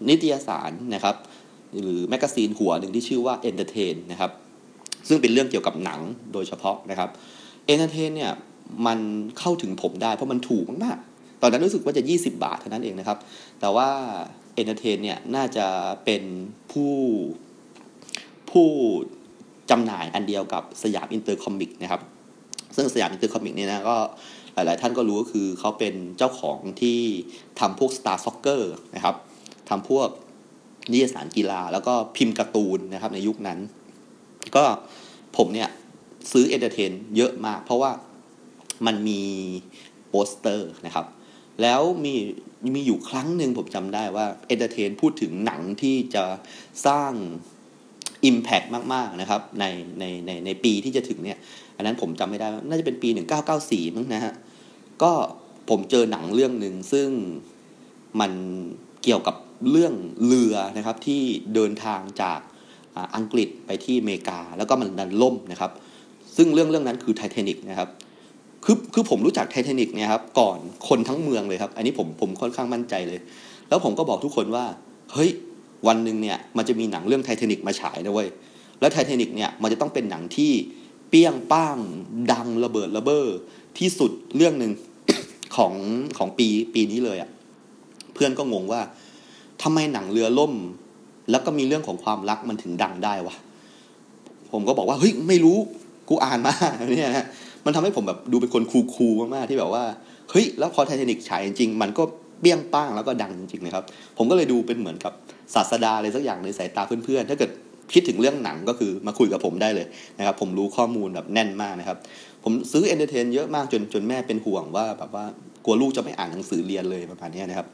[0.08, 1.16] นิตยสารนะครับ
[1.82, 4.30] หรือ magazine หัวหนึ่งที่ชื่อว่า Entertain นะครับ
[5.08, 6.00] ซึ่งเป็นเรื่องเกี่ยวกับหนัง
[6.32, 7.10] โดยเฉพาะนะครับ
[7.72, 8.32] Entertain เนี่ย
[8.86, 8.98] มัน
[9.38, 13.18] เข้าถึงผมได้เพราะมันถูกมากๆตอนนั้นรู้สึกว่าจะ 20 บาทเท่านั้นเองนะครับ
[13.60, 13.88] แต่ว่า
[14.60, 15.66] Entertain เนี่ยน่าจะ
[16.04, 16.22] เป็น
[16.72, 16.92] ผู้
[18.56, 18.70] ผู้
[19.70, 22.02] จำหน่ายอันเดียวกับสยามอินเตอร์คอมิกนะครับ
[22.76, 23.96] ซึ่งสยามอินเตอร์คอมิกเนี่ยนะก็
[24.54, 27.00] หลาย ๆ ท่านก็รู้ก็คือเขาเป็นเจ้าของที่
[27.60, 28.62] ทำพวก Star Soccer
[28.94, 29.16] นะครับ
[29.68, 30.08] ทำพวก
[30.92, 33.58] นิตยสารกีฬาแล้วก็พิมพ์การ์ตูนนะครับในยุคนั้น
[34.56, 34.64] ก็
[35.36, 35.68] ผมเนี่ย
[36.32, 37.90] ซื้อ Entertain เยอะมาก เพราะว่า
[38.86, 39.22] มันมี
[40.08, 41.06] โปสเตอร์นะครับ
[41.62, 42.14] แล้วมี
[42.74, 46.24] มีอยู่ครั้งหนึ่งผมจำได้ว่า Entertain พูดถึงหนังที่จะ
[46.86, 47.12] สร้าง
[48.30, 49.64] Impact มากๆนะครับใน
[49.98, 51.38] ในในในปีที่จะถึงเนี่ย
[51.76, 53.08] อันนั้นผมจำไม่ได้น่าจะเป็นปี
[53.52, 54.34] 1994มั้งนะฮะ
[55.02, 55.12] ก็
[55.70, 57.08] ผมเจอหนังเรื่องหนึ่งซึ่ง
[58.20, 58.32] มัน
[59.02, 59.36] เกี่ยวกับ
[59.70, 59.94] เรื่อง
[60.26, 61.22] เรือนะครับที่
[61.54, 62.40] เดินทางจาก
[63.16, 65.70] อังกฤษไปที่อเมริกา แล้วก็มันดันล่มนะครับ
[66.36, 67.88] ซึ่งเรื่องเรื่องนั้นคือไททานิกนะครับ
[68.64, 70.58] คือคือผมรู้จักไททานิกเนี่ยครับก่อน
[70.88, 73.20] คนทั้งเมืองเลยครับ อันนี้ผมผมค่อนข้างมั่นใจเลย
[73.68, 74.64] แล้วผมก็บอกทุกคนว่า
[75.12, 75.30] เฮ้ย
[75.86, 78.28] วันหนึ่งเนี่ยมันจะมีหนังเรื่องไททานิกมาฉายนะเว้ย
[78.80, 80.52] แล้วไททานิกเนี่ยมันจะต้องเป็นหนังที่
[81.08, 81.78] เปี้ยงป้าง
[82.32, 83.26] ดังระเบิดระเบ้อ
[83.78, 84.72] ที่สุดเรื่องหนึ่ง
[85.56, 85.72] ของ
[86.18, 87.30] ของปีปีนี้เลยอะ่ะ
[88.14, 88.80] เพื่อนก็งงว่า
[89.62, 90.52] ทำไมหนังเรือล่ม
[91.30, 93.34] แล้วก็มีเรื่องของความรักมันถึงดังได้วะ
[94.52, 95.58] ผมก็บอกว่าเฮ้ยไม่รู้
[96.08, 96.54] กูอ่านมา
[96.92, 97.26] เนี่ยนะ
[97.64, 99.84] มันทำให้ผมแบบดูเป็นคนคูลๆมากๆที่แบบว่า
[100.30, 102.02] เฮ้ยแล้วพอไททานิกฉายจริงมันก็
[102.40, 103.84] เบี้ยงป้างแล้วก็ดังจริงๆนะครับ
[104.18, 105.12] ผมก็เลยดูเป็นเหมือนกับ
[105.54, 107.50] ศาสดาอะไรสักอย่างในสายตาเพื่อนๆ ถ้าเกิด
[107.94, 109.86] คิดถึงเรื่องหนังก็คือมาคุยกับผมได้เลย
[110.18, 111.98] นะครับ ผมรู้ข้อมูลแบบแน่นมากนะครับ
[112.44, 115.24] ผมซื้อ Entertain เยอะมากจนจนแม่เป็นห่วงว่าแบบว่า
[115.64, 117.66] กลัวลูกจะไม่อ่านหนังสือเรียนเลยประมาณนี้นะครับ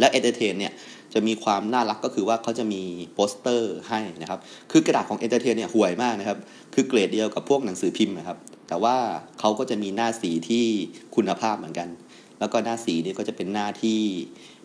[0.00, 0.72] และ Entertain เนี่ย
[1.14, 2.82] จะมีความน่ารักก็คือว่าเขาจะมี
[3.14, 4.40] โปสเตอร์ให้นะครับ
[4.72, 6.38] คือกระดาษของ Entertain เนี่ยห่วยมากนะครับ
[6.74, 8.38] คือเกรดเดียวกับพวกหนังสือพิมพ์นะครับ
[8.68, 8.96] แต่ว่า
[9.40, 10.64] เขาก็จะมีหน้าสีที่
[11.16, 11.88] คุณภาพเหมือนกัน
[12.40, 14.00] แล้วก็หน้าสีนี่ก็จะเป็นหน้าที่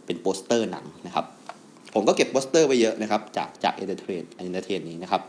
[0.05, 1.25] เป็นโปสเตอร์หนังนะครับ
[1.93, 5.21] ผมก็เก็บโปสเตอร์ไว้เยอะนะครับ จากจาก Entertain Entertain นี้นะครับ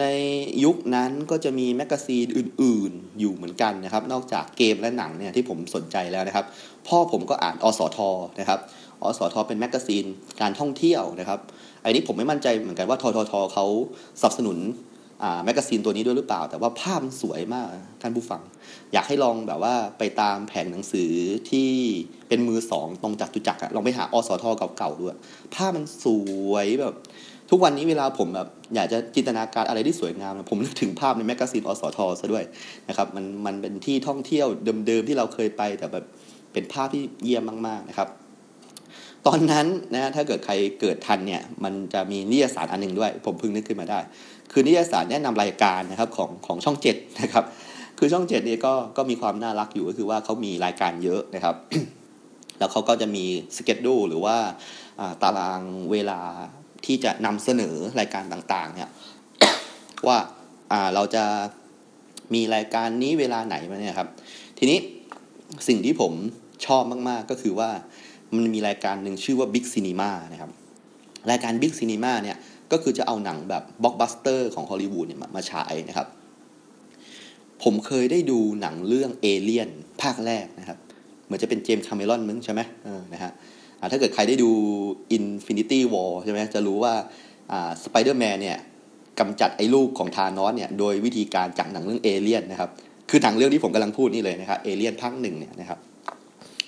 [0.00, 0.04] ใน
[0.64, 6.46] ยุคนั้นก็จะมีแมกกาซีนอื่น ๆ อยู่เหมือนกันนะครับ นอกจากเกมและหนังเนี่ยที่ผมสนใจแล้วนะครับ
[6.86, 7.98] พ่อผมก็อ่านอสท
[8.40, 8.60] นะครับ
[9.02, 10.04] อสทเป็นแมกกาซีน
[10.40, 11.40] การท่องเที่ยวนะครับ
[11.84, 13.66] อันนี้ผมไม่มั่นใจเหมือนกันว่าทททเขา
[14.20, 14.58] สนับสนุน
[15.44, 17.66] แมกกาซีนตัวนี้ด้วยหรือเปล่า แต่ว่าภาพมันสวยมาก
[18.02, 18.42] ท่านผู้ฟัง
[18.92, 21.12] อยากให้ลองแบบว่าไปตามแผงหนังสือ
[21.50, 21.70] ที่
[22.28, 24.44] เป็นมือสองตรงจัตุจักรลองไปหาอสท
[24.76, 25.14] เก่าๆด้วย
[25.54, 26.06] ภาพมันส
[26.50, 26.94] วยแบบ
[27.50, 32.44] ทุกวันนี้เวลาผมแบบอยากจะจินตนาการอะไรที่สวยงามผมนึกถึงภาพในแมกกาซีนอสทซะด้วย
[32.88, 34.46] นะครับมันมันเป็นที่ท่องเที่ยว
[34.86, 36.04] เดิมๆที่เราเคยไปแต่แบบ
[36.52, 38.08] เป็นภาพที่เยี่ยมมากๆนะครับ
[39.26, 43.98] ตอนนั้นนะถ้าเกิดใครเกิดทันเนี่ยมันจะมีนิยสารอันหนึ่งด้วย ผมเพิ่งนึกขึ้นมาได้
[44.52, 47.44] คือนิยสารแนะนำรายการนะครับของของช่องเจ็ดนะครับ
[47.98, 51.56] คือช่องเจ็ดนี่ก็ก็มีความน่ารักอยู่ก็คือว่าเขามีรายการเยอะนะครับ
[52.58, 53.24] แล้วเขาก็จะมี
[53.56, 54.36] สเก็ตดูหรือว่า
[55.22, 55.60] ตาราง
[55.92, 56.20] เวลา
[56.84, 58.90] ที่จะนำเสนอรายการต่างๆ เนี่ย
[60.06, 60.18] ว่า
[60.94, 61.24] เราจะ
[62.34, 64.08] มีรายการนี้เวลาไหนมาเนี่ยครับ
[64.58, 64.78] ทีนี้
[65.68, 66.12] สิ่งที่ผม
[66.66, 67.70] ชอบมากๆก็คือว่า
[68.34, 70.50] มันมีรายการหนึ่งชื่อว่า Big Cinema นะครับ
[71.30, 72.36] รายการ Big Cinema เนี่ย
[72.72, 76.06] ก็คือจะเอาหนังแบบบล็อกบัสเตอร์ของฮอลลีวูดเนี่ยมาฉายนะครับ
[77.62, 79.68] ผมเคยได้ดูหนังเรื่องเอเลียน
[80.02, 80.78] ภาคแรกนะครับ
[81.24, 83.32] เหมือนจะเป็นเจมส์คาเมรอนมั้งใช่ไหมเออนะฮะ
[83.92, 84.50] ถ้าเกิดใครได้ดู
[85.16, 86.92] Infinity War ใช่ไหมจะรู้ว่า
[87.84, 88.58] สไปเดอร์แมนเนี่ย
[89.20, 92.70] กำจัดไอ้ลูกของทานอสเนี่ยโดยวิธีการจากหนังเรื่องเอเลียนนะครับ
[93.10, 95.78] คือหนังเรื่องที่ผมกำลังพูดนี่เลยนะครับเอเลียนภาคหนึ่งเนี่ยนะครับ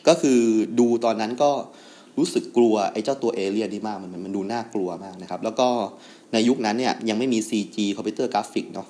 [0.08, 0.40] ก็คือ
[0.78, 1.50] ดูตอนนั้นก็
[2.18, 5.68] รู้สึกกลัวไอ้เจ้าตัวเอเลียนนี่มากมันมันดูน่ากลัวมากนะครับ แล้วก็
[6.32, 8.86] ในยุคนั้นเนี่ยยังไม่มี CG computer graphic เนาะ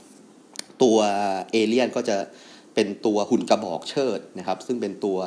[0.83, 0.97] ตัว
[1.53, 2.17] เอเลียนก็จะ
[2.75, 5.19] เป็นตัวหุ่นกระบอกเชิดนะครับ ซึ่งเป็นตัว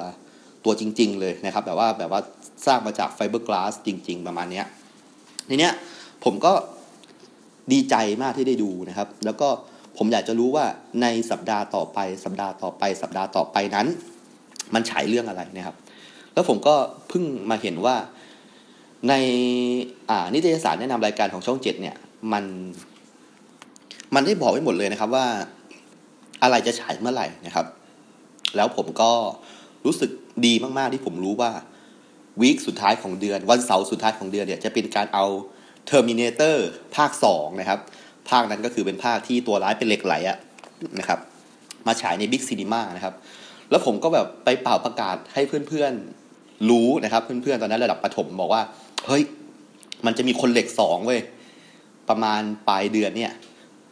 [0.65, 2.21] ตัวจริง ๆ เลยนะครับ แบบว่าแบบว่า
[2.65, 4.61] สร้างมาจากไฟเบอร์กลาสจริง ๆ ประมาณนี้
[5.49, 5.73] ทีเนี้ย
[6.23, 6.53] ผมก็
[7.71, 9.47] ดีใจมากที่ได้ดูนะครับ แล้วก็
[9.97, 10.65] ผมอยากจะรู้ว่า
[11.01, 13.87] ในสัปดาห์ต่อไป สัปดาห์ต่อไป สัปดาห์ต่อไปนั้น
[14.73, 15.75] มันฉายเรื่องอะไรนะครับ
[16.35, 16.75] แล้วผมก็
[17.09, 17.95] เพิ่งมาเห็นว่า
[19.09, 19.13] ใน
[20.09, 21.95] อ่านิตยสารแนะนำรายการของช่องเจ็ดเนี่ย
[22.33, 22.45] มัน
[24.15, 25.25] มันได้บอกไว้หมดเลยนะครับ ว่า
[26.43, 27.65] อะไรจะฉายเมื่อไหร่นะครับ
[28.55, 29.11] แล้วผมก็
[29.85, 30.11] รู้สึก
[30.45, 31.51] ดีมากๆที่ผมรู้ว่า
[32.41, 35.25] วีคสุดท้ายของเดือน วันเสาร์สุดท้ายของเดือนเนี่ยจะเป็นการเอา
[35.89, 36.57] Terminator
[36.95, 37.79] ภาค 2 นะครับ
[38.29, 40.37] ภาคนั้นก็คือเป็นภาคที่ตัวร้ายเป็นเหล็กไหลอะ
[40.99, 41.19] นะครับ
[41.87, 43.15] มาฉายในบิ๊กซีนีมานะครับ
[43.69, 46.24] แล้วผมก็แบบไปเป่าประกาศให้เพื่อนๆ
[46.69, 48.61] รู้นะครับ เพื่อนๆตอนนั้นระดับประถมบอกว่า
[49.07, 49.23] เฮ้ย
[50.05, 51.21] มันจะมีคนเหล็กสองเว้ย
[52.09, 53.31] ประมาณปลายเดือนเนี่ย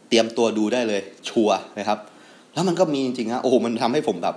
[0.08, 1.98] เตรียมตัวดูได้เลย ชัวร์นะครับ
[2.54, 4.36] แล้วมันก็มีจริงๆนะโอ้โหมันทำให้ผมแบบ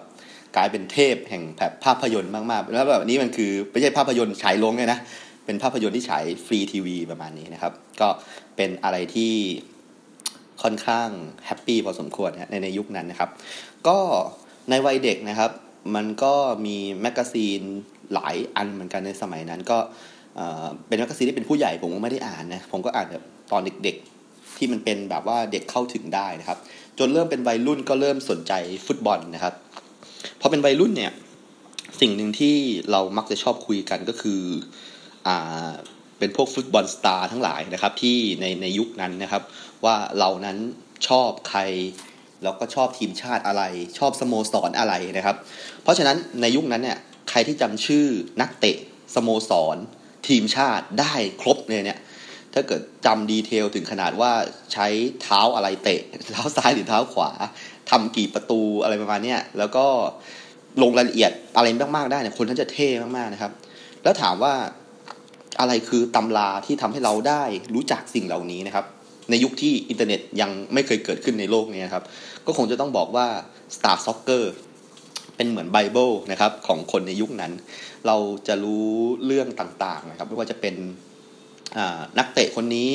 [0.56, 5.00] กลายเป็นเทพแห่งแบบภาพยนตร์มากๆ แล้วแบบนี้มันคือไม่ใช่ภาพยนตร์ฉายลงเลยนะ
[5.46, 8.08] เป็นภาพยนตร์ที่ฉายฟรีทีวีประมาณนี้นะครับ ก็
[8.56, 9.34] เป็นอะไรที่
[10.64, 11.10] ค่อนข้าง
[11.46, 13.30] happy พอสมควรในในยุคนั้นนะครับ
[13.88, 13.98] ก็
[14.70, 15.52] ในวัยเด็กนะครับ
[15.96, 16.34] มันก็
[16.66, 17.62] มีแมกกาซีน
[18.14, 19.78] หลายอันเหมือนกันในสมัยนั้น ก็
[20.88, 26.58] เป็นแมกกาซีนที่เป็นผู้ใหญ่ผมก็ไม่ได้อ่านนะผมก็อ่านแบบตอนเด็กๆ ที่มันเป็นแบบว่าเด็กเข้าถึงได้นะครับ
[27.00, 28.54] จนเริ่มเป็นวัยรุ่นก็เริ่มสนใจ
[28.86, 29.54] ฟุตบอลนะครับ
[30.42, 31.12] พอเป็นวัยรุ่นเนี่ย
[32.02, 32.56] สิ่งหนึ่งที่
[32.92, 34.42] เรามักจะชอบคุยกันก็คือ
[35.28, 35.70] อ่า
[36.20, 39.44] เป็นพวกฟุตบอลสตาร์ทั้งหลายนะครับที่ในในยุคนั้นนะครับ
[39.86, 40.58] ว่าเรานั้น
[41.08, 41.62] ชอบใคร
[42.44, 43.64] แล้วก็ชอบทีมชาติอะไร
[44.00, 45.36] ชอบสโมสรออะไรนะครับ
[45.84, 46.98] เพราะฉะนั้นในยุคนั้นเนี่ย
[47.30, 48.06] ใครที่จำชื่อ
[48.42, 48.78] นักเตะ
[49.16, 49.78] สโมสร
[50.28, 52.00] ทีมชาติได้ครบเลยเนี่ย
[52.54, 54.32] ถ้าเกิดจำดีเทลถึงขนาดว่า
[54.74, 54.88] ใช้
[55.22, 56.02] เท้าอะไรเตะ
[56.34, 57.32] เท้าซ้ายหรือเท้าขวา
[57.90, 59.86] ทำกี่ประตูอะไรประมาณนี้แล้วก็
[60.82, 63.52] ลงรายละเอียดอะไรมากๆได้เนี่ยคนนั้นจะเท่มากๆนะครับ
[64.04, 64.54] แล้วถามว่า
[65.60, 67.44] อะไรคือตำราที่ทำให้เราได้
[67.76, 68.86] รู้จักสิ่งเหล่านี้นะครับ
[69.30, 72.04] ในยุคที่อินเทอร์เน็ตยังไม่เคยเกิดขึ้นในโลกนี้ครับ
[72.46, 73.28] ก็คงจะต้องบอกว่า
[73.76, 74.44] Star Soccer
[75.38, 77.52] เป็นเหมือนไบเบิลนะครับของคนในยุคนั้น
[78.08, 78.18] เรา
[78.48, 78.88] จะรู้
[79.26, 80.76] เรื่องต่างๆนะครับไม่ว่าจะเป็น
[82.18, 82.94] นักเตะคนนี้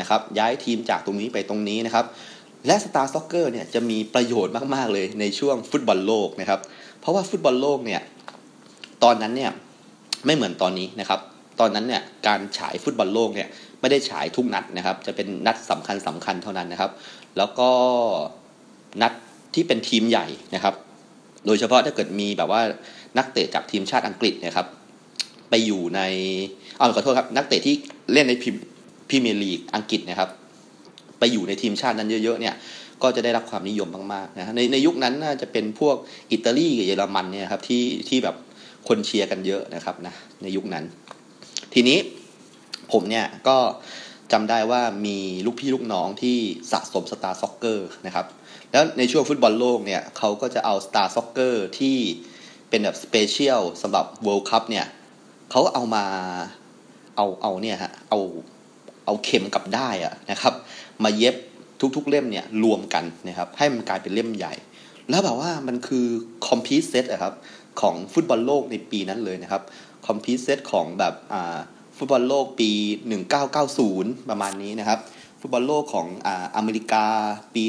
[0.00, 2.06] นะครับย้ายทีมจากตรงนี้ไปตรงนี้นะครับ
[2.66, 6.60] และ Star Soccer เนี่ยจะมีประโยชน์มากๆเลยในช่วงฟุตบอลโลกนะครับ
[7.00, 8.00] เพราะว่าฟุตบอลโลกเนี่ย
[9.04, 9.50] ตอนนั้นเนี่ย
[10.26, 11.20] ไม่เหมือนตอนนี้นะครับ
[11.60, 13.48] ตอนนั้นเนี่ยการฉายฟุตบอลโลกเนี่ย
[13.80, 16.90] ไม่ได้ฉายทุกนัดนะครับ จะเป็นนัดสำคัญสำคัญเท่านั้นนะครับ
[17.38, 17.70] แล้วก็
[19.02, 19.12] นัด
[19.54, 20.74] ที่เป็นทีมใหญ่นะครับ
[21.46, 22.62] โดยเฉพาะถ้าเกิดมีแบบว่า
[23.18, 24.66] นักเตะจากทีมชาติอังกฤษนะครับ
[25.50, 26.00] ไปอยู่ใน
[26.78, 27.74] อ๋อขอโทษครับ นักเตะที่
[28.12, 28.32] เล่นใน
[29.08, 30.30] พรีเมียร์ลีกอังกฤษนะครับ
[31.18, 32.54] ไปอยู่ในทีมชาตินั้นเยอะๆเนี่ย
[33.02, 35.96] ก็จะได้รับความนิยมมากๆนะในในยุคนั้นน่าจะเป็นพวก
[36.32, 38.36] อิตาลีกับเยอรมันเนี่ยครับที่ที่แบบ
[38.88, 40.84] คนเชียร์กันเยอะนะครับนะในยุคนั้น
[41.74, 41.98] ทีนี้
[42.92, 43.58] ผมเนี่ยก็
[44.32, 46.36] จำได้ว่ามีลูกพี่ลูกน้องที่
[46.72, 48.26] สะสมสตาร์ซ็อกเกอร์นะครับ
[48.72, 51.96] แล้วในช่วงฟุตบอลโลกเนี่ยเขาก็จะเอาสตาร์ซ็อกเกอร์ที่
[52.68, 54.86] เป็นแบบ special สำหรับ World Cup เนี่ย
[55.50, 56.04] เขาเอามา
[57.16, 58.18] เอาเอาเนี่ยฮะเอา
[59.06, 60.54] เอาเข็มกับด้ายอะนะครับ
[61.04, 61.36] มาเย็บ
[61.96, 64.54] ทุกๆเล่มเนี่ยรวมกันนะครับ ให้มันกลายเป็นเล่มใหญ่
[65.10, 66.06] แล้วแบบว่ามันคือ
[66.48, 67.34] complete set อะครับ
[67.80, 69.62] ของฟุตบอลโลกในปีนั้นเลยนะครับ
[70.06, 71.58] complete set ของแบบอ่า
[71.96, 72.70] ฟุตบอลโลกปี
[73.50, 74.98] 1990 ประมาณนี้นะครับ
[75.40, 77.04] ฟุตบอลโลกของอ่าอเมริกา
[77.54, 77.64] ปี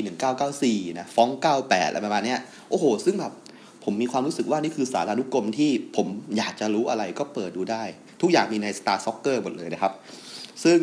[0.45, 1.29] 1994 นะฟอง
[1.61, 3.33] 98 อะไรประมาณเนี้ย โอ้โห ซึ่งแบบ
[3.83, 6.07] ผมมีความรู้สึกว่านี่คือสารานุกรมที่ผม
[6.37, 7.83] อยากจะรู้อะไรก็เปิดดูได้
[8.21, 9.93] ทุกอย่างมีใน Star Soccer หมดเลยนะครับ
[10.63, 10.79] ซึ่ง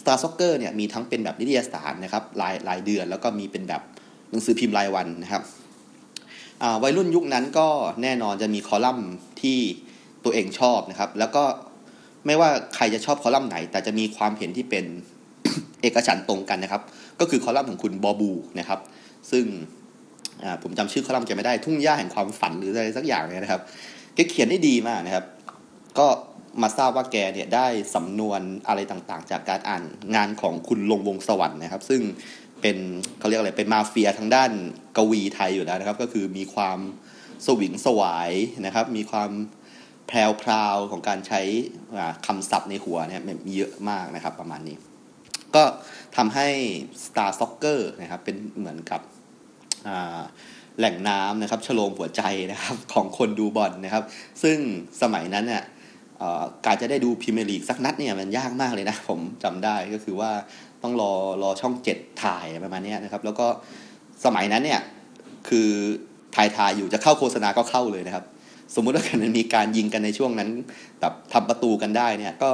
[0.00, 3.82] Star Soccer เนี่ยมีทั้งเป็นแบบนิตยสารนะครับรายรายเดือนแล้วก็มีเป็นแบบ
[4.30, 5.42] หนังสือพิมพ์รายวันนะครับ
[6.82, 7.68] วัยรุ่นยุคนั้นก็
[8.02, 9.10] แน่นอนจะมีคอลัมน์
[9.42, 9.58] ที่
[10.24, 11.44] ตัวเองชอบนะครับ แล้วก็
[12.26, 14.84] ไม่ว่าใครจะชอบคอลัมน์ไหน แต่จะมีความเห็นที่เป็น
[15.82, 16.82] เอกฉันตรงกันนะครับ
[17.20, 18.80] ก็คือคอลัมน์ของคุณบอบูนะครับ
[19.30, 19.44] ซึ่ง
[20.62, 23.62] ผมจำชื่อคอลัมน์แกไม่ได้ทุ่งหญ้าแห่งความฝันหรืออะไรสักอย่างเนี่ยนะครับ
[24.14, 25.24] แกเขียนได้ดีมากนะครับ
[25.98, 26.06] ก็
[26.62, 29.82] มาทราบว่าแกเนี่ยได้สำนวนอะไรต่างๆ จากการอ่าน
[30.14, 32.00] งานของคุณลงวงสวรรค์นะครับ ซึ่ง
[32.60, 32.76] เป็น
[33.18, 34.50] เขาเรียกอะไรเป็นมาเฟียทางด้าน
[34.96, 36.78] กวีไทยอยู่แล้วนะครับ ก็คือมีความ
[37.46, 38.30] สวิงสวาย
[38.66, 39.30] นะครับ มีความ
[40.06, 41.40] แพรวพราวของการใช้
[42.26, 44.76] คำศัพท์ในหัวเนี่ยมีเยอะมากนะครับประมาณนี้
[45.56, 45.64] ก็
[46.16, 46.48] ทำให้
[47.04, 49.00] Star Soccer นะครับเป็นเหมือนกับ
[50.78, 52.22] แหล่งน้ำนะครับชโลมหัวใจ
[52.52, 54.04] นะครับของคนดูบอลนะครับ
[54.42, 54.58] ซึ่ง
[55.02, 55.64] สมัยนั้นเนี่ย
[56.66, 60.30] การจะได้ดูพรีเมียร์ลีกสักนัดเนี่ยมันยากมากเลยนะ ผมจำได้ก็คือว่า
[60.82, 63.46] ต้องรอรอช่องเจ็ดถ่ายประมาณนี้นะครับ แล้วก็
[64.24, 64.80] สมัยนั้นเนี่ย
[65.48, 65.68] คือ
[66.36, 68.24] ถ่ายถ่ายอยู่จะเข้าโฆษณาก็เข้าเลยนะครับ
[68.74, 70.48] สมมุติว่ากิดมันมีการยิงกันในช่วงนั้น
[71.00, 72.50] แบบทำประตูกันได้เนี่ยก็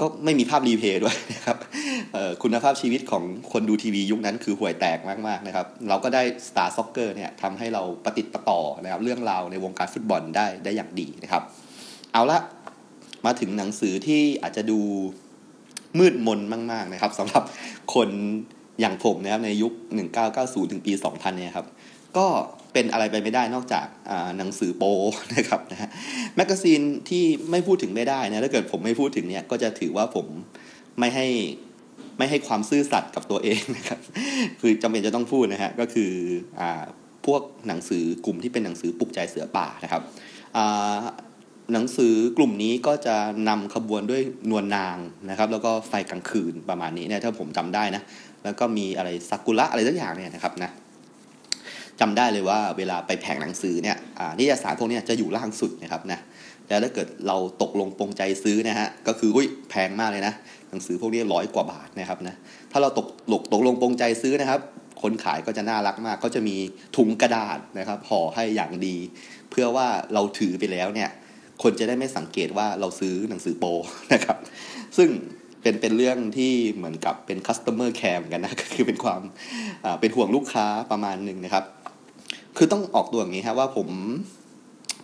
[0.00, 1.56] ก็ไม่มีภาพรีเพย์ด้วยนะครับ
[2.42, 3.22] คุณภาพชีวิตของ
[3.52, 11.42] คนดูทีวียุคนั้นคือห่วยแตกมากๆนะครับ เราก็ได้ Star Soccer เนี่ยทำให้เราปฏิติดต่อนะครับเรื่องราวในวงการฟุตบอลได้ได้อย่างดีนะครับ
[12.12, 12.38] เอาละ
[13.26, 14.80] มาถึงหนังสือที่อาจจะดู
[15.98, 16.40] มืดมน
[16.72, 17.42] มาก ๆนะครับสำหรับ
[17.94, 18.08] คน
[18.80, 19.72] อย่างผมนะครับในยุค
[20.22, 21.66] 1990 ถึงปี 2000 เนี่ยครับ
[22.16, 22.26] ก็
[22.72, 23.86] เป็นอะไรไปไม่ได้นอกจาก
[24.38, 24.84] หนังสือโป
[25.36, 25.88] นะครับนะฮะ
[26.36, 30.26] แมกกาซีนที่ไม่พูดถึงไม่ได้นะถ้าเกิดผมไม่พูดถึงเนี่ยก็จะถือว่าผม
[30.98, 31.26] ไม่ให้
[32.18, 33.98] ไม่ให้ความซื่อสัตย์กับตัวเองนะครับ
[34.60, 36.10] คือจำเป็นจะต้องพูดนะฮะก็คือ
[36.60, 36.62] อ
[37.26, 40.02] พวกหนังสือกลุ่มที่เป็นหนังสือปลุกใจเสือป่านะครับ
[41.72, 43.16] หนังสือกลุ่มนี้ก็จะ
[43.48, 44.96] นำขบวนด้วยนวลนาง
[45.30, 48.02] นะครับ แล้วก็ไฟกลางคืนประมาณนี้เนี่ยถ้าผมจำได้นะ
[48.44, 50.70] แล้วก็มีอะไรซากุระอะไรสักอย่างเนี่ยนะครับนะ
[52.00, 53.96] จำได้เลยว่าเวลาไปแผงหนังสือเนี่ย
[54.38, 56.20] นิยสารพวกนี้จะอยู่ล่างสุดนะครับนะ
[56.68, 60.34] แล้วถ้าเกิดเราตกลงปรงใจซื้อนะฮะก็คืออุ้ยแพงมากเลยนะ
[60.70, 62.34] หนังสือพวกนี้ร้อยกว่าบาทนะครับนะ
[62.72, 64.60] ถ้าเราตกตกตกลงปรงใจซื้อนะครับ
[65.02, 66.56] คนขายก็จะน่ารักมาก ก็จะมี
[66.96, 68.96] ถุงกระดาษนะครับห่อให้อย่างดี
[69.50, 71.10] เพื่อว่าเราถือไปแล้วเนี่ย
[71.62, 73.64] คนจะได้ไม่สังเกตว่าเราซื้อหนังสือโป
[74.12, 74.36] นะครับ
[74.96, 75.08] ซึ่ง
[75.62, 79.20] เป็นเป็นเรื่องที่เหมือนกับเป็น customer care กันนะก็คือเป็นความ
[80.00, 81.64] เป็นห่วงลูกค้าประมาณหนึ่งนะครับ
[82.62, 83.88] คือต้องออกตัวอย่างนี้ครับว่าผม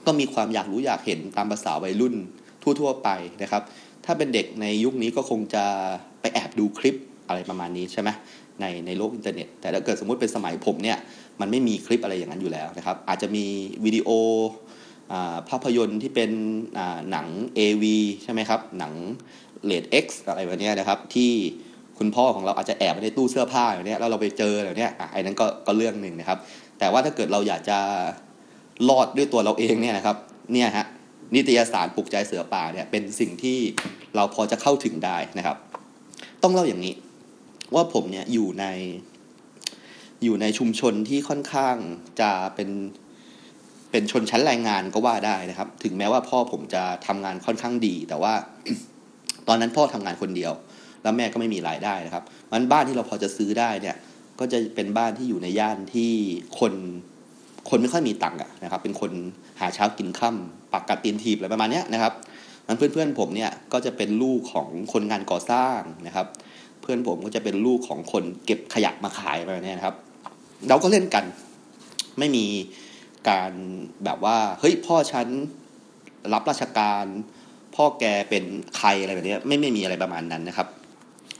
[0.07, 2.15] ก็มีความอยากรู้อยากเห็นตามภาษาวัยรุ่น
[2.63, 3.09] ทั่วๆไป
[3.43, 3.63] นะครับ
[4.05, 5.65] ถ้าเป็นเด็กในยุคนี้ก็คงจะ
[6.21, 6.97] ไปแอบดูคลิป
[7.29, 8.09] อะไรประมาณนี้ใช่ไหม
[8.61, 10.99] ในในโลกอินเทอร์เน็ต แต่ถ้าเกิดสมมุติเป็นสมัยผมเนี่ย
[11.41, 13.45] มันไม่มีคลิปอะไรอย่างนั้นอยู่แล้วนะครับ อาจจะมี
[13.85, 14.09] วิดีโอ
[15.49, 16.31] ภาพยนตร์ที่เป็น
[17.11, 17.27] หนัง
[17.59, 17.85] AV
[18.23, 18.93] ใช่ไหมครับ หนัง
[19.65, 21.33] เลด X อะไรแบบนี้นะครับ ที่
[21.99, 26.39] คุณพ่อของเราอาจจะแอบไปในตู้เสื้อผ้าอย่างนี้แล้วเราไปเจอแบบนี้อะไอ้นั้นก็ก็เรื่องหนึ่งนะครับ
[26.79, 27.79] แต่ว่าถ้าเกิดเราอยากจะ
[28.89, 30.17] รอดด้วยตัวเราเองเนี่ยนะครับ
[30.53, 30.87] เนี่ยฮะ
[31.35, 33.59] นิตยสารปลุกใจเสือป่าเนี่ยเป็นสิ่งที่
[34.17, 35.57] เราพอจะเข้าถึงได้นะครับ
[36.43, 36.95] ต้องเล่าอย่างนี้
[37.75, 38.67] ว่าผมเนี่ยอยู่ใน
[40.25, 41.77] อยู่ในชุมชนที่ค่อนข้าง
[42.21, 42.71] จะเป็น
[43.91, 48.33] เป็นชนชั้นแรงงานก็ว่าได้นะครับ ถึงแม้ว่าพ่อผมจะทำงานค่อนข้างดี แต่ว่า
[49.49, 50.53] ตอนนั้นพ่อทำงานคนเดียว
[51.03, 53.97] แล้วแม่ก็ไม่มีรายได้นะครับมันบ้านที่เราพอจะซื้อได้เนี่ย
[54.41, 56.11] ก็จะเป็นบ้านที่อยู่ในย่านที่
[56.59, 56.73] คน
[57.71, 59.13] คนไม่ค่อยมีตังค์นะครับ เป็นคน
[59.61, 62.13] หาเช้ากินค่ำปักกัดตีนทีบอะไรประมาณนี้นะครับ
[62.67, 66.27] มันเพื่อนๆผมเนี่ยก็จะเป็นลูกของคนงานก่อสร้างนะครับ
[66.83, 69.97] เพื่อนผมก็จะเป็นลูกของคนเก็บขยะมาขายแบบนี้นะครับ
[70.69, 71.25] เราก็เล่นกัน
[72.19, 72.47] ไม่มี
[73.29, 73.53] การ
[74.05, 75.27] แบบว่าเฮ้ยพ่อฉัน
[76.33, 77.05] รับราชการ
[77.77, 78.45] พ่อแกเป็น
[78.77, 80.69] ใครอะไรแบบนี้ไม่ไม่มีอะไรประมาณนั้นนะครับ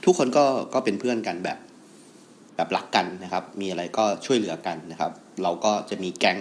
[0.05, 1.57] ทุกคนก็ก็เป็นเพื่อนกันแบบ
[2.57, 5.11] แบบรักกันนะครับ มีอะไรก็ช่วยเหลือกันนะครับ
[5.43, 6.39] เราก็จะมีแก๊ง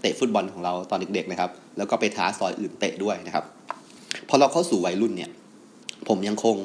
[0.00, 3.44] เตะฟุตบอลของเราตอนเด็กๆนะครับ แล้วก็ไปท้าซอยอื่นเตะด้วยนะครับ
[4.28, 5.30] พอเราเข้าสู่วัยรุ่นเนี่ย
[6.08, 6.56] ผมยังคง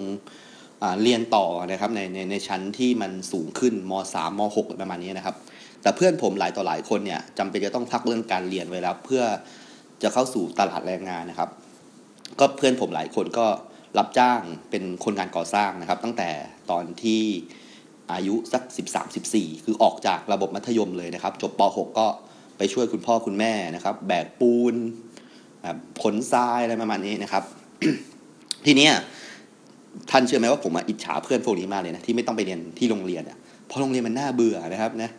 [1.02, 5.36] เรียนต่อนะครับในในในชั้นที่มันสูงขึ้นม .3 ม .6 ประมาณนี้นะครับ
[5.82, 9.24] แต่เพื่อนผมหลายต่อหลายคนเนี่ยจำเป็นจะต้องพักเรื่องการเรียนไว้แล้ว เพื่อ
[10.04, 11.50] จะเข้าสู่ตลาดแรงงานนะครับ
[12.40, 13.48] ก็เพื่อนผมหลายคนก็
[13.98, 16.30] รับจ้างเป็นคนงานก่อสร้างนะครับ ตั้งแต่
[16.72, 17.24] ตอนที่
[18.12, 22.08] อายุสัก 13 14 คือออกจากระบบมัธยมเลยนะครับ จบป .6 ก็
[22.58, 24.76] ไปช่วยคุณพ่อคุณแม่นะครับ แบกปูน
[25.64, 27.44] แบบขนทรายอะไรประมาณนี้นะครับ
[28.66, 28.94] ทีเนี้ย
[30.10, 33.38] ท่านเชื่อไหมว่าผมอิจฉาเพื่อนพวกนี้มากเลยนะที่ไม่ต้องไปเรียนที่โรงเรียนอะ
[33.68, 35.10] เพราะโรงเรียนมันน่าเบื่อนะครับนะ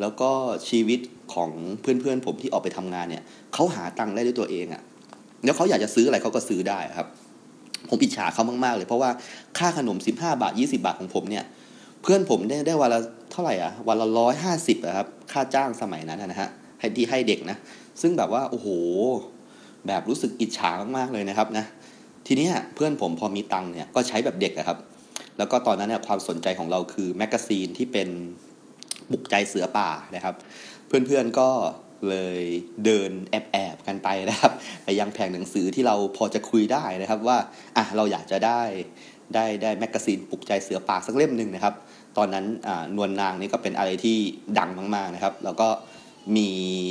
[0.00, 0.30] แล้วก็
[0.68, 1.00] ชีวิต
[1.34, 1.50] ของ
[1.80, 3.22] เพื่อนๆผมที่ออกไปทำงานเนี่ย
[3.54, 4.82] เขาหาตังค์ได้ด้วยตัวเองอะ่ะ
[5.44, 7.08] แล้วเขาอยากจะซื้ออะไรเขาก็ซื้อได้ครับ
[7.88, 9.10] ผมอิจฉาเขามากๆเลย เพราะว่า
[9.58, 11.44] ค่าขนมสิบห้าบาทยี่สิบาทของผมเนี่ย
[12.02, 13.00] เพื่อนผมได้ได้วันละ
[13.32, 16.48] เท่าไหร่อะวันละร้อยห้าสิบอะครับค่าจ้างสมัยนั้นนะฮะ
[16.80, 17.56] ให้ที่ให้เด็กนะ
[18.00, 18.68] ซึ่งแบบว่าโอ้โห
[19.86, 21.64] แบบรู้สึกอิจฉามากๆเลยนะครับนะ
[22.26, 24.78] ทีนี้เพื่อนผมพอมีตังค์เนี่ยก็ใช้แบบเด็กนะครับ
[25.38, 28.08] แล้วก็ตอนนั้นเนี่ยความสนใจของเราคือแมกกาซีนที่เป็น
[29.12, 30.34] ปลุกใจเสือป่านะครับ
[30.86, 31.48] เพื่อนๆก็
[32.08, 32.42] เลย
[32.84, 34.52] เดินแอบๆกันไปนะครับ
[34.84, 37.38] ไปยังแผงหนังสือที่เราพอจะคุยได้นะครับว่า
[37.76, 38.62] อะเราอยากจะได้
[39.34, 41.74] ได้ได้แมกกาซีนปลุกใจเสือป่าสักเล่มหนึ่งนะครับ
[42.16, 42.44] ตอนนั้น
[42.96, 44.16] นวลนางนี่ก็เป็นอะไรที่
[44.58, 45.68] ดังมาก ๆนะครับ แล้วก็
[46.36, 46.48] มี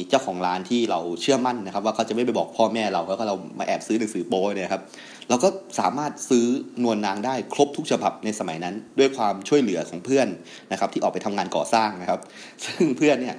[0.09, 4.81] เจ้าของร้านที่เราเชื่อมั่นนะครับ ว่าเขาจะไม่ไปบอกพ่อแม่เราแล้วก็เรามาแอบซื้อหนังสือโป้เนี่ยครับ
[5.29, 5.49] เราก็
[5.79, 6.45] สามารถซื้อ
[6.83, 10.27] นวลนางได้ครบทุกฉบับในสมัยนั้น ด้วยความช่วยเหลือของเพื่อน
[10.71, 12.19] นะครับ ที่ออกไปทำงานก่อสร้างนะครับ
[12.65, 13.35] ซึ่งเพื่อนเนี่ย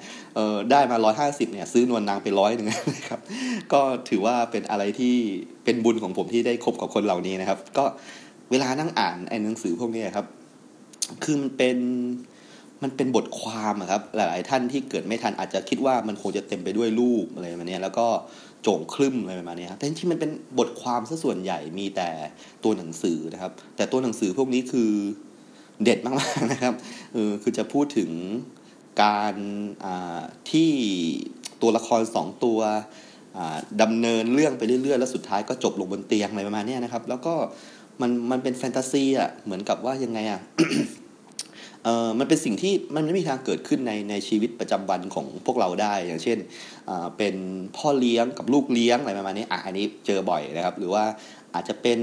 [0.71, 0.97] ได้มา
[1.27, 3.21] 150เนี่ยซื้อนวลนางไปร้อยหนึ่งนะครับ
[3.73, 5.15] ก็ถือว่าเป็นอะไรที่
[5.65, 7.85] เป็นบุญของผมที่ได้คบกับคนเหล่านี้นะครับ ก็
[8.51, 10.27] เวลานั่งอ่านไอ้หนังสือพวกนี้ครับ
[11.25, 11.79] คือมันเป็น
[12.83, 18.07] มันเป็นบทความครับ หลาย ๆ ท่านที่เกิดไม่ทันอาจจะคิดว่ามันคงจะเต็มไปด้วยรูปอะไรแบบนี้แล้วก็
[18.63, 22.09] โจงคลึ่มอะไรประมาณนี้ครับแต่จริงๆมันเป็นบทความซะส่วนใหญ่มีแต่
[22.65, 24.91] ตัวหนังสือนะครับ แต่ตัวหนังสือพวกนี้คือ
[25.85, 26.75] เด็ดมากๆนะครับ
[27.15, 28.11] เออคือจะพูดถึง
[29.03, 29.35] การ
[30.51, 30.71] ที่
[31.63, 32.61] ตัวละครสองตัว
[33.83, 37.35] ดำเนินเรื่องไปเรื่อย ๆ แล้วสุดท้ายก็จบลงบนเตียงอะไรประมาณนี้นะครับ แล้วก็
[38.01, 40.41] มันมันเป็นแฟนตาซีอะเหมือนกับว่ายังไงอะ
[41.85, 46.39] เออมันเป็นสิ่งที่มันไม่มีทางเกิดขึ้นในในชีวิตประจำวันของพวกเราได้ อย่างเช่น
[47.19, 47.35] เป็น
[47.77, 51.05] พ่อเลี้ยงกับลูกเลี้ยงอะไรประมาณนี้อะอันนี้เจอบ่อยนะครับ หรือว่า
[51.55, 52.01] อาจจะเป็น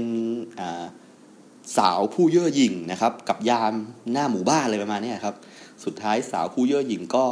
[1.76, 3.72] สาวผู้เย่อหยิ่งนะครับ กับยาม
[4.12, 5.34] หน้าหมู่บ้านอะไรประมาณนี้ครับ
[5.84, 7.24] สุดท้ายสาวผู้เย่อหยิ่งก็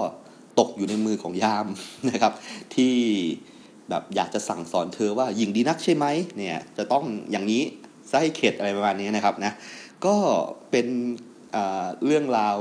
[0.59, 1.67] ตกอยู่ในมือของยาม
[2.11, 2.33] นะครับ
[2.75, 2.95] ที่
[3.91, 7.63] แบบอยากจะสั่งสอนเธอว่าหญิงดีนักใช่ไหมเนี่ยจะต้องอย่างนี้
[8.15, 9.53] ซะให้เข็ดอะไรประมาณนี้นะครับนะ
[10.07, 10.17] ก็
[10.71, 10.87] เป็น
[12.07, 12.57] เรื่องราว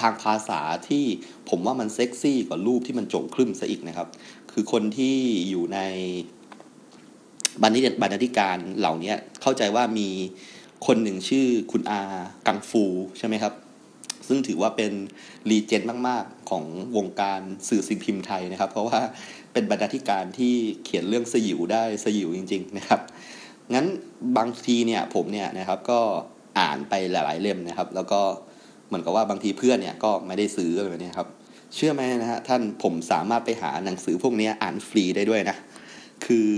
[0.00, 1.04] ทางภาษาที่
[1.50, 4.08] ผมว่ามันเซ็กซี่กว่ารูปที่มันจงครึ่มซะอีกนะครับ
[4.52, 5.16] คือคนที่
[5.50, 5.78] อยู่ใน
[7.62, 10.08] บรรณบรรณาธิการเหล่านี้เข้าใจว่ามี
[10.86, 12.00] คนหนึ่งชื่อคุณอา
[12.46, 12.84] กังฟู
[13.18, 13.54] ใช่ไหมครับ
[14.28, 14.92] ซึ่งถือว่าเป็น
[15.50, 16.64] รีเจนต์มาก ๆ ของ
[16.96, 19.00] วงการสื่อสิ่งพิมพ์ไทยนะครับ เพราะว่า
[19.52, 23.00] เป็นบรรณาธิการที่เขียนเรื่องสยิวได้สยิวจริง ๆ นะครับ
[23.74, 23.86] งั้น
[24.38, 26.00] บางทีเนี่ยผมเนี่ยนะครับก็
[26.58, 28.20] อ่านไปหลาย ๆ เล่มนะครับ แล้วก็
[28.86, 31.28] เหมือนกับว่าบางทีเพื่อนเนี่ยก็ไม่ได้ซื้ออะไรแบบนี้ครับ
[31.74, 35.56] เชื่อไหมนะฮะท่านผมสามารถไปหาหนังสือพวกนี้อ่านฟรีได้ด้วยนะ
[36.26, 36.50] คือ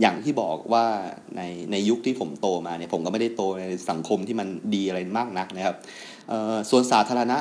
[0.00, 0.84] อย่างที่บอกว่า
[1.36, 5.76] ในในยุคที่ผมโตมาเนี่ยผมก็ไม่ได้โตในสังคมที่มันดีอะไรมากนักนะครับ
[6.70, 7.38] ส่วนสาธารณะ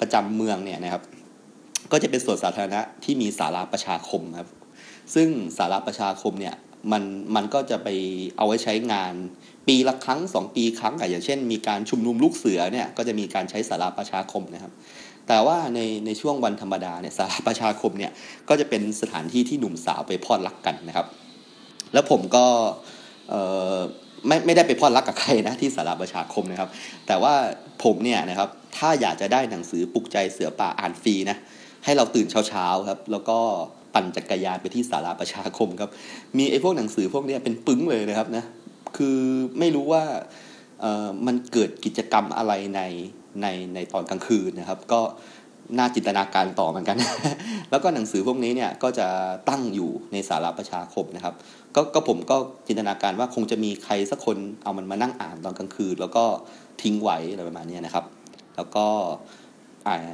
[0.00, 1.02] ประจำเมืองเนี่ยนะครับ
[1.92, 4.48] ก็จะเป็นส่วนสาธารณะที่มีสาราประชาคมครับ
[5.14, 5.28] ซึ่ง
[5.58, 6.54] สาราประชาคมเนี่ย
[6.92, 7.02] มัน
[7.34, 7.88] มันก็จะไป
[8.36, 9.14] เอาไว้ใช้งาน
[9.68, 14.72] ปีละครั้งสองปีครั้งอะอย่างเช่น มีการชุมนุมลูกเสือเนี่ยก็จะมีการใช้สาราประชาคมนะครับ
[15.28, 18.12] แต่ว่าในในช่วงวันธรรมดาเนี่ยสาราประชาคมเนี่ย
[18.48, 21.06] ก็จะเป็นสถานที่ที่หนุ่มสาวไปพอดรักกันนะครับ
[21.92, 22.44] แล้วผมก็
[24.26, 26.70] ไม่ไม่ได้ไปพอดรักกับใครนะที่สาราประชาคมนะครับ
[27.06, 27.34] แต่ว่า
[27.84, 31.36] ผมเนี่ยนะครับถ้าอยากจะได้หนังสือปลุกใจเสือป่าอ่านฟรีนะ
[31.84, 33.38] ให้เราตื่นเช้าๆครับ แล้วก็
[33.94, 35.90] ปั่นจักรยานไปที่สาราประชาคมครับ
[36.36, 38.44] มีไอ้พวกหนังสือพวกนี้เป็นปึ้งเลยนะครับนะ
[38.96, 39.18] คือ
[39.58, 40.02] ไม่รู้ว่า
[41.26, 42.80] มันเกิดกิจกรรมอะไรใน
[43.42, 45.00] ในในตอนกลางคืนนะครับ ก็
[45.78, 46.98] น่าจินตนาการต่อเหมือนกัน
[47.70, 49.06] แล้วก็หนังสือพวกนี้เนี่ยก็จะ
[49.48, 51.34] ตั้งอยู่ในสาราประชาคมนะครับ
[51.74, 52.36] ก็ก็ผมก็
[52.68, 56.24] จินตนาการว่าคงจะมีใครสักคนเอามันมานั่งอ่านตอนกลางคืน แล้วก็
[56.82, 58.04] ทิ้งไว้อะไรประมาณนี้นะครับ
[58.56, 58.86] แล้วก็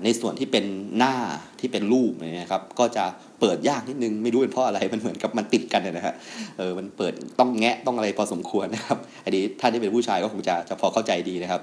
[0.05, 0.65] ในส่วนที่เป็น
[0.99, 1.15] หน้า
[1.61, 3.05] ที่เป็นรูปนะครับ ก็จะ
[3.40, 6.15] เปิดยากนิดนึงไม่รู้เป็นเพราะอะไรมันเหมือนกับมันติดกันนะฮะ
[6.59, 11.61] เออมันเปิดต้องแงะต้องอะไรพอสมควรนะครับอันนี้ถ้าที่เป็นผู้ชายก็คงจะจะพอเข้าใจดีนะครับ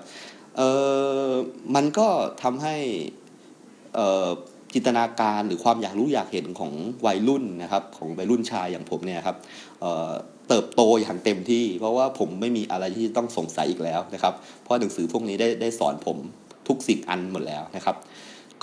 [0.57, 0.61] เอ
[1.27, 1.30] อ
[1.76, 2.07] มันก็
[2.44, 2.76] ทำให้
[3.95, 4.27] เออ
[4.73, 6.72] จินตนาการหรือความอยากรู้อยากเห็นของ
[7.06, 9.38] วัยรุ่นนะครับ ของวัยรุ่นชายอย่างผมเนี่ยครับ
[9.82, 16.18] เเติบโตอย่างเต็มที่ เพราะว่าผมไม่มีอะไรที่ต้องสงสัยอีกแล้วนะครับ เพราะหนังสือพวกนี้ได้ได้สอนผม
[16.67, 17.95] ทุกสิ่งอันหมดแล้วนะครับ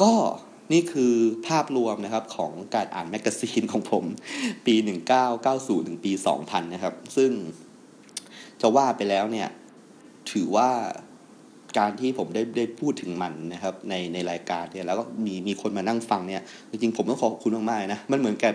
[0.02, 0.12] ก็
[0.72, 1.14] นี่คือ
[1.46, 4.04] ภาพรวมนะครับของการอ่านแมกกาซีนของผม
[4.66, 4.74] ปี
[5.30, 6.12] 1990 ถึงปี
[6.42, 7.30] 2000 นะครับ ซึ่ง
[8.60, 9.48] จะว่าไปแล้วเนี่ย
[10.32, 10.70] ถือว่า
[11.78, 18.54] การที่ผมได้ได้พูดถึงมันนะครับ ในในรายการเนี่ยแล้วก็มีมีคนมานั่งฟังเนี่ย จริงๆ ผมต้องขอบคุณมากๆนะ มันเหมือนกับ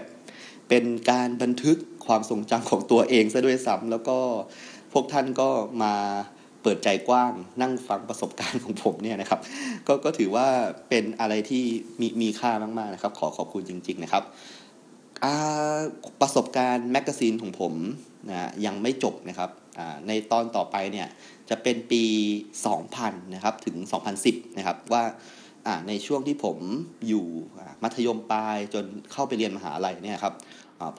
[0.69, 4.17] เป็นการบันทึกความทรงจำของตัวเองซะด้วยซ้ำแล้วก็
[4.93, 5.49] พวกท่านก็
[5.83, 5.93] มา
[6.63, 9.39] เปิดใจกว้างนั่งฟังประสบการณ์ของผมเนี่ยนะครับ
[9.88, 10.47] ก็ก็ถือว่า
[10.89, 11.63] เป็นอะไรที่
[12.01, 14.23] มีมีค่ามากๆนะครับ ขอขอบคุณจริง ๆ นะครับ
[16.21, 17.73] ประสบการณ์แมกกาซีนของผม
[18.29, 19.49] นะยังไม่จบนะครับ
[20.07, 21.07] ในตอนต่อไปเนี่ย
[21.49, 22.03] จะเป็นปี
[22.67, 23.75] 2000 นะครับถึง
[24.17, 25.03] 2010 นะครับว่า
[25.88, 26.57] ในช่วงที่ผม
[27.07, 27.25] อยู่
[27.84, 30.34] มัธยมปลายจนเข้าไปเรียนมหาลัยเนี่ยครับ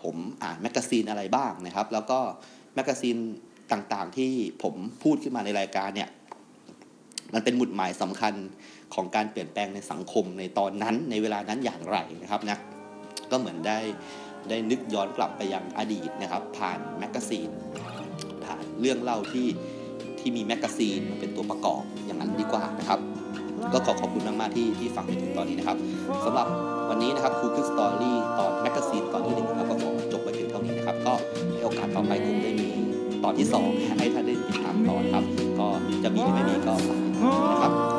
[0.03, 2.19] ผมอ่านแมกกาซีนอะไรบ้างนะครับ แล้วก็
[2.75, 3.17] แมกกาซีน
[3.73, 4.31] ต่างๆ ที่
[4.63, 6.09] ผมพูดขึ้นมาในรายการเนี่ย
[7.35, 8.35] มันเป็นหมุดหมายสำคัญ
[8.95, 12.59] ของการเปลี่ยนแปลงในสังคมในตอนนั้นในเวลานั้นอย่างไรนะครับนะ
[13.31, 13.79] ก็เหมือนได้
[14.49, 17.51] ได้นึกย้อนกลับไปยังอดีตนะครับ ผ่านแมกกาซีน
[18.45, 19.47] ผ่านเรื่องเล่าที่
[20.19, 23.01] ที่มีแมกกาซีนมาเป็นตัวประกอบอย่างนั้นดีกว่านะครับ
[23.73, 25.79] ก็ขอขอบคุณมากๆที่ที่ฟังจนถึงตอนนี้นะครับ
[26.25, 26.47] สำหรับ
[26.89, 31.15] วันนี้นะครับคูคลิกสตอรี่ตอนแมกกาซีนตอนที่หนึ่งเราก็ขอจบไปเพียงเท่านี้นะครับ ก็
[31.53, 32.68] ในโอกาสต่อไปคงได้มี
[33.25, 33.69] ตอนที่สอง
[33.99, 35.25] ให้ท่านได้ติดตามต่อนครับ
[35.59, 35.69] ก็
[36.05, 37.01] จะมีหรือไม่มีก็ฝาก
[37.51, 37.98] นะครับ